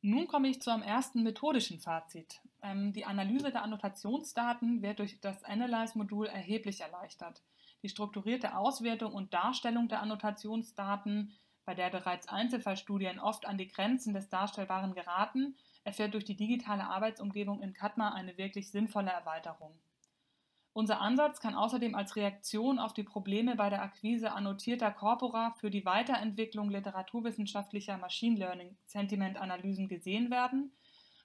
Nun 0.06 0.28
komme 0.28 0.50
ich 0.50 0.62
zu 0.62 0.70
einem 0.70 0.84
ersten 0.84 1.24
methodischen 1.24 1.80
Fazit. 1.80 2.42
Ähm, 2.62 2.92
die 2.92 3.06
Analyse 3.06 3.52
der 3.52 3.64
Annotationsdaten 3.64 4.82
wird 4.82 5.00
durch 5.00 5.22
das 5.22 5.46
Analyze-Modul 5.46 6.26
erheblich 6.26 6.82
erleichtert. 6.82 7.42
Die 7.84 7.88
strukturierte 7.88 8.58
Auswertung 8.58 9.14
und 9.14 9.34
Darstellung 9.34 9.88
der 9.88 10.02
Annotationsdaten, 10.02 11.32
bei 11.64 11.74
der 11.74 11.90
bereits 11.90 12.28
Einzelfallstudien 12.28 13.18
oft 13.18 13.46
an 13.46 13.58
die 13.58 13.70
Grenzen 13.70 14.14
des 14.14 14.28
Darstellbaren 14.28 14.94
geraten, 14.94 15.56
erfährt 15.86 16.14
durch 16.16 16.26
die 16.26 16.36
digitale 16.36 16.84
Arbeitsumgebung 16.84 17.62
in 17.62 17.72
Cadma 17.72 18.10
eine 18.10 18.38
wirklich 18.38 18.72
sinnvolle 18.72 19.12
Erweiterung. 19.12 19.80
Unser 20.76 21.02
Ansatz 21.02 21.40
kann 21.40 21.54
außerdem 21.54 21.94
als 21.94 22.16
Reaktion 22.16 22.80
auf 22.80 22.94
die 22.94 23.04
Probleme 23.04 23.56
bei 23.56 23.70
der 23.70 23.84
Akquise 23.84 24.32
annotierter 24.32 24.90
Corpora 24.90 25.52
für 25.60 25.70
die 25.70 25.86
Weiterentwicklung 25.86 26.72
literaturwissenschaftlicher 26.72 28.00
Machine 28.00 28.40
Learning 28.40 28.76
Sentimentanalysen 28.86 29.88
gesehen 29.88 30.32
werden, 30.32 30.72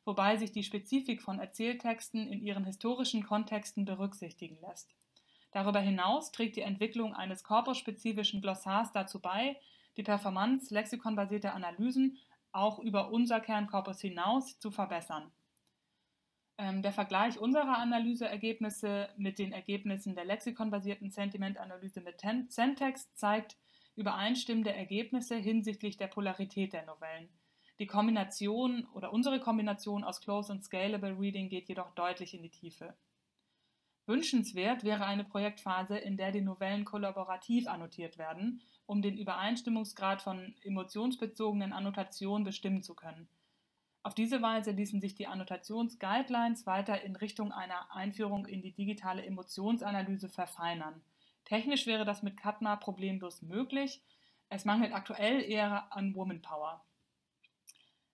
wobei 0.05 0.36
sich 0.36 0.53
die 0.53 0.64
Spezifik 0.64 1.22
von 1.22 1.38
Erzähltexten 1.38 2.28
in 2.28 2.42
ihren 2.42 2.64
historischen 2.64 3.24
Kontexten 3.24 3.86
berücksichtigen 3.86 4.59
lässt. 4.61 4.90
Darüber 5.53 5.80
hinaus 5.80 6.30
trägt 6.30 6.57
die 6.57 6.62
Entwicklung 6.62 7.14
eines 7.14 7.42
korpusspezifischen 7.42 8.42
Glossars 8.42 8.92
dazu 8.92 9.18
bei, 9.18 9.59
die 9.96 10.03
Performance 10.03 10.72
lexikonbasierter 10.74 11.55
Analysen 11.55 12.18
auch 12.53 12.78
über 12.80 13.11
unser 13.11 13.40
Kernkorpus 13.40 14.03
hinaus 14.03 14.59
zu 14.59 14.70
verbessern. 14.70 15.32
Ähm, 16.59 16.82
der 16.82 16.92
Vergleich 16.92 17.38
unserer 17.38 17.78
Analyseergebnisse 17.78 19.09
mit 19.16 19.38
den 19.38 19.52
Ergebnissen 19.52 20.16
der 20.16 20.24
lexikonbasierten 20.24 21.11
Sentimentanalyse 21.11 22.00
mit 22.00 22.20
Zentext 22.20 23.16
zeigt 23.16 23.56
übereinstimmende 23.94 24.72
Ergebnisse 24.72 25.36
hinsichtlich 25.36 25.96
der 25.96 26.09
Polarität 26.09 26.72
der 26.72 26.84
Novellen. 26.84 27.28
Die 27.78 27.86
Kombination 27.86 28.86
oder 28.92 29.12
unsere 29.12 29.38
Kombination 29.38 30.02
aus 30.02 30.20
Close 30.20 30.52
und 30.52 30.64
Scalable 30.64 31.16
Reading 31.16 31.48
geht 31.48 31.68
jedoch 31.68 31.94
deutlich 31.94 32.34
in 32.34 32.42
die 32.42 32.50
Tiefe. 32.50 32.96
Wünschenswert 34.06 34.82
wäre 34.82 35.04
eine 35.04 35.22
Projektphase, 35.22 35.96
in 35.96 36.16
der 36.16 36.32
die 36.32 36.40
Novellen 36.40 36.84
kollaborativ 36.84 37.68
annotiert 37.68 38.18
werden, 38.18 38.62
um 38.86 39.00
den 39.00 39.16
Übereinstimmungsgrad 39.16 40.22
von 40.22 40.56
emotionsbezogenen 40.62 41.72
Annotationen 41.72 42.42
bestimmen 42.42 42.82
zu 42.82 42.94
können. 42.94 43.28
Auf 44.09 44.14
diese 44.14 44.40
Weise 44.40 44.70
ließen 44.70 45.02
sich 45.02 45.14
die 45.16 45.26
Annotationsguidelines 45.26 46.64
weiter 46.64 47.02
in 47.02 47.14
Richtung 47.14 47.52
einer 47.52 47.94
Einführung 47.94 48.46
in 48.46 48.62
die 48.62 48.72
digitale 48.72 49.22
Emotionsanalyse 49.22 50.30
verfeinern. 50.30 51.02
Technisch 51.44 51.86
wäre 51.86 52.06
das 52.06 52.22
mit 52.22 52.38
Katma 52.38 52.76
problemlos 52.76 53.42
möglich. 53.42 54.00
Es 54.48 54.64
mangelt 54.64 54.94
aktuell 54.94 55.42
eher 55.42 55.94
an 55.94 56.14
Womanpower. 56.14 56.82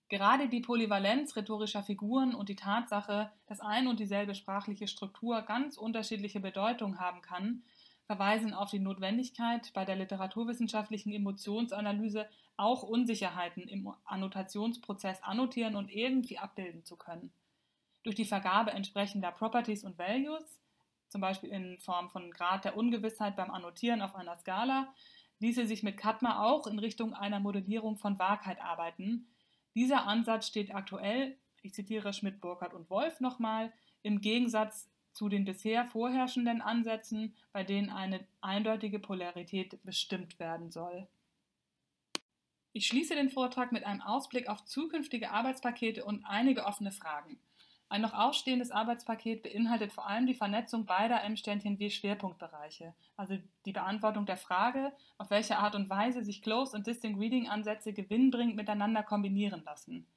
Gerade 0.08 0.48
die 0.48 0.62
Polyvalenz 0.62 1.36
rhetorischer 1.36 1.84
Figuren 1.84 2.34
und 2.34 2.48
die 2.48 2.56
Tatsache, 2.56 3.30
dass 3.46 3.60
ein 3.60 3.86
und 3.86 4.00
dieselbe 4.00 4.34
sprachliche 4.34 4.88
Struktur 4.88 5.42
ganz 5.42 5.76
unterschiedliche 5.76 6.40
Bedeutung 6.40 6.98
haben 6.98 7.22
kann, 7.22 7.62
verweisen 8.06 8.52
auf 8.52 8.72
die 8.72 8.80
Notwendigkeit, 8.80 9.70
bei 9.74 9.84
der 9.84 9.94
literaturwissenschaftlichen 9.94 11.12
Emotionsanalyse 11.12 12.26
auch 12.56 12.82
Unsicherheiten 12.82 13.68
im 13.68 13.92
Annotationsprozess 14.04 15.22
annotieren 15.22 15.76
und 15.76 15.90
irgendwie 15.90 16.38
abbilden 16.38 16.84
zu 16.84 16.96
können. 16.96 17.32
Durch 18.02 18.16
die 18.16 18.24
Vergabe 18.24 18.70
entsprechender 18.72 19.32
Properties 19.32 19.84
und 19.84 19.98
Values, 19.98 20.60
zum 21.08 21.20
Beispiel 21.20 21.50
in 21.50 21.78
Form 21.78 22.10
von 22.10 22.30
Grad 22.30 22.64
der 22.64 22.76
Ungewissheit 22.76 23.36
beim 23.36 23.50
Annotieren 23.50 24.02
auf 24.02 24.14
einer 24.14 24.36
Skala, 24.36 24.92
ließe 25.38 25.66
sich 25.66 25.82
mit 25.82 25.96
Katma 25.96 26.44
auch 26.44 26.66
in 26.66 26.78
Richtung 26.78 27.14
einer 27.14 27.40
Modellierung 27.40 27.96
von 27.96 28.18
Wahrheit 28.18 28.60
arbeiten. 28.60 29.28
Dieser 29.74 30.06
Ansatz 30.06 30.46
steht 30.46 30.74
aktuell, 30.74 31.36
ich 31.62 31.74
zitiere 31.74 32.12
Schmidt, 32.12 32.40
Burkhardt 32.40 32.74
und 32.74 32.90
Wolf 32.90 33.20
nochmal, 33.20 33.72
im 34.02 34.20
Gegensatz 34.20 34.90
zu 35.12 35.28
den 35.28 35.44
bisher 35.44 35.86
vorherrschenden 35.86 36.60
Ansätzen, 36.60 37.34
bei 37.52 37.64
denen 37.64 37.90
eine 37.90 38.26
eindeutige 38.40 38.98
Polarität 38.98 39.82
bestimmt 39.84 40.38
werden 40.38 40.70
soll. 40.70 41.08
Ich 42.76 42.88
schließe 42.88 43.14
den 43.14 43.30
Vortrag 43.30 43.70
mit 43.70 43.84
einem 43.84 44.02
Ausblick 44.02 44.48
auf 44.48 44.64
zukünftige 44.64 45.30
Arbeitspakete 45.30 46.04
und 46.04 46.24
einige 46.24 46.64
offene 46.64 46.90
Fragen. 46.90 47.38
Ein 47.88 48.00
noch 48.00 48.14
ausstehendes 48.14 48.72
Arbeitspaket 48.72 49.44
beinhaltet 49.44 49.92
vor 49.92 50.08
allem 50.08 50.26
die 50.26 50.34
Vernetzung 50.34 50.84
beider 50.84 51.22
M-W-Schwerpunktbereiche, 51.22 52.92
also 53.16 53.38
die 53.64 53.72
Beantwortung 53.72 54.26
der 54.26 54.36
Frage, 54.36 54.92
auf 55.18 55.30
welche 55.30 55.58
Art 55.58 55.76
und 55.76 55.88
Weise 55.88 56.24
sich 56.24 56.42
Close- 56.42 56.76
und 56.76 56.88
Distinct 56.88 57.20
Reading-Ansätze 57.20 57.92
gewinnbringend 57.92 58.56
miteinander 58.56 59.04
kombinieren 59.04 59.62
lassen. 59.64 60.08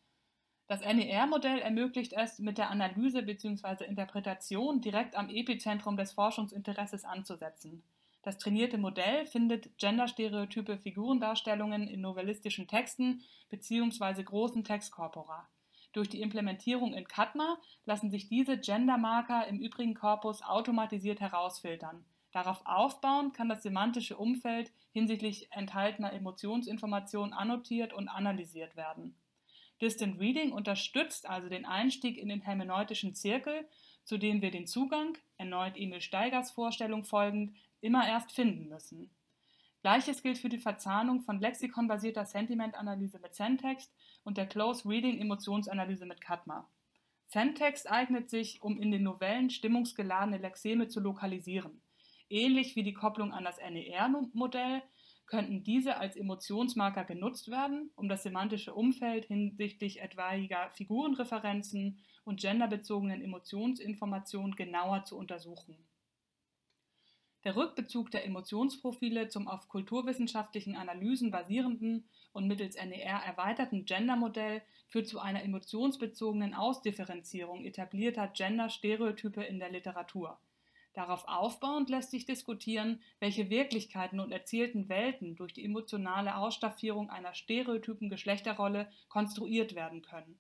Das 0.66 0.82
NER-Modell 0.82 1.60
ermöglicht 1.60 2.14
es, 2.14 2.40
mit 2.40 2.58
der 2.58 2.72
Analyse 2.72 3.22
bzw. 3.22 3.86
Interpretation 3.86 4.82
direkt 4.82 5.16
am 5.16 5.30
Epizentrum 5.30 5.96
des 5.96 6.12
Forschungsinteresses 6.14 7.06
anzusetzen. 7.06 7.84
Das 8.28 8.38
trainierte 8.38 8.78
Modell 8.78 9.26
findet 9.26 9.78
genderstereotype 9.78 10.78
Figurendarstellungen 10.80 11.88
in 11.88 12.02
novellistischen 12.02 12.68
Texten 12.68 13.22
bzw. 13.48 14.22
großen 14.22 14.66
Textkorpora. 14.66 15.48
Durch 15.94 16.10
die 16.10 16.20
Implementierung 16.20 16.94
in 16.94 17.08
Cadma 17.08 17.58
lassen 17.86 18.12
sich 18.12 18.28
diese 18.28 18.58
Gendermarker 18.58 19.48
im 19.48 19.62
übrigen 19.62 19.94
Korpus 19.94 20.42
automatisiert 20.42 21.22
herausfiltern. 21.22 22.04
Darauf 22.34 22.62
aufbauend 22.66 23.34
kann 23.34 23.48
das 23.48 23.64
semantische 23.64 24.18
Umfeld 24.18 24.74
hinsichtlich 24.92 25.50
enthaltener 25.54 26.12
Emotionsinformationen 26.12 27.32
annotiert 27.32 27.94
und 27.94 28.10
analysiert 28.10 28.76
werden. 28.76 29.16
Distant 29.82 30.20
Reading 30.20 30.52
unterstützt 30.52 31.30
also 31.30 31.48
den 31.48 31.66
Einstieg 31.66 32.18
in 32.18 32.28
den 32.28 32.42
hermeneutischen 32.42 33.16
Zirkel, 33.16 33.66
zu 34.04 34.18
dem 34.18 34.42
wir 34.42 34.52
den 34.52 34.68
Zugang, 34.68 35.18
erneut 35.38 35.78
Emil 35.78 36.02
Steigers 36.02 36.52
Vorstellung 36.52 37.06
folgend, 37.06 37.56
immer 37.82 38.08
erst 38.08 38.32
finden 38.32 38.70
müssen. 38.70 39.10
Gleiches 39.82 40.22
gilt 40.22 40.38
für 40.38 40.50
die 40.50 40.58
Verzahnung 40.58 41.22
von 41.22 41.40
lexikonbasierter 41.40 42.26
Sentimentanalyse 42.26 43.20
mit 43.20 43.36
Sentext 43.36 43.94
und 44.24 44.38
der 44.38 44.48
Close 44.48 44.88
Reading 44.88 45.20
Emotionsanalyse 45.20 46.06
mit 46.06 46.20
Katma. 46.20 46.70
Sentext 47.26 47.90
eignet 47.90 48.30
sich, 48.30 48.62
um 48.62 48.82
in 48.82 48.92
den 48.92 49.04
Novellen 49.04 49.50
stimmungsgeladene 49.50 50.38
Lexeme 50.38 50.88
zu 50.88 51.00
lokalisieren. 51.00 51.82
Ähnlich 52.30 52.76
wie 52.76 52.84
die 52.84 52.94
Kopplung 52.94 53.34
an 53.34 53.46
das 53.46 53.58
NER-Modell 53.60 54.82
könnten 55.26 55.64
diese 55.64 55.98
als 55.98 56.16
Emotionsmarker 56.16 57.04
genutzt 57.04 57.50
werden, 57.50 57.92
um 57.96 58.10
das 58.10 58.24
semantische 58.24 58.74
Umfeld 58.74 59.26
hinsichtlich 59.26 60.02
etwaiger 60.02 60.70
Figurenreferenzen 60.72 62.00
und 62.24 62.42
genderbezogenen 62.42 63.22
Emotionsinformationen 63.22 64.56
genauer 64.56 65.04
zu 65.04 65.18
untersuchen. 65.18 65.87
Der 67.48 67.56
Rückbezug 67.56 68.12
der 68.12 68.26
Emotionsprofile 68.26 69.30
zum 69.30 69.48
auf 69.48 69.70
kulturwissenschaftlichen 69.70 70.76
Analysen 70.76 71.32
basierenden 71.32 72.10
und 72.34 72.46
mittels 72.46 72.76
NER 72.76 73.22
erweiterten 73.26 73.86
Gendermodell 73.86 74.62
führt 74.90 75.08
zu 75.08 75.22
einer 75.22 75.42
emotionsbezogenen 75.44 76.54
Ausdifferenzierung 76.54 77.64
etablierter 77.64 78.28
Gender-Stereotype 78.28 79.42
in 79.44 79.60
der 79.60 79.72
Literatur. 79.72 80.38
Darauf 80.92 81.26
aufbauend 81.26 81.90
lässt 81.90 82.12
sich 82.12 82.26
diskutieren, 82.26 83.02
welche 83.22 83.50
Wirklichkeiten 83.50 84.20
und 84.20 84.34
erzählten 84.34 84.90
Welten 84.90 85.38
durch 85.38 85.54
die 85.54 85.64
emotionale 85.64 86.36
Ausstaffierung 86.36 87.10
einer 87.10 87.34
stereotypen 87.34 88.10
Geschlechterrolle 88.10 88.92
konstruiert 89.08 89.74
werden 89.74 90.02
können. 90.02 90.38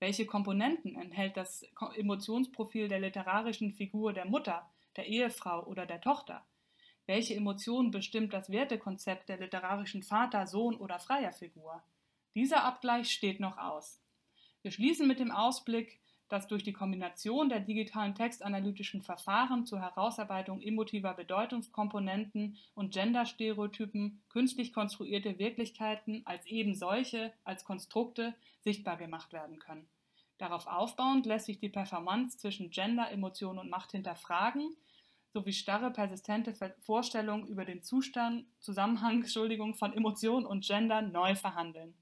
Welche 0.00 0.26
Komponenten 0.26 0.96
enthält 0.96 1.36
das 1.36 1.64
Emotionsprofil 1.94 2.88
der 2.88 2.98
literarischen 2.98 3.70
Figur 3.70 4.12
der 4.12 4.24
Mutter, 4.24 4.68
der 4.96 5.06
Ehefrau 5.06 5.64
oder 5.64 5.86
der 5.86 6.00
Tochter? 6.00 6.44
Welche 7.06 7.34
Emotionen 7.34 7.90
bestimmt 7.90 8.32
das 8.32 8.50
Wertekonzept 8.50 9.28
der 9.28 9.38
literarischen 9.38 10.02
Vater, 10.02 10.46
Sohn 10.46 10.76
oder 10.76 10.98
freier 10.98 11.32
Figur? 11.32 11.82
Dieser 12.34 12.64
Abgleich 12.64 13.10
steht 13.10 13.40
noch 13.40 13.58
aus. 13.58 14.00
Wir 14.62 14.70
schließen 14.70 15.06
mit 15.06 15.20
dem 15.20 15.30
Ausblick, 15.30 16.00
dass 16.28 16.48
durch 16.48 16.62
die 16.62 16.72
Kombination 16.72 17.48
der 17.48 17.60
digitalen 17.60 18.14
textanalytischen 18.14 19.02
Verfahren 19.02 19.66
zur 19.66 19.80
Herausarbeitung 19.80 20.62
emotiver 20.62 21.14
Bedeutungskomponenten 21.14 22.56
und 22.74 22.92
Genderstereotypen 22.92 24.22
künstlich 24.30 24.72
konstruierte 24.72 25.38
Wirklichkeiten 25.38 26.22
als 26.24 26.46
eben 26.46 26.74
solche, 26.74 27.32
als 27.44 27.64
Konstrukte 27.64 28.34
sichtbar 28.60 28.96
gemacht 28.96 29.32
werden 29.32 29.58
können. 29.58 29.86
Darauf 30.38 30.66
aufbauend 30.66 31.26
lässt 31.26 31.46
sich 31.46 31.60
die 31.60 31.68
Performance 31.68 32.38
zwischen 32.38 32.70
Gender, 32.70 33.10
Emotion 33.10 33.58
und 33.58 33.70
Macht 33.70 33.92
hinterfragen, 33.92 34.74
sowie 35.34 35.52
starre, 35.52 35.90
persistente 35.90 36.54
Vorstellungen 36.78 37.48
über 37.48 37.64
den 37.64 37.82
Zustand, 37.82 38.46
Zusammenhang 38.60 39.16
Entschuldigung, 39.22 39.74
von 39.74 39.92
Emotion 39.92 40.46
und 40.46 40.64
Gender 40.64 41.02
neu 41.02 41.34
verhandeln. 41.34 41.94